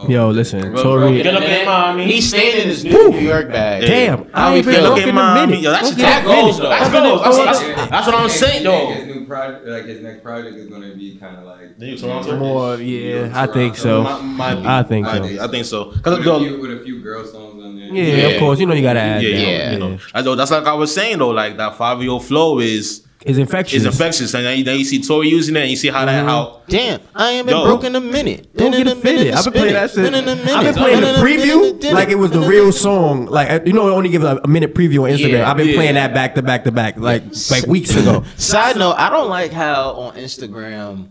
[0.08, 1.22] Yo, oh, listen, Bro, Tory.
[1.22, 2.06] Get up in, mommy.
[2.06, 3.82] He's staying in his new New York bag.
[3.82, 4.90] Damn, How I we ain't been feeling?
[4.90, 5.46] looking in a Mommy.
[5.48, 5.62] minute.
[5.64, 6.70] Yo, that Don't shit- get that it goes, though.
[6.70, 7.04] That's I've good.
[7.04, 8.88] been- That's, oh, that's, that's what I'm Think- saying, though.
[8.94, 12.38] His new project, like his next project, is gonna be kind of like New Toronto?
[12.38, 14.04] More, yeah, I think so.
[14.04, 14.66] Might- might.
[14.66, 15.12] I think so.
[15.44, 15.90] I think so.
[15.90, 17.88] with Cause a, few, with a few girl songs on there.
[17.94, 18.28] Yeah, Yeah.
[18.36, 18.60] of course.
[18.60, 19.42] You know you gotta add yeah, that.
[19.42, 19.98] yeah, you know.
[20.14, 23.06] I know that's like I was saying though, like that five year old flow is
[23.26, 23.82] It's infectious.
[23.82, 26.06] is infectious, and then you, then you see Tory using it, and you see how
[26.06, 26.30] that mm-hmm.
[26.30, 27.66] how Damn, I ain't been Yo.
[27.66, 28.56] broke in a minute.
[28.56, 29.34] Don't get offended.
[29.34, 30.14] I've been playing that shit.
[30.14, 30.26] I've
[30.64, 33.26] been playing the preview like it was the real song.
[33.26, 35.40] Like you know, it only give a, a minute preview on Instagram.
[35.40, 35.76] Yeah, I've been yeah.
[35.76, 38.24] playing that back to back to back, like like weeks ago.
[38.38, 41.10] Side note, I don't like how on Instagram,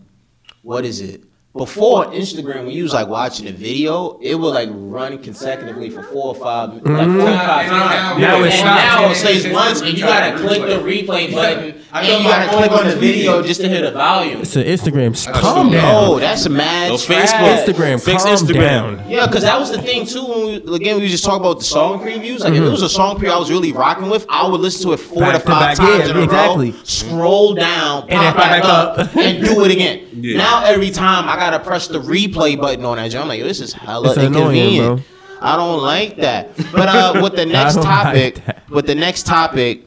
[0.63, 1.23] what is it?
[1.57, 5.89] Before on Instagram, when you was like watching a video, it would like run consecutively
[5.89, 8.21] for four or five, like four or five times.
[8.21, 8.81] Now it's and stopped.
[8.81, 12.29] now it says once, and you gotta click the replay button, I and you my
[12.29, 13.47] gotta click on the video video.
[13.47, 14.41] just to hear the volume.
[14.41, 15.25] It's an Instagram.
[15.25, 16.05] got Calm so- down.
[16.05, 17.31] No, that's a mad Yo, trash.
[17.31, 17.65] Facebook.
[17.65, 18.05] Instagram.
[18.05, 18.97] Fix calm Instagram.
[18.99, 19.09] down.
[19.09, 20.23] Yeah, because that was the thing too.
[20.23, 22.41] When we, again, we just talk about the song previews.
[22.41, 22.71] Like if it mm-hmm.
[22.71, 25.21] was a song preview I was really rocking with, I would listen to it four
[25.21, 26.71] Back to to five back, times yeah, in a exactly.
[26.73, 29.15] row, scroll down, pop And then back, back up, up.
[29.15, 30.08] and do it again.
[30.23, 30.37] Yeah.
[30.37, 33.09] Now every time I gotta press the replay button on that.
[33.11, 34.95] joint, I'm like, yo, this is hella It's annoying, inconvenient.
[34.97, 35.05] bro.
[35.41, 36.55] I don't like that.
[36.71, 39.85] But uh, with the next don't like topic, with the next topic,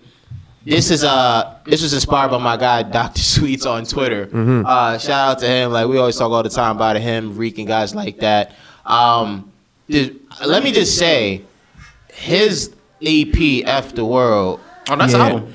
[0.64, 3.20] this is uh this was inspired by my guy Dr.
[3.34, 4.28] Sweets on Twitter.
[4.32, 5.72] Uh, shout out to him.
[5.72, 8.52] Like we always talk all the time about him, Reek and guys like that.
[8.86, 9.50] Um,
[9.90, 10.14] th-
[10.46, 11.42] let me just say,
[12.12, 12.74] his
[13.04, 14.60] EP F the World.
[14.88, 15.26] Oh, that's Yeah.
[15.28, 15.52] album.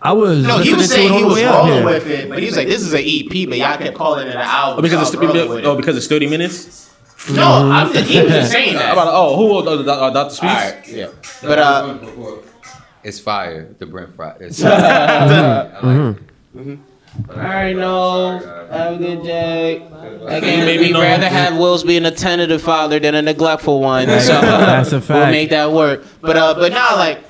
[0.00, 2.56] I was No, he was saying he was way rolling with it, but he was
[2.56, 4.78] like, "This is an EP," but y'all kept calling it an album.
[4.78, 6.90] Oh, because so it's I was rolling with oh, because it's thirty minutes.
[7.30, 8.92] no, I'm just, he was just saying that.
[8.92, 10.34] About oh who uh, uh, Dr.
[10.34, 10.54] Sweets?
[10.54, 11.08] All right, yeah,
[11.42, 11.98] but uh,
[13.02, 13.74] It's fire.
[13.78, 14.36] The Brent fry.
[14.40, 16.16] It's fire
[17.30, 18.38] all right, no,
[18.70, 19.76] have a good day.
[20.26, 21.00] Again, Maybe we'd no.
[21.00, 24.06] rather have Wills being a attentive father than a neglectful one.
[24.06, 25.18] So That's a fact.
[25.18, 26.04] we'll make that work.
[26.20, 27.20] But uh, but now like,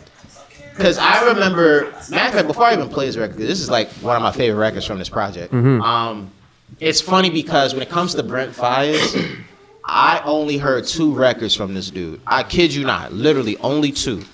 [0.79, 3.89] cause I remember, matter of fact, before I even play this record, this is like
[4.03, 5.53] one of my favorite records from this project.
[5.53, 5.83] Mm-hmm.
[5.83, 6.31] Um,
[6.81, 9.37] it's funny because when it comes to Brent Faiyaz,
[9.85, 12.21] I only heard two records from this dude.
[12.27, 14.25] I kid you not, literally only two.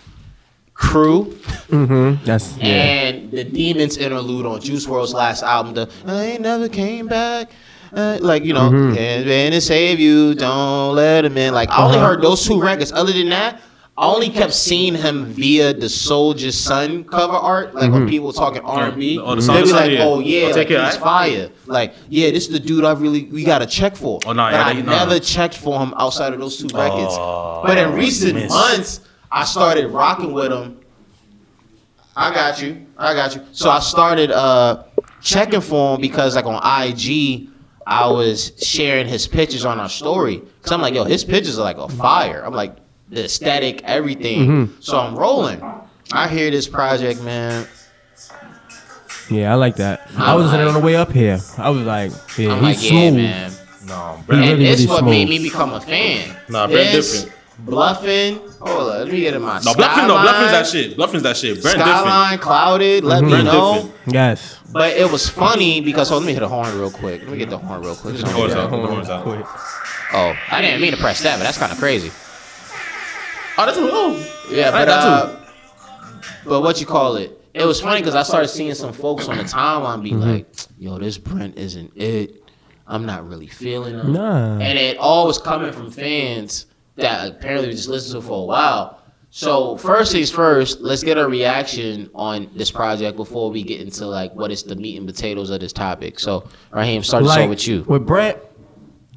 [0.75, 1.39] Crew
[1.69, 2.25] Mm-hmm.
[2.25, 2.65] That's yeah.
[2.67, 7.51] and the Demons interlude on Juice WRLD's last album, the I ain't never came back.
[7.93, 9.53] Uh, like you know, Mm-hmm.
[9.53, 11.55] to save you, don't let him in.
[11.55, 11.87] Like I Uh-huh.
[11.87, 12.91] only heard those two records.
[12.93, 13.61] Other than that,
[13.97, 17.75] I only kept seeing him via the Sonder Son cover art.
[17.75, 17.93] Like Mm-hmm.
[17.93, 20.47] when people were talking R and B, Oh, the they Soldier's be like, "Oh yeah,
[20.47, 21.01] Oh, like, it, he's aight?
[21.01, 24.19] fire." Like yeah, this is the dude I really we got to check for.
[24.25, 24.93] Oh, no, but yeah, I they- no.
[24.93, 27.13] never checked for him outside of those two records.
[27.13, 28.51] Oh, but in recent miss.
[28.51, 30.79] months, I started rocking with him.
[32.17, 32.87] I got you.
[32.99, 33.43] I got you.
[33.53, 34.85] So I started uh
[35.21, 37.49] checking for him because like on IG,
[37.87, 40.43] I was sharing his pictures on our story.
[40.63, 42.43] Cause I'm like, yo, his pictures are like a fire.
[42.45, 42.77] I'm like
[43.13, 44.49] the aesthetic, everything.
[44.49, 44.81] Mm-hmm.
[44.81, 45.63] So I'm rolling.
[46.13, 47.67] I hear this project, man.
[49.31, 50.11] Yeah, I like that.
[50.17, 51.39] I was listening on the way up here.
[51.59, 52.93] I was like, yeah, I'm he's like, smooth.
[52.93, 53.53] yeah, man.
[53.87, 54.43] No, He Brent.
[54.43, 55.11] And really, this really what smooth.
[55.11, 56.37] made me become a fan.
[56.49, 57.39] Nah, Brent This, different.
[57.59, 58.39] Bluffing.
[58.61, 60.97] Hold on, let me get in my No, bluffing, no, Skyline, bluffing's that shit.
[60.97, 61.63] Bluffing's that shit.
[61.63, 61.99] Brent different.
[61.99, 63.05] Skyline clouded.
[63.05, 63.27] Let mm-hmm.
[63.27, 63.75] me Brent know.
[63.75, 64.15] different.
[64.15, 64.59] Yes.
[64.73, 67.23] But it was funny because oh, let me hit a horn real quick.
[67.23, 68.17] Let me get the horn real quick.
[68.17, 68.71] The horns out.
[68.71, 69.27] The horns out.
[70.15, 72.11] Oh, I didn't mean to press that, but that's kind of crazy.
[73.59, 74.47] Oh, that's oh.
[74.51, 75.37] Yeah, but uh,
[76.45, 77.39] but what you call it?
[77.55, 80.47] It was funny because I started seeing some folks on the timeline be like,
[80.79, 82.43] "Yo, this Brent isn't it.
[82.87, 84.59] I'm not really feeling him." Nah.
[84.59, 88.47] And it all was coming from fans that apparently we just listened to for a
[88.47, 88.99] while.
[89.35, 94.07] So first things first, let's get a reaction on this project before we get into
[94.07, 96.19] like what is the meat and potatoes of this topic.
[96.19, 97.83] So Raheem, start this off with you.
[97.85, 98.39] With Brent,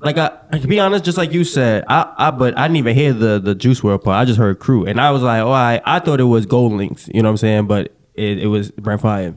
[0.01, 2.95] like I, to be honest, just like you said, I, I but I didn't even
[2.95, 4.17] hear the the Juice WRLD part.
[4.17, 7.07] I just heard Crew, and I was like, oh, I, I thought it was GoldLink's.
[7.13, 7.67] You know what I'm saying?
[7.67, 9.35] But it, it was Brent Faiyaz.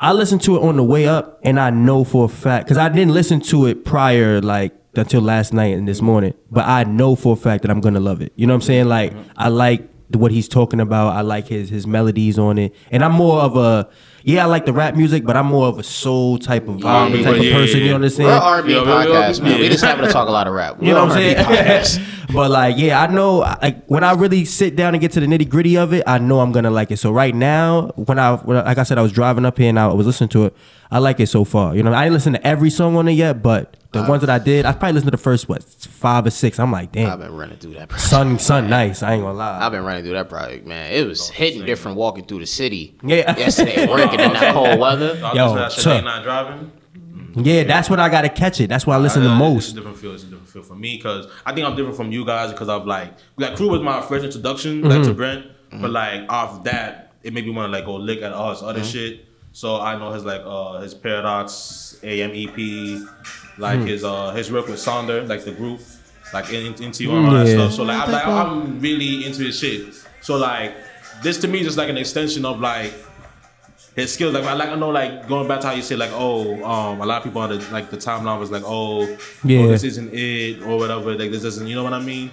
[0.00, 2.78] I listened to it on the way up, and I know for a fact because
[2.78, 6.34] I didn't listen to it prior, like until last night and this morning.
[6.50, 8.32] But I know for a fact that I'm gonna love it.
[8.36, 8.88] You know what I'm saying?
[8.88, 11.14] Like I like what he's talking about.
[11.14, 13.88] I like his his melodies on it, and I'm more of a
[14.28, 17.16] yeah, I like the rap music, but I'm more of a soul type of vibe
[17.16, 17.78] Yeah, type of person.
[17.78, 17.84] yeah.
[17.84, 18.28] You We're understand?
[18.30, 19.52] an R&B Yeah, podcast, man.
[19.52, 19.58] yeah.
[19.58, 20.76] We just happen to talk a lot of rap.
[20.82, 22.06] You know what I'm We're an R&B saying?
[22.26, 22.34] podcast.
[22.34, 23.38] but like, yeah, I know.
[23.38, 26.18] Like when I really sit down and get to the nitty gritty of it, I
[26.18, 26.98] know I'm gonna like it.
[26.98, 29.70] So right now, when I, when, I- like I said, I was driving up here
[29.70, 30.54] and I was listening to it.
[30.90, 31.76] I like it so far.
[31.76, 34.30] You know, I didn't listen to every song on it yet, but the ones that
[34.30, 36.58] I did, I probably listened to the first what five or six.
[36.58, 37.10] I'm like, damn.
[37.10, 37.88] I've been running through that.
[37.88, 38.08] Project.
[38.08, 39.02] son, son, nice.
[39.02, 39.64] I ain't gonna lie.
[39.64, 40.92] I've been running through that project, man.
[40.92, 42.96] It was hitting different walking through the city.
[43.02, 43.36] Yeah.
[43.38, 45.14] Yesterday, working in that cold weather.
[45.16, 45.90] Y'all Yo, listen to that shit tuh.
[45.90, 46.72] late night driving.
[47.34, 48.68] Yeah, that's what I gotta catch it.
[48.68, 49.74] That's why I listen the I- I- It's a most.
[49.74, 50.14] different feel.
[50.14, 52.68] It's a different feel for me because I think I'm different from you guys because
[52.68, 54.88] of like like Crew was my first introduction Mm-hmm.
[54.90, 58.22] like to Brent, but like off that it made me want to like go look
[58.22, 58.88] at all this other Mm-hmm.
[58.88, 59.24] shit.
[59.58, 63.04] So I know his like uh his Paradox AMEP,
[63.58, 63.86] like Hmm.
[63.86, 65.80] his uh his work with Sonder, like the group,
[66.32, 67.54] like in, in, into you and all that Yeah.
[67.54, 67.72] stuff.
[67.72, 69.94] So like I'm like I'm really into his shit.
[70.20, 70.76] So like
[71.24, 72.92] this to me is just like an extension of like
[73.96, 74.32] his skills.
[74.32, 77.00] Like I like I know like going back to how you say like oh um
[77.00, 79.08] a lot of people on the like the timeline was like oh
[79.42, 79.62] Yeah.
[79.62, 82.30] oh, this isn't it or whatever like this isn't you know what I mean.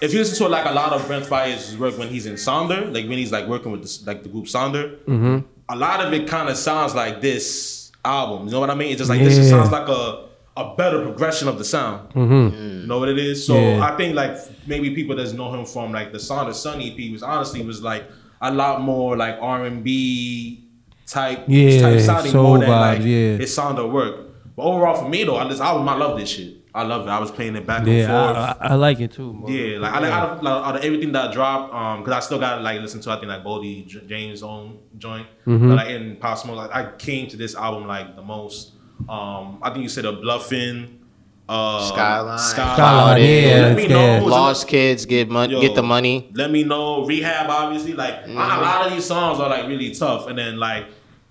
[0.00, 2.80] If you listen to like a lot of Brent Faiyaz's work when he's in Sonder,
[2.94, 5.38] like when he's like working with this, like the group Sonder, Mm-hmm.
[5.68, 8.46] A lot of it kind of sounds like this album.
[8.46, 8.90] You know what I mean?
[8.90, 12.08] It's just like this just sounds like a a better progression of the sound.
[12.14, 12.80] Mm-hmm.
[12.80, 13.46] You know what it is?
[13.46, 13.84] So Yeah.
[13.84, 14.36] I think like
[14.66, 17.82] maybe people that know him from like the Son of Sun EP was honestly was
[17.82, 18.04] like
[18.40, 20.64] a lot more like R and B
[21.06, 23.36] type, Yeah, type sounding soul more than vibes, like yeah.
[23.36, 24.28] his Sonder work.
[24.56, 26.55] But overall for me though, I, this album I love this shit.
[26.76, 27.10] I love it.
[27.10, 28.36] I was playing it back and forth.
[28.36, 29.32] I, I, I like it too.
[29.32, 29.48] bro.
[29.48, 32.20] Yeah, like I like out of, like, out of everything that dropped, um, because I
[32.20, 35.68] still got to like listen to I think like Bodie J- James' own joint, Mm-hmm.
[35.68, 38.72] but like in Pop Smoke, like I came to this album like the most.
[39.08, 41.00] Um, I think you said a bluffing,
[41.48, 42.38] uh, Skyline.
[42.38, 44.18] Skyline, yeah, Let me yeah.
[44.20, 44.24] know.
[44.26, 46.30] Lost kids get money, Yo, get the money.
[46.34, 47.04] Let me know.
[47.06, 47.92] Rehab, obviously.
[47.92, 48.36] Like a Mm-hmm.
[48.36, 50.26] lot of these songs are like really tough.
[50.28, 50.86] And then like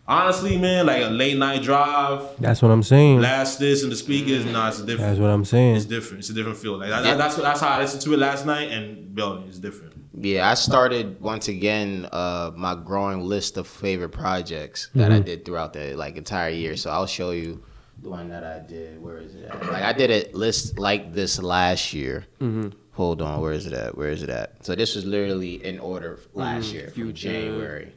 [0.08, 3.22] honestly, man, like a late night drive, That's what I'm saying.
[3.22, 4.46] Last this and the speakers.
[4.46, 5.00] Nah, it's different.
[5.00, 5.76] That's what I'm saying.
[5.78, 6.20] It's different.
[6.20, 6.78] It's a different feel.
[6.78, 7.16] Like that, Yeah.
[7.16, 9.94] that's that's how I listened to it last night, and yo, it's different.
[10.18, 15.26] Yeah, I started once again uh, my growing list of favorite projects that I mm-hmm.
[15.26, 16.78] did throughout the like entire year.
[16.78, 17.62] So I'll show you
[18.02, 19.02] the one that I did.
[19.02, 19.46] Where is it?
[19.46, 19.66] At?
[19.68, 22.26] Like I did a list like this last year.
[22.40, 22.70] Mm-hmm.
[22.94, 23.98] Hold on, where is it at?
[23.98, 24.66] Where is it at?
[24.66, 26.76] So this was literally in order last mm-hmm.
[26.76, 27.94] year from January.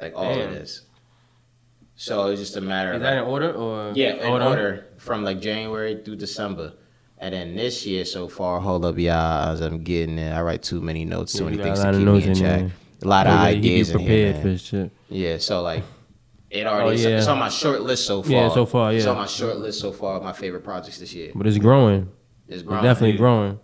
[0.00, 0.48] Like all Damn.
[0.48, 0.82] of this.
[1.96, 5.40] So it's just a matter of that like, order or yeah, in order from like
[5.40, 6.72] January through December.
[7.18, 10.30] And then this year so far, hold up, y'all, as I'm getting it.
[10.32, 12.60] I write too many notes, too Yeah, many things to keep me in in check.
[12.60, 12.70] there.
[13.02, 14.56] A lot of you ideas in here, prepared man.
[14.56, 14.90] for shit.
[15.10, 15.82] Yeah, so like
[16.48, 17.18] it oh, already Oh, it's, yeah.
[17.18, 18.32] it's on my short list so far.
[18.32, 18.98] Yeah, so far, yeah.
[18.98, 21.32] It's on my short list so far of my favorite projects this year.
[21.34, 22.08] But it's growing.
[22.48, 22.82] It's It's growing.
[22.82, 23.60] definitely growing.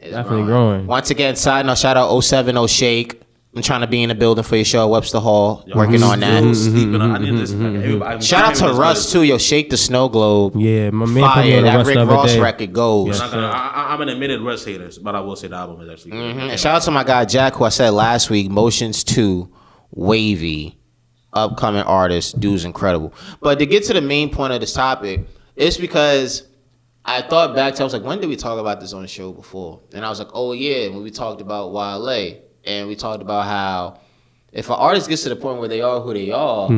[0.00, 0.86] It's definitely growing.
[0.88, 3.20] Once again, side note, shout out 070 Shake.
[3.58, 5.96] I'm trying to be in the building for your show at Webster Hall, Yo, working
[6.02, 6.40] I'm on that.
[6.54, 7.00] still Sleeping.
[7.00, 7.74] on- I need to listen.
[7.74, 8.20] Like, everybody- Mm-hmm.
[8.22, 10.54] Shout out to Russ too, yo, Shake the Snow Globe.
[10.56, 11.20] Yeah, my man put me
[11.52, 12.40] Fire, that Russ Rick the Ross day.
[12.40, 13.06] record goes.
[13.08, 13.20] Yes.
[13.20, 15.80] I'm, gonna, I, I- I'm an admitted Russ hater, but I will say the album
[15.82, 16.12] is actually.
[16.12, 16.34] good.
[16.34, 19.50] hmm And shout out to my guy Jack, who I said last week, Motions 2,
[19.90, 20.78] Wavy,
[21.32, 23.12] upcoming artist, dude's incredible.
[23.40, 26.44] But to get to the main point of this topic, it's because
[27.04, 29.08] I thought back to I was like, when did we talk about this on the
[29.08, 29.80] show before?
[29.94, 32.38] And I was like, oh yeah, when we talked about Wale,
[32.68, 33.98] and we talked about how
[34.52, 36.68] if an artist gets to the point where they are who they are,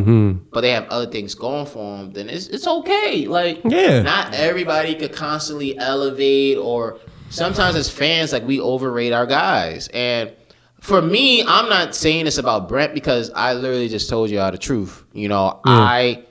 [0.52, 3.26] but they have other things going for them, then it's it's okay.
[3.26, 4.02] Like Yeah.
[4.02, 9.88] not everybody could constantly elevate or sometimes as fans like we overrate our guys.
[9.94, 10.32] And
[10.80, 14.50] for me i'm not saying this about brent because i literally just told you all
[14.50, 15.04] the truth.
[15.12, 16.24] You know i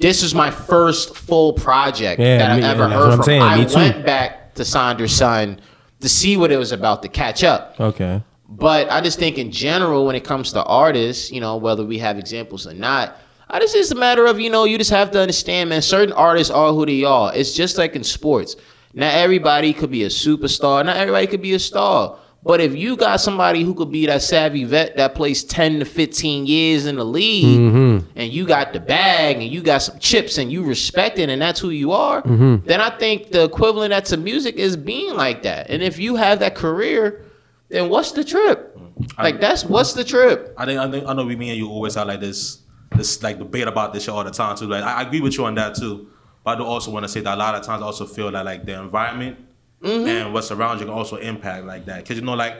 [0.00, 3.22] this was my first full project Yeah, that i've ever heard from.
[3.22, 5.58] saying, i went back to Sonder Son
[6.00, 7.74] to see what it was about to catch up.
[7.80, 8.22] Okay.
[8.56, 11.98] But I just think in general, when it comes to artists, you know, whether we
[11.98, 13.16] have examples or not,
[13.48, 15.82] I just it's a matter of you know you just have to understand, man.
[15.82, 17.34] Certain artists are who they are.
[17.34, 18.56] It's just like in sports.
[18.94, 20.84] Not everybody could be a superstar.
[20.84, 22.18] Not everybody could be a star.
[22.42, 25.84] But if you got somebody who could be that savvy vet that plays 10 to
[25.84, 28.08] 15 years in the league mm-hmm.
[28.14, 31.42] and you got the bag and you got some chips and you respect it and
[31.42, 32.64] that's who you are, mm-hmm.
[32.64, 35.70] then I think the equivalent of that to music is being like that.
[35.70, 37.25] And if you have that career,
[37.68, 38.78] then what's the trip?
[39.18, 40.54] Like that's what's the trip?
[40.56, 42.62] I think I think I know we me and you always have like this
[42.96, 44.66] this like debate about this shit all the time too.
[44.66, 46.08] Like I, I agree with you on that too.
[46.44, 48.30] But I do also want to say that a lot of times I also feel
[48.32, 49.38] that like the environment
[49.82, 50.08] Mm-hmm.
[50.08, 52.06] and what's around you can also impact like that.
[52.08, 52.56] Cause you know like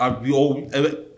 [0.00, 0.68] I, we all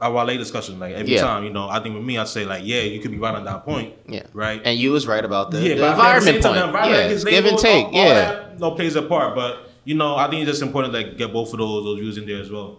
[0.01, 1.23] our Wale discussion like every Yeah.
[1.23, 3.35] time you know I think with me I say like yeah you could be right
[3.35, 4.25] on that point Yeah.
[4.35, 6.55] right And you was right about the, yeah, the but at the same environment point.
[6.55, 7.85] the environment, yeah, give and take.
[7.87, 8.15] all- all yeah.
[8.15, 9.35] that, no plays a part.
[9.35, 11.99] But you know, I think it's just important to like, get both of those those
[11.99, 12.79] views in there as well.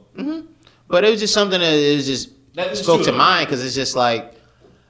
[0.87, 3.11] But it was just something that is just That is spoke true.
[3.11, 4.33] to mind because it's just like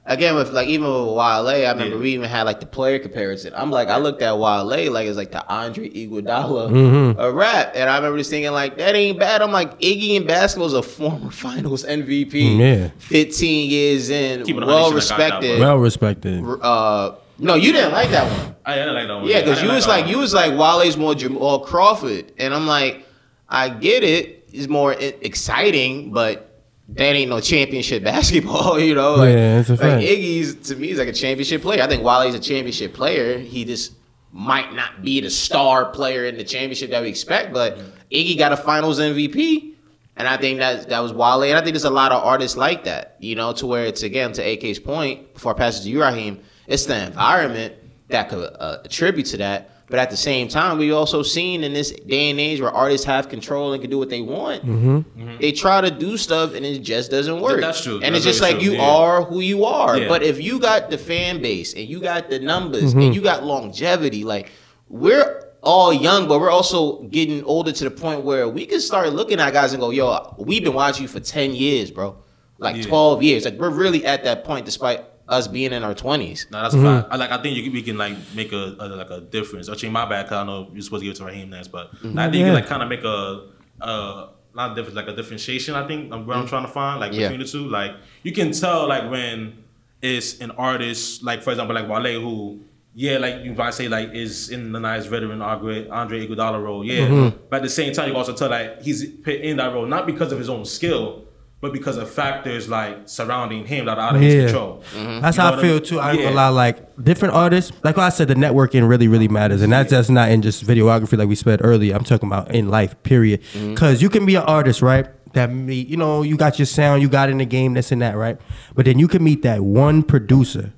[0.06, 2.02] again with like even with Wale, I remember Yeah.
[2.02, 3.52] we even had like the player comparison.
[3.56, 7.20] I'm like I looked at Wale like it's like the Andre Iguodala Mm-hmm.
[7.20, 9.40] a rap, and I remember just thinking like that ain't bad.
[9.40, 12.32] I'm like Iggy in basketball is a former Finals MVP.
[12.32, 12.88] Mm, Yeah.
[12.98, 15.60] 15 years in, Keep it on well that shit, I got that, respected.
[15.60, 16.44] Well respected.
[16.62, 18.54] uh, no, you didn't like that one.
[18.64, 19.26] I, I didn't like that one.
[19.26, 20.10] Yeah, because didn't you was like one.
[20.10, 23.06] you was like Wale's more Jamal Crawford, and I'm like,
[23.48, 24.48] I get it.
[24.52, 29.16] It's more exciting, but that ain't no championship basketball, you know.
[29.16, 30.02] Like, Yeah, it's a like fact.
[30.02, 31.82] Iggy's to me is like a championship player.
[31.82, 33.38] I think Wale's a championship player.
[33.38, 33.92] He just
[34.32, 37.78] might not be the star player in the championship that we expect, but
[38.10, 39.72] Iggy got a Finals MVP.
[40.16, 42.56] And I think that that was Wale, and I think there's a lot of artists
[42.56, 45.84] like that, you know, to where it's again to AK's point before I pass it
[45.84, 46.40] to you, Raheem.
[46.66, 47.74] It's the environment
[48.08, 51.72] that could uh, attribute to that, but at the same time, we've also seen in
[51.72, 54.62] this day and age where artists have control and can do what they want.
[54.62, 54.96] Mm-hmm.
[54.98, 55.36] Mm-hmm.
[55.40, 57.60] They try to do stuff and it just doesn't work.
[57.60, 57.96] that's true.
[57.96, 58.88] And That's it's just like true, you yeah.
[58.88, 59.98] are who you are.
[59.98, 60.08] Yeah.
[60.08, 63.00] But if you got the fan base and you got the numbers mm-hmm.
[63.00, 64.50] and you got longevity, like
[64.88, 69.12] we're all young, but we're also getting older to the point where we can start
[69.12, 72.16] looking at guys and go, "Yo, we've been watching you for ten years, bro.
[72.58, 72.82] Like Yeah.
[72.84, 73.44] twelve years.
[73.44, 76.46] Like we're really at that point, despite us being in our twenties.
[76.50, 77.08] No, that's a fact.
[77.10, 77.30] I like.
[77.30, 79.68] I think you can, we can like make a, a like a difference.
[79.68, 80.28] Actually, my bad.
[80.28, 82.44] Cause I know you're supposed to give it to Raheem next, but I think you
[82.44, 83.48] can like kind of make a
[83.80, 85.74] uh not a difference, like a differentiation.
[85.74, 87.28] I think um, what I'm trying to find, like Yeah.
[87.28, 89.64] between the two, like you can tell like when
[90.00, 92.60] it's an artist, like for example, like Wale, who
[92.94, 96.84] yeah, like you might say like is in the nice veteran Andre Andre Iguodala role,
[96.84, 97.32] yeah.
[97.50, 99.86] But at the same time, you can also tell like he's put in that role
[99.86, 101.23] not because of his own skill.
[101.64, 104.28] But because of factors like surrounding him that are out of Yeah.
[104.28, 104.82] his control.
[104.94, 105.20] Mm-hmm.
[105.22, 105.98] That's You how I feel I- too.
[105.98, 106.24] I ain't Yeah.
[106.26, 109.90] gonna lie, like different artists, like I said, the networking really, really matters, and that's
[109.90, 111.94] just not in just videography, like we said earlier.
[111.96, 113.40] I'm talking about in life, period.
[113.54, 113.70] Mm-hmm.
[113.72, 115.06] Because you can be an artist, right?
[115.32, 118.02] That meet, you know, you got your sound, you got in the game, this and
[118.02, 118.36] that, right?
[118.74, 120.72] But then you can meet that one producer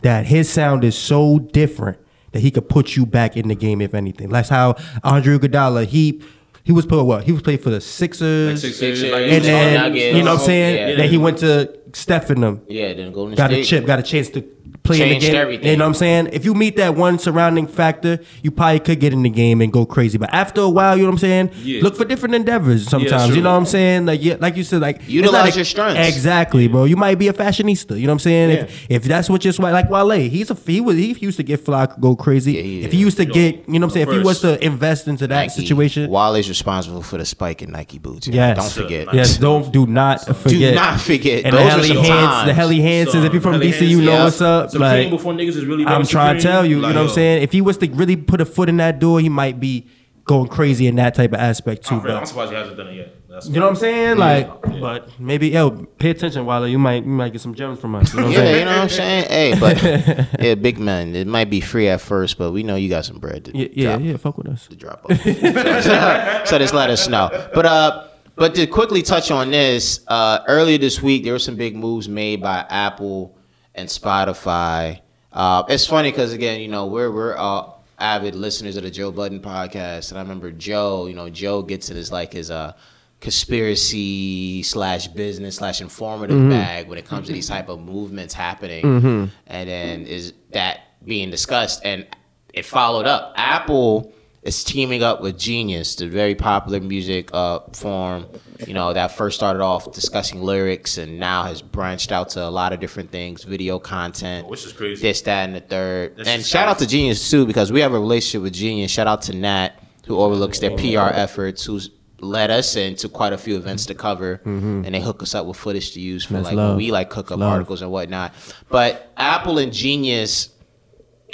[0.00, 1.98] that his sound is so different
[2.32, 4.30] that he could put you back in the game, if anything.
[4.30, 6.22] That's how Andre Iguodala he.
[6.64, 7.24] He was put what?
[7.24, 10.16] He was playing for the Sixers, Sixers, Sixers, like, and then Nuggets.
[10.16, 10.90] you know what I'm saying.
[10.90, 10.96] Yeah.
[10.96, 13.60] Then he went to Steph and them Yeah, then Golden got State.
[13.64, 14.42] a chip, got a chance to
[14.82, 15.36] play in the Changed game.
[15.36, 15.66] everything.
[15.68, 16.30] You know what I'm saying?
[16.32, 19.72] If you meet that one surrounding factor, you probably could get in the game and
[19.72, 20.18] go crazy.
[20.18, 21.50] But after a while, you know what I'm saying?
[21.62, 21.82] Yeah.
[21.82, 23.26] Look for different endeavors sometimes.
[23.26, 23.36] true.
[23.36, 24.06] you know what I'm saying?
[24.06, 26.08] Like yeah, like you said, like Utilize a- your strengths.
[26.08, 26.84] Exactly, bro.
[26.84, 27.96] You might be a fashionista.
[27.98, 28.50] You know what I'm saying?
[28.50, 31.60] If, if that's what you're like Wale, he's a he was he used to get
[31.60, 32.54] fly go crazy.
[32.54, 34.08] Yeah, he if he used to get, you know what I'm saying?
[34.08, 35.60] If he was to invest into that Nike.
[35.66, 38.26] situation, Wale's responsible for the spike in Nike boots.
[38.26, 38.56] Yes.
[38.56, 39.14] Don't forget.
[39.14, 40.74] Yes, don't do not forget.
[40.74, 41.44] not forget.
[41.44, 43.20] And Those the were Helly Hansen, the Helly Hansen.
[43.20, 44.70] So, if you're from Helly DC, you know what's up.
[44.70, 47.08] Supreme like, before niggas is really I'm trying to tell you, you know what I'm
[47.08, 47.42] saying?
[47.42, 49.88] If he was to really put a foot in that door, he might be
[50.24, 51.96] going crazy in that type of aspect too.
[51.96, 53.16] I'm, I'm surprised he hasn't done it yet.
[53.28, 54.18] That's you know what I'm saying?
[54.18, 56.68] Like, but maybe yo, pay attention, Wale.
[56.68, 58.12] You might you might get some gems from us.
[58.12, 58.58] You know what Yeah, saying?
[58.58, 59.24] you know what I'm saying?
[59.28, 59.82] Hey, but
[60.40, 61.16] yeah, big man.
[61.16, 63.68] It might be free at first, but we know you got some bread to Yeah,
[63.72, 64.16] yeah, drop, yeah.
[64.18, 64.66] Fuck with us.
[64.66, 65.18] to drop off.
[65.22, 67.30] so, so just let us know.
[67.54, 71.56] But uh but to quickly touch on this, uh earlier this week there were some
[71.56, 73.36] big moves made by Apple
[73.74, 75.00] and Spotify.
[75.32, 79.12] Uh it's funny because again, you know, we're we're uh avid listeners of the Joe
[79.12, 80.10] Budden podcast.
[80.10, 82.72] And I remember Joe, you know, Joe gets in his like his uh
[83.20, 89.30] conspiracy slash business slash informative bag when it comes to these type of movements happening
[89.46, 92.04] and then is that being discussed and
[92.52, 94.12] it followed up apple
[94.42, 98.26] is teaming up with genius the very popular music uh, form
[98.66, 102.50] you know that first started off discussing lyrics and now has branched out to a
[102.50, 105.00] lot of different things video content Which is crazy.
[105.02, 106.16] this that and the third.
[106.16, 108.90] This and is shout out to genius too because we have a relationship with genius.
[108.90, 109.70] Shout out to nat
[110.06, 111.90] who overlooks their pr efforts who's
[112.20, 114.40] led us into quite a few events to cover.
[114.44, 116.68] And they hook us up with footage to use for That's like love.
[116.70, 117.52] when we like cook up Love.
[117.52, 118.32] articles and whatnot.
[118.68, 120.50] But apple and genius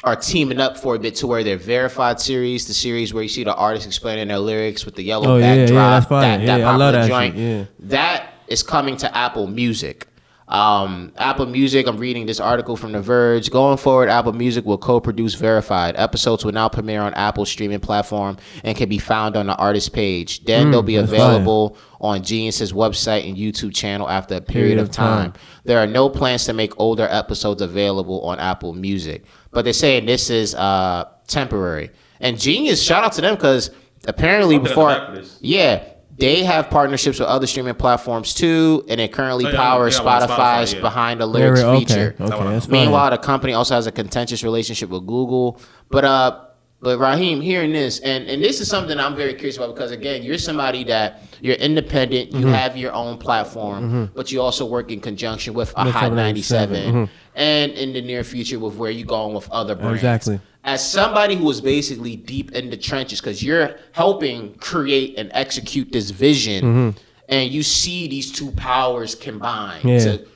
[0.04, 3.28] are teaming up for a bit to where their verified series, the series where you
[3.28, 6.20] see the artists explaining their lyrics with the yellow Oh, yeah, yeah, backdrop, that's fire.
[6.38, 7.64] that, that Yeah, love popular that joint, yeah.
[7.80, 10.06] that is coming to Apple Music.
[10.46, 13.50] Um, Apple Music, I'm reading this article from The Verge.
[13.50, 15.94] Going forward, Apple Music will co-produce Verified.
[15.98, 19.92] Episodes will now premiere on Apple's streaming platform and can be found on the artist
[19.92, 20.42] page.
[20.46, 24.78] Then they'll be Mm, available on Genius's website and YouTube channel after a period, Period
[24.78, 25.32] of of time.
[25.32, 25.40] time.
[25.64, 30.06] There are no plans to make older episodes available on Apple Music, but they're saying
[30.06, 31.90] this is uh, temporary.
[32.20, 33.70] And Genius, shout out to them because
[34.06, 35.38] apparently I'll get before, back to this.
[35.40, 35.84] yeah,
[36.16, 40.04] they have partnerships with other streaming platforms too, and it currently Oh, yeah, powers yeah,
[40.04, 40.80] Spotify's Spotify, yeah.
[40.80, 42.14] behind the lyrics okay, feature.
[42.20, 42.68] okay, that's.
[42.68, 45.60] Meanwhile, the company also has a contentious relationship with Google.
[45.90, 46.40] But uh,
[46.80, 50.22] but Raheem, hearing this, and and this is something I'm very curious about because again,
[50.24, 52.40] you're somebody that you're independent, Mm-hmm.
[52.40, 56.12] you have your own platform, but you also work in conjunction with a With Hot
[56.12, 59.96] 97, 97, and in the near future with where you're going with other brands.
[60.00, 60.40] Exactly.
[60.64, 65.92] As somebody who is basically deep in the trenches, because you're helping create and execute
[65.92, 66.94] this vision,
[67.28, 69.88] and you see these two powers combine Mm-hmm.
[69.88, 69.98] Yeah.
[70.16, 70.26] to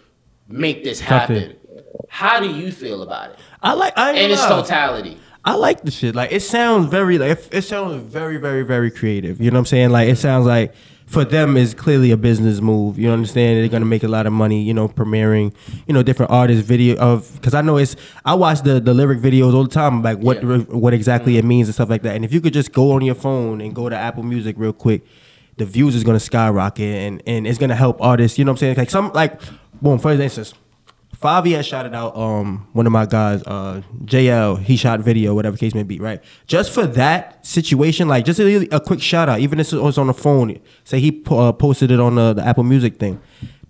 [0.49, 1.57] make this happen.
[2.09, 3.95] How do you feel about it I like.
[3.97, 5.19] I in its totality?
[5.45, 6.15] I like the shit.
[6.15, 9.41] Like it sounds very like it, it sounds very very very creative.
[9.41, 9.91] You know what I'm saying?
[9.91, 10.73] Like it sounds like
[11.13, 12.99] for them is clearly a business move.
[12.99, 13.59] You understand?
[13.59, 14.63] They're gonna make a lot of money.
[14.63, 15.55] You know, premiering
[15.87, 19.21] you know different artists video of because I know it's I watch the the lyric
[19.21, 20.59] videos all the time like what Yeah.
[20.59, 21.49] what exactly it mm-hmm.
[21.49, 22.17] means and stuff like that.
[22.17, 24.73] And if you could just go on your phone and go to Apple Music real
[24.73, 25.03] quick.
[25.59, 28.39] The views is gonna skyrocket and, and it's gonna help artists.
[28.39, 28.77] You know what I'm saying?
[28.79, 29.39] Like some like,
[29.83, 29.99] boom.
[29.99, 30.55] For instance,
[31.23, 34.59] Fivi had shouted out um one of my guys, uh JL.
[34.59, 36.23] He shot video, whatever case may be, right?
[36.47, 39.99] Just for that situation, like just a, a quick shout out, even if it was
[39.99, 40.59] on the phone.
[40.85, 43.21] Say he uh, posted it on the, the Apple Music thing.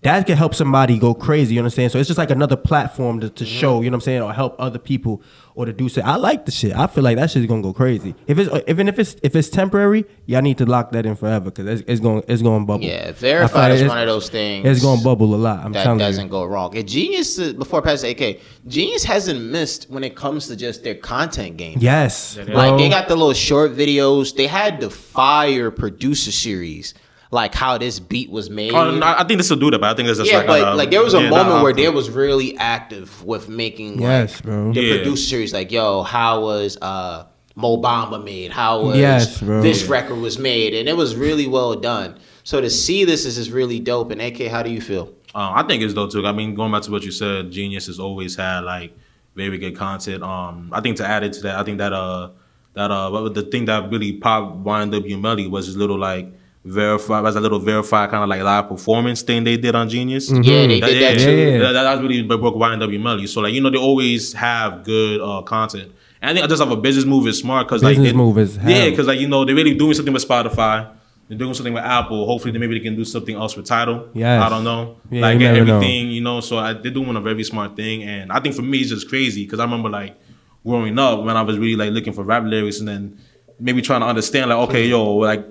[0.03, 1.55] That could help somebody go crazy.
[1.55, 1.93] You understand?
[1.93, 3.83] So it's just like another platform to, to show.
[3.83, 5.23] You know what I'm saying, or help other people,
[5.55, 6.03] or to do so.
[6.03, 6.75] I like the shit.
[6.75, 8.17] I feel like that shit's gonna go crazy.
[8.27, 11.53] If it's even if it's if it's temporary, y'all need to lock that in forever
[11.53, 12.83] because it's, it's going it's going to bubble.
[12.85, 14.67] Yeah, I feel verified like is it's- one of those things.
[14.67, 15.65] It's going to bubble a lot.
[15.65, 16.31] I'm that telling doesn't you.
[16.31, 16.77] go wrong.
[16.77, 20.57] And Genius, uh, before I pass to AK, Genius hasn't missed when it comes to
[20.57, 21.79] just their content game.
[21.81, 22.77] Yes, Like bro.
[22.79, 24.35] they got the little short videos.
[24.35, 26.95] They had the fire producer series,
[27.33, 28.73] like how this beat was made.
[28.73, 30.47] Oh, no, I think this will do that, but I think it's just yeah, like,
[30.47, 33.49] but uh, like there was a yeah, moment nah, where they was really active with
[33.49, 34.73] making Yes, like, bro.
[34.73, 34.97] the Yeah.
[34.97, 35.53] producer series.
[35.53, 37.25] Like, yo, how was uh
[37.57, 38.51] Mo Bamba made?
[38.53, 40.75] How was Yes, this record was made?
[40.75, 42.19] And it was really well done.
[42.45, 44.11] So to see this is just really dope.
[44.11, 45.09] And AK, how do you feel?
[45.35, 46.27] Um, I think it's dope too.
[46.27, 48.95] I mean, going back to what you said, Genius has always had like
[49.35, 50.23] very good content.
[50.23, 52.31] Um, I think to add it to that, I think that uh
[52.75, 56.31] that uh the thing that really popped YNW Melly was his little like
[56.65, 60.31] verify was a little verified kind of like live performance thing they did on Genius.
[60.31, 61.37] Yeah, they did that yeah, too.
[61.37, 61.59] Yeah.
[61.59, 63.27] That, that, that's really what broke YNW Melly.
[63.27, 65.93] So like you know they always have good uh content.
[66.21, 68.17] And I think I just have a business move is smart because like Business they-
[68.17, 70.97] move is yeah because like you know they're really doing something with Spotify.
[71.29, 72.27] They're doing something with Apple.
[72.27, 74.11] Hopefully, they maybe they can do something else with Tidal.
[74.13, 74.99] Yeah, I don't know.
[75.11, 75.77] Yeah, like you never know.
[75.77, 76.41] everything, you know.
[76.41, 79.09] So I, they're doing a very smart thing, and I think for me it's just
[79.09, 80.17] crazy because I remember like
[80.65, 83.19] growing up when I was really like looking for rap lyrics and then
[83.59, 85.49] maybe trying to understand like okay, yo, like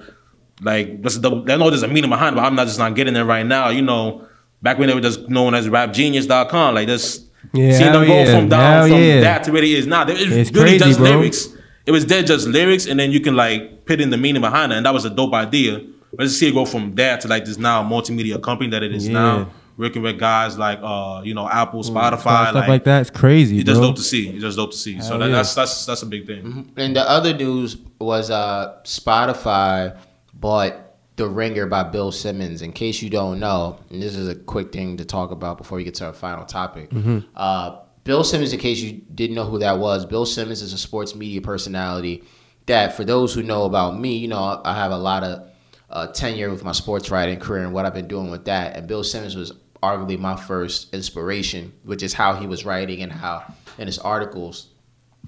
[0.61, 2.95] like what's the I know there's a meaning behind, it, but I'm not just not
[2.95, 3.69] getting it right now.
[3.69, 4.27] You know,
[4.61, 7.25] back when they were just known as rapgenius.com, like this.
[7.53, 9.21] Yeah, seeing them go yeah, from down hell from yeah.
[9.21, 10.05] that to where it is now.
[10.07, 11.09] It's, It's really crazy, just bro.
[11.09, 11.47] lyrics.
[11.85, 14.71] It was there just lyrics, and then you can like put in the meaning behind
[14.71, 15.81] it, and that was a dope idea.
[16.13, 18.93] But just see it go from there to like this now multimedia company that it
[18.93, 19.13] is Yeah.
[19.13, 23.01] now, working with guys like uh you know Apple, Spotify, Stuff like, like, that.
[23.01, 24.29] It's crazy, it's just dope to see.
[24.29, 25.01] It's just dope to see.
[25.01, 25.37] so that, yeah.
[25.37, 26.71] that's that's that's a big thing.
[26.77, 29.97] And the other news was uh, Spotify
[30.41, 30.73] bought
[31.15, 32.61] The Ringer by Bill Simmons.
[32.61, 35.77] In case you don't know, and this is a quick thing to talk about before
[35.77, 36.91] we get to our final topic.
[37.35, 40.77] Uh, Bill Simmons, in case you didn't know who that was, Bill Simmons is a
[40.77, 42.23] sports media personality
[42.65, 45.49] that, for those who know about me, you know, I have a lot of
[45.89, 48.75] uh, tenure with my sports writing career and what I've been doing with that.
[48.75, 53.11] And Bill Simmons was arguably my first inspiration, which is how he was writing and
[53.11, 53.43] how
[53.77, 54.67] in his articles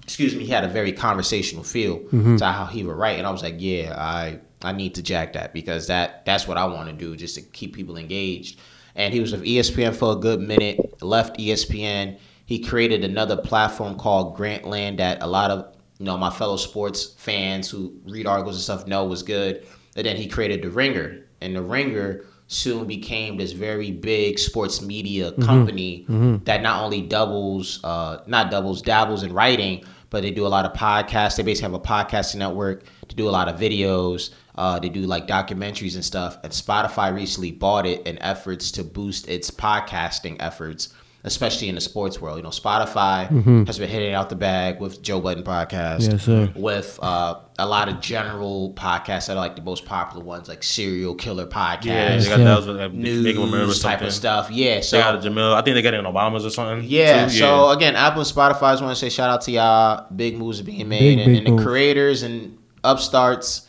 [0.02, 2.00] excuse me, he had a very conversational feel
[2.38, 5.34] to how he would write, and I was like, yeah, I I need to jack
[5.34, 8.60] that because that that's what I want to do just to keep people engaged.
[8.96, 12.20] And he was with ESPN for a good minute, left ESPN.
[12.46, 17.14] He created another platform called Grantland that a lot of you know my fellow sports
[17.18, 19.66] fans who read articles and stuff know was good.
[19.96, 24.82] And then he created the Ringer, and the Ringer soon became this very big sports
[24.82, 26.06] media company
[26.46, 29.84] that not only doubles, uh, not doubles, dabbles in writing,
[30.14, 31.38] but they do a lot of podcasts.
[31.38, 34.30] They basically have a podcasting network to do a lot of videos.
[34.54, 36.38] Uh, they do like documentaries and stuff.
[36.44, 40.94] And Spotify recently bought it in efforts to boost its podcasting efforts,
[41.26, 42.36] especially in the sports world.
[42.38, 46.52] You know, Spotify has been hitting out the bag with Joe Budden podcast, Yes, sir.
[46.56, 50.64] with uh, a lot of general podcasts that are like the most popular ones, like
[50.64, 52.46] Serial Killer Podcast Yeah, they got Yeah.
[52.46, 54.08] that was make remember news type something.
[54.08, 54.52] of stuff.
[54.52, 55.54] Yeah, so They got a Jamil.
[55.54, 56.86] I think they got it in Obama's or something.
[56.90, 57.32] yeah, too.
[57.36, 58.64] so again, Apple and Spotify.
[58.64, 60.06] I just want to say shout out to y'all.
[60.14, 63.68] Big moves are being made, Big, and, big and the creators and upstarts.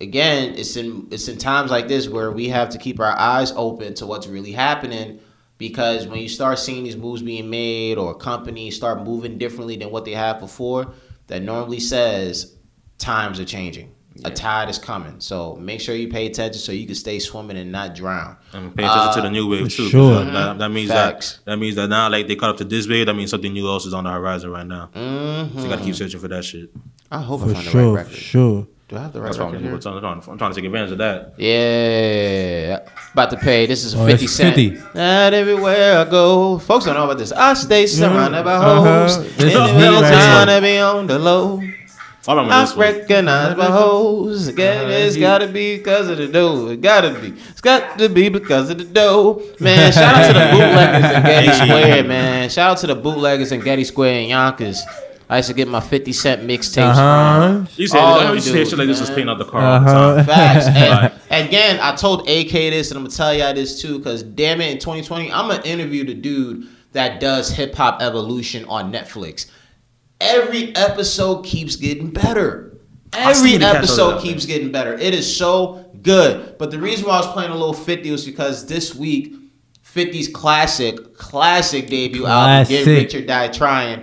[0.00, 3.52] Again, it's in it's in times like this where we have to keep our eyes
[3.54, 5.20] open to what's really happening.
[5.66, 9.92] Because when you start seeing these moves being made, or companies start moving differently than
[9.92, 10.92] what they have before,
[11.28, 12.56] that normally says
[12.98, 13.92] times are changing.
[14.24, 15.20] A tide is coming.
[15.20, 18.36] So make sure you pay attention so you can stay swimming and not drown.
[18.52, 19.88] And pay attention to Uh, the new wave too.
[19.88, 20.24] sure.
[20.24, 21.36] That, that means Facts.
[21.44, 23.06] that that means that now like they caught up to this wave.
[23.06, 24.90] That means something new else is on the horizon right now.
[24.96, 25.54] Mhm.
[25.54, 26.70] So you gotta keep searching for that shit.
[27.10, 28.22] I hope I For find the sure, right for record.
[28.22, 28.66] sure.
[28.92, 29.74] Do I have the right That's why I'm, record here?
[29.74, 31.32] I'm, trying, I'm trying to take advantage of that.
[31.38, 33.64] Yeah, about to pay.
[33.64, 34.54] This is a Oh, 50 it's cent.
[34.54, 34.82] 50.
[34.94, 37.32] And everywhere I go, folks don't know about this.
[37.32, 38.82] I stay surrounded by Uh-huh.
[39.06, 39.16] hoes.
[39.38, 40.56] This is And me no right time here.
[40.60, 41.62] to be on the low.
[42.28, 42.80] I remember I this one.
[42.86, 44.48] recognize my hoes.
[44.48, 46.68] Again, it's gotta be because of the dough.
[46.68, 47.32] It gotta be.
[47.48, 49.42] It's got to be because of the dough.
[49.58, 52.50] Man, shout out to the bootleggers in Getty Square, man.
[52.50, 54.82] Shout out to the bootleggers in Getty Square and Yonkers.
[55.32, 57.52] I used to get my 50 cent mixtapes from.
[57.62, 57.66] Uh-huh.
[57.76, 59.28] You said All I them used to shit like this dudes, was man.
[59.30, 60.14] out the car all the Uh-huh.
[60.16, 60.24] time.
[60.26, 60.66] Facts.
[60.66, 60.76] And
[61.30, 61.44] Right.
[61.46, 64.70] again, I told AK this, and I'm gonna tell y'all this too, because damn it,
[64.72, 69.46] in 2020, I'm gonna interview the dude that does Hip Hop Evolution on Netflix.
[70.20, 72.76] Every episode keeps getting better.
[73.14, 74.94] Every need to catch up to episode that, keeps getting better.
[74.94, 76.56] It is so good.
[76.58, 79.34] But the reason why I was playing a little 50 was because this week,
[79.84, 83.02] 50's classic, classic debut album, Get Classic.
[83.02, 84.02] Rich or Die Trying,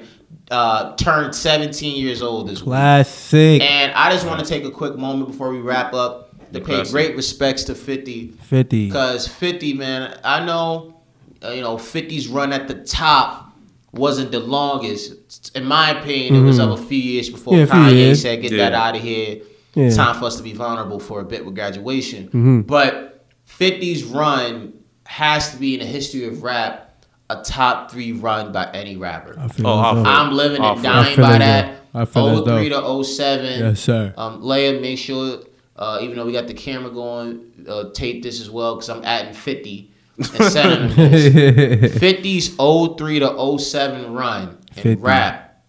[0.51, 2.65] uh, turned 17 years old this week.
[2.65, 3.61] Classic.
[3.61, 6.65] And I just want to take a quick moment before we wrap up to pay
[6.77, 6.91] Classic.
[6.91, 8.87] great respects to 50 50.
[8.87, 10.99] because 50, man, I know,
[11.43, 13.45] uh, you know, 50's run at the top
[13.91, 15.55] wasn't the longest.
[15.55, 17.59] In my opinion, it was of a few years before Mm-hmm.
[17.59, 18.21] Yeah, a few Kanye years.
[18.21, 18.69] said, "Get Yeah.
[18.69, 19.41] that out of here."
[19.75, 19.89] Yeah.
[19.91, 22.25] Time for us to be vulnerable for a bit with graduation.
[22.27, 22.61] Mm-hmm.
[22.61, 24.73] But 50's run
[25.05, 26.88] has to be in the history of rap
[27.29, 29.35] a top three run by any rapper.
[29.39, 31.65] I feel oh, I'm, I'm living I and feel- I dying feel by that.
[31.93, 33.59] though- I feel 03 to 07.
[33.59, 34.13] Yes, sir.
[34.15, 35.39] Um, Leia, make sure,
[35.75, 39.03] uh, even though we got the camera going, uh, tape this as well because I'm
[39.03, 42.55] adding 50 and sending 50's
[42.97, 44.95] 03 to 07 run in 50.
[45.01, 45.63] rap.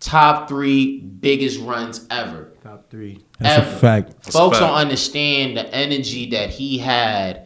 [0.00, 2.52] top three biggest runs ever.
[2.62, 3.24] Top three.
[3.40, 3.76] That's Ever.
[3.76, 4.32] a fact.
[4.32, 7.43] Folks a don't understand the energy that he had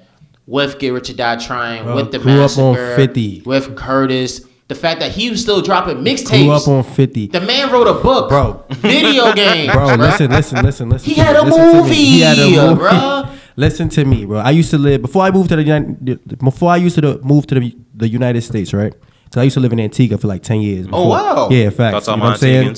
[0.49, 3.43] with Get Rich or Die Trying, Bro, with the grew up on massacre, 50.
[3.47, 4.45] with Curtis.
[4.69, 6.43] The fact that he was still dropping mixtapes.
[6.45, 6.69] Grew up mixtapes.
[6.69, 7.27] on 50.
[7.29, 8.65] The man wrote a book, Bro.
[8.71, 11.09] video games, Bro, listen, listen, listen, listen.
[11.09, 12.81] He to had a Listen movie, He had a movie.
[12.83, 13.35] bruh.
[13.57, 14.39] Listen to me, bro.
[14.39, 16.39] I used to live before I moved to the United.
[16.39, 18.95] Before I used to move to the, the United States, right?
[19.35, 20.87] So I used to live in Antigua for like ten years.
[20.87, 21.09] Oh, before.
[21.09, 21.49] wow.
[21.51, 22.07] Yeah, facts.
[22.07, 22.77] That's you all know what my I'm saying?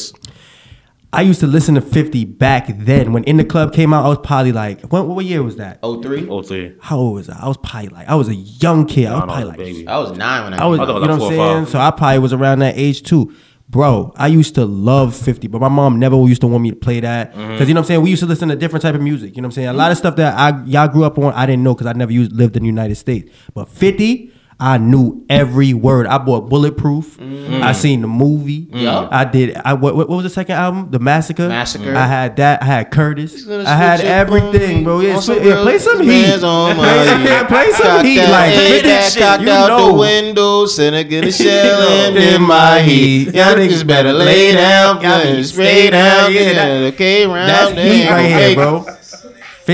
[1.13, 1.19] Antiguans.
[1.19, 3.13] I used to listen to Fifty back then.
[3.13, 5.79] When In the Club came out, I was probably like, what, what year was that?
[5.83, 6.29] Oh three.
[6.29, 6.77] Oh, three.
[6.81, 7.41] How old was I?
[7.41, 9.07] I was probably like, I was a young kid.
[9.07, 9.89] I was probably like baby.
[9.89, 10.65] I was nine when I.
[10.65, 11.67] I was, I you know like what I'm saying?
[11.67, 13.35] So I probably was around that age too.
[13.69, 16.77] Bro, I used to love 50, but my mom never used to want me to
[16.77, 17.33] play that.
[17.33, 17.53] Mm-hmm.
[17.53, 18.03] Because, you know what I'm saying?
[18.03, 19.37] We used to listen to different type of music.
[19.37, 19.69] You know what I'm saying?
[19.69, 21.93] A lot of stuff that I y'all grew up on, I didn't know because I
[21.93, 23.31] never used, lived in the United States.
[23.55, 26.07] But 50, I knew every word.
[26.07, 27.17] I bought Bulletproof.
[27.17, 27.63] Mm-hmm.
[27.63, 28.69] I seen the movie.
[28.71, 29.09] Yup.
[29.11, 29.57] I did.
[29.57, 30.91] I what, what was the second album?
[30.91, 31.49] The Massacre.
[31.49, 31.95] Massacre.
[31.95, 32.63] I had that.
[32.63, 33.49] I had Curtis.
[33.49, 35.01] I had everything, bro.
[35.01, 36.43] Yeah, swi- yeah, play some heat.
[36.45, 36.85] on my
[37.25, 38.19] Play, play some heat.
[38.21, 39.93] Like 50 that shit, you out know.
[39.93, 43.35] the window, get a shell in my heat.
[43.35, 48.09] Y'all niggas better lay down, Y'all yeah, down, yeah, yeah, that- okay, round That's heat
[48.11, 48.85] right here, bro.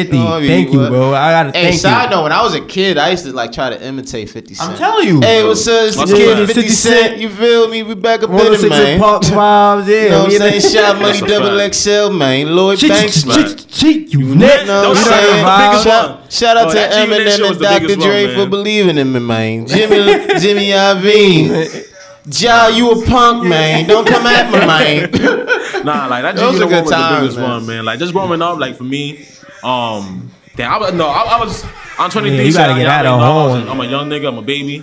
[0.04, 0.18] 50.
[0.18, 0.90] Oh, you Thank you, what?
[0.90, 1.14] bro.
[1.14, 2.10] I gotta Hey, thank side you.
[2.16, 4.70] note, when I was a kid, I used to like try to imitate 50 Cent.
[4.70, 5.20] I'm telling you.
[5.20, 5.86] Hey, what's up?
[5.88, 6.46] It's the kid, up?
[6.46, 7.06] 50 50 Cent.
[7.08, 7.20] Cent.
[7.20, 7.82] You feel me?
[7.82, 8.98] We back up oh in One it, of man.
[9.00, 10.02] Park vibes, yeah.
[10.04, 10.74] You know what I'm saying?
[10.74, 11.74] Shot Money Double fact.
[11.74, 12.54] XL, man.
[12.56, 13.36] Lloyd Cheat, Banks, man.
[13.48, 14.66] cheat, cheat, you You net.
[14.66, 15.44] know Don't what I'm shout out saying?
[15.44, 16.30] the biggest Shout, one.
[16.30, 17.80] shout out Oh, to Eminem and Dr.
[17.80, 19.66] biggest Dre for believing in me, man.
[19.66, 19.96] Jimmy,
[20.40, 21.84] Jimmy Iovine.
[22.28, 23.86] Ja, you a punk, man.
[23.86, 25.46] Don't come at me, man.
[25.84, 27.50] Nah, like that Those Those are one good was times, the biggest man.
[27.50, 27.84] one, man.
[27.84, 29.24] Like just growing up, like for me,
[29.66, 31.64] um, damn, I was no, I, I was
[31.98, 32.36] I'm 23.
[32.38, 33.68] Yeah, you gotta I- get I out already of know I was home.
[33.68, 34.28] a- I'm a young nigga.
[34.28, 34.82] I'm a baby.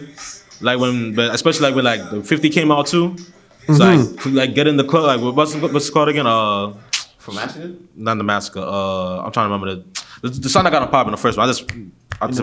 [0.62, 3.16] Like when, but especially like when like the 50 came out too.
[3.68, 4.30] It's Mm-hmm.
[4.36, 5.06] like like get in the club.
[5.06, 6.28] Like what's what's called again?
[6.28, 6.74] Uh,
[7.18, 7.90] From Accident?
[7.98, 8.60] not the massacre.
[8.60, 9.76] Uh, I'm trying to remember
[10.22, 11.48] the the, the song that got on pop in the first one.
[11.48, 11.70] I just
[12.22, 12.40] I just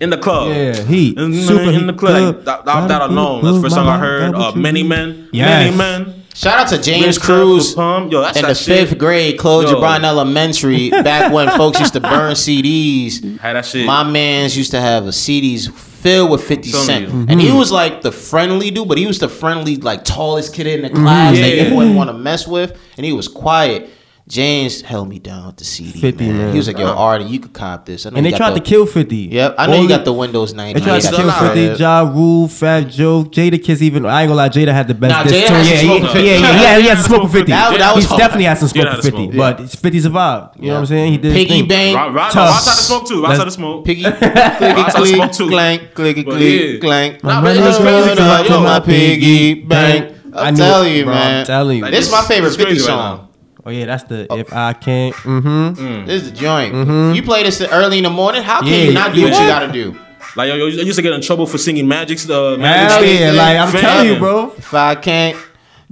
[0.00, 0.48] in the club.
[0.48, 1.18] Yeah, Heat.
[1.18, 2.36] In, Super in the club, Club.
[2.36, 3.40] like, that, that, that I know.
[3.42, 4.34] That's the first song I heard.
[4.34, 5.74] Uh, Many Men, Yes.
[5.74, 6.19] Many Men.
[6.34, 8.88] Shout out to James Cruz Yo, in the shit.
[8.88, 9.82] fifth grade, Claude Yo.
[9.84, 13.38] Elementary, back when folks used to burn CDs.
[13.38, 13.84] Had that shit.
[13.86, 17.10] My man's used to have a CDs filled with 50 Cent, you.
[17.12, 17.40] And Mm-hmm.
[17.40, 20.82] he was like the friendly dude, but he was the friendly, like tallest kid in
[20.82, 22.78] the class that you wouldn't want to mess with.
[22.96, 23.90] And he was quiet.
[24.30, 25.98] James held me down with the CD.
[26.00, 26.38] 50, man.
[26.38, 26.50] man.
[26.52, 28.06] He was like, yo, Artie, you could cop this.
[28.06, 29.16] I know And they tried the, to kill 50.
[29.16, 30.78] Yep, I know All you got the Windows 90.
[30.78, 31.32] They tried to kill the-
[31.76, 31.82] 50.
[31.82, 34.06] Ja Rule, Fat Joe, Jadakiss even.
[34.06, 35.10] I ain't gonna lie, Jada had the best.
[35.10, 35.70] Nah, Jada too.
[35.70, 36.20] yeah, smoke yeah, 50.
[36.22, 37.50] yeah, yeah, yeah, he had some smoke with 50.
[37.50, 39.18] That- that was He's definitely had some smoke Yeah, with 50.
[39.24, 39.36] smoke.
[39.36, 40.56] But it's 50 survived.
[40.60, 41.12] You know what I'm saying?
[41.12, 41.68] He did his Piggy thing.
[41.68, 41.94] Bang.
[41.96, 42.54] Rock, rock, Tough.
[42.54, 43.26] outside the smoke too.
[43.26, 43.84] Outside the smoke.
[43.84, 45.48] Piggy, Outside the clicky, smoke click, too.
[45.48, 46.78] clank, clicky, But click, yeah.
[46.78, 47.24] clank.
[47.24, 50.16] Nah, My but it's just money crazy goes because, up yo, to my piggy bank.
[50.32, 51.40] I I'm knew- telling you, bro, man.
[51.40, 51.82] I'm telling you.
[51.82, 53.26] Like, This is my favorite It's 50 crazy right song.
[53.64, 55.14] Oh yeah, that's the if I can't.
[55.14, 55.48] Mm-hmm.
[55.84, 56.06] Mm.
[56.06, 56.74] This is the joint.
[56.74, 57.14] Mm-hmm.
[57.14, 58.42] You play this early in the morning.
[58.42, 59.98] How can Yeah, you not do you what you gotta do?
[60.36, 63.02] Like yo, yo, I used to get in trouble for singing Magic's uh, Magic Hell
[63.02, 63.20] shit.
[63.20, 63.80] yeah, like I'm Fam.
[63.80, 64.52] telling you, bro.
[64.56, 65.36] If I can't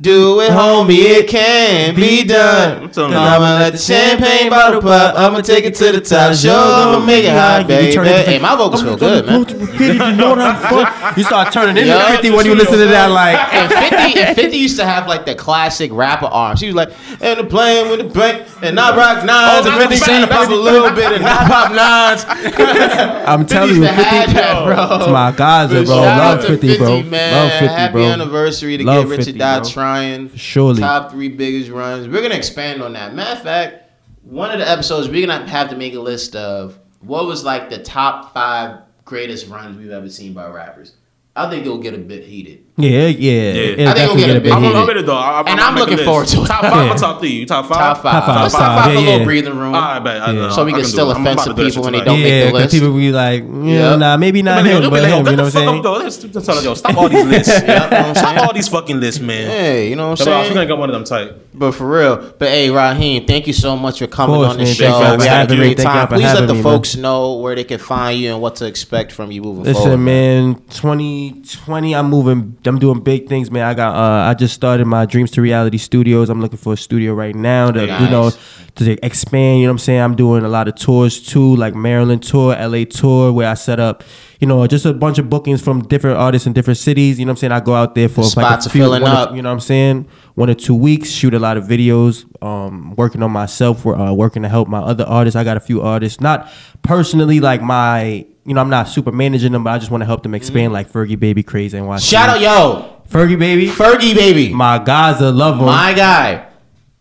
[0.01, 2.83] do it, homie, it can be done.
[2.85, 5.17] I'm Cause I'ma let the champagne bottle pop.
[5.17, 6.37] I'ma take it to the top.
[6.37, 7.97] Sure, I'ma make it hot, baby.
[8.09, 9.45] Hey, my vocals feel good, man.
[9.49, 11.19] you know what I'm?
[11.19, 12.13] You start turning into Yeah.
[12.13, 13.39] 50 when you listen to that, like.
[13.53, 13.73] And
[14.13, 16.61] 50, and 50 used to have like the classic rapper arms.
[16.61, 16.91] She was like,
[17.21, 20.49] and the playing with the bank, and I rock nines, Oh, and 50 Cent pop
[20.49, 22.25] a little bit, and I pop nines.
[23.29, 24.11] I'm telling you, used to 50.
[24.17, 24.97] have that, bro.
[25.01, 25.85] It's my guys, bro.
[25.85, 27.03] Shout Love to 50, bro.
[27.03, 27.33] man.
[27.35, 28.03] Love 50, Happy bro.
[28.05, 29.69] anniversary to Love get Rich 50, or Die bro.
[29.89, 30.37] Trying.
[30.37, 30.81] Surely.
[30.81, 32.09] Top three biggest runs.
[32.09, 33.15] We're gonna expand on that.
[33.15, 33.91] Matter of fact,
[34.23, 37.71] one of the episodes we're gonna have to make a list of what was like
[37.71, 40.93] the top five greatest runs we've ever seen by rappers.
[41.39, 42.65] I think it'll get a bit heated.
[42.77, 43.53] Yeah, yeah.
[43.53, 43.91] Yeah.
[43.91, 44.87] I think we'll get get a a bit bit I'm, I'm heated.
[44.89, 45.17] with it though.
[45.17, 46.47] I, And I'm making looking forward to it.
[46.47, 46.93] Top five Yeah.
[46.95, 47.31] or top three?
[47.31, 47.79] You top five?
[47.79, 48.13] Top five.
[48.13, 49.25] Top five, Top top five, five, a little yeah.
[49.25, 49.75] breathing room.
[49.75, 50.23] I bet.
[50.23, 50.33] I Yeah.
[50.33, 50.51] know.
[50.51, 51.15] So we I can still it.
[51.17, 52.55] I'm about offend some do that shit people when they don't make the list.
[52.55, 53.99] yeah, the 'cause people be like, yeah, Yep.
[53.99, 55.11] nah, maybe not him, but him.
[55.11, 55.69] You know what I'm saying?
[55.69, 55.93] up, though.
[55.99, 57.63] Let's, let's tell her, yo, stop all these lists.
[57.63, 59.51] know what I'm Stop all these fucking lists, man.
[59.51, 61.33] Hey, you know what I'm Come on, we're gonna get one of them tight.
[61.59, 64.65] But for real, but hey, Raheem, thank you so much for coming course, on the
[64.65, 64.75] man.
[64.75, 65.17] show.
[65.19, 66.07] We had a great time.
[66.07, 69.11] Please let the me, folks know where they can find you and what to expect
[69.11, 69.75] from you moving forward.
[69.75, 69.97] Listen, forward.
[69.99, 72.57] man, 2020, I'm moving.
[72.65, 73.65] I'm doing big things, man.
[73.65, 73.97] I got.
[73.97, 76.31] Uh, I just started my Dreams to Reality Studios.
[76.31, 78.31] I'm looking for a studio right now to, you know,
[78.77, 79.59] to expand.
[79.59, 80.01] You know what I'm saying?
[80.01, 83.81] I'm doing a lot of tours too, like Maryland tour, LA tour, where I set
[83.81, 84.05] up,
[84.41, 87.19] you know, just a bunch of bookings from different artists in different cities.
[87.19, 87.53] You know what I'm saying?
[87.53, 89.35] I go out there for The like spots a few, filling one or- up.
[89.35, 90.07] you know what I'm saying?
[90.37, 94.13] One or two weeks, shoot a lot of videos, um, working on myself, we're, uh,
[94.13, 95.35] working to help my other artists.
[95.37, 96.49] I got a few artists, not
[96.83, 100.07] personally like my, you know, I'm not super managing them, but I just want to
[100.07, 102.03] help them expand like Fergie Baby Crazy and watch.
[102.03, 102.95] Shout out, yo.
[103.11, 103.67] Fergie baby.
[103.69, 105.65] Fergie baby, My Gaza love him.
[105.67, 106.47] my guy.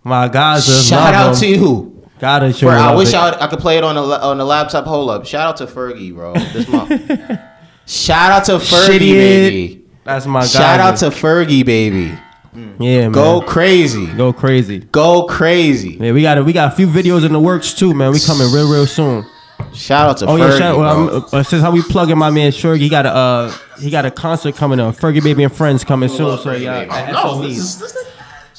[0.04, 1.40] My Gaza Shout love out him.
[1.42, 1.97] to you.
[2.20, 3.14] Gotta show I wish.
[3.14, 4.86] I, I could play it on the on the laptop.
[4.86, 5.26] Hold up.
[5.26, 6.34] Shout out to Fergie, bro.
[6.34, 6.90] This month.
[7.86, 9.86] Shout out to Fergie, Shitty baby.
[10.04, 10.58] That's my Gaza.
[10.58, 12.18] Shout out to Fergie, baby.
[12.54, 13.12] yeah, man.
[13.12, 14.08] Go crazy.
[14.08, 14.80] Go crazy.
[14.80, 15.92] Go crazy.
[16.00, 18.12] Yeah, we got a, we got a few videos in the works too, man.
[18.12, 19.26] We coming real real soon.
[19.74, 20.30] Shout out to Fergie.
[20.30, 21.18] Oh Fergie, yeah, shout, well, bro.
[21.18, 24.06] I'm, uh, since how we plugging my man Fergie, he got a uh, he got
[24.06, 24.96] a concert coming up.
[24.96, 26.38] Fergie baby and friends coming soon.
[26.40, 28.08] So yeah, No, this is, this is,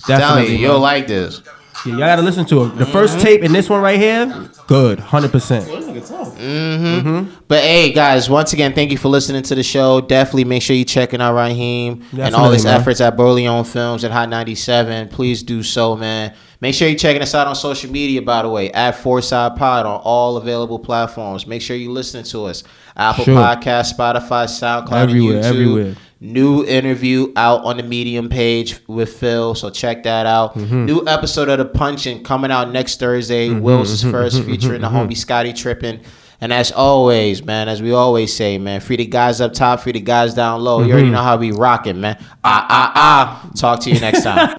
[0.07, 0.57] definitely.
[0.57, 1.43] you, you'll like this.
[1.87, 2.77] Yeah, y'all gotta listen to it.
[2.77, 5.65] The first tape and this one right here, good, hundred percent.
[5.67, 7.35] Mm-hmm.
[7.49, 10.01] But hey, guys, once again, thank you for listening to the show.
[10.01, 12.81] Definitely make sure you checking out Raheem and all Definitely, his man.
[12.81, 15.09] efforts at Borleone Films and Hot 97.
[15.09, 16.35] Please do so, man.
[16.61, 19.87] Make sure you're checking us out on social media, by the way, at Fourside Pod
[19.87, 21.47] on all available platforms.
[21.47, 22.65] Make sure you're listening to us.
[22.97, 23.37] Apple Sure.
[23.37, 25.49] Podcast, Spotify, SoundCloud, Everywhere, and YouTube.
[25.51, 25.95] everywhere.
[26.21, 30.55] New interview out on the Medium page with Phil, so check that out.
[30.55, 30.87] Mm-hmm.
[30.87, 33.51] New episode of The Punchin' coming out next Thursday.
[33.51, 36.01] Will's first featuring the homie Scotty Trippin'.
[36.41, 39.93] And as always, man, as we always say, man, free the guys up top, free
[39.93, 40.83] the guys down low.
[40.83, 42.17] You already know how we rocking, man.
[42.45, 43.51] Ah, ah, ah.
[43.57, 44.49] Talk to you next time.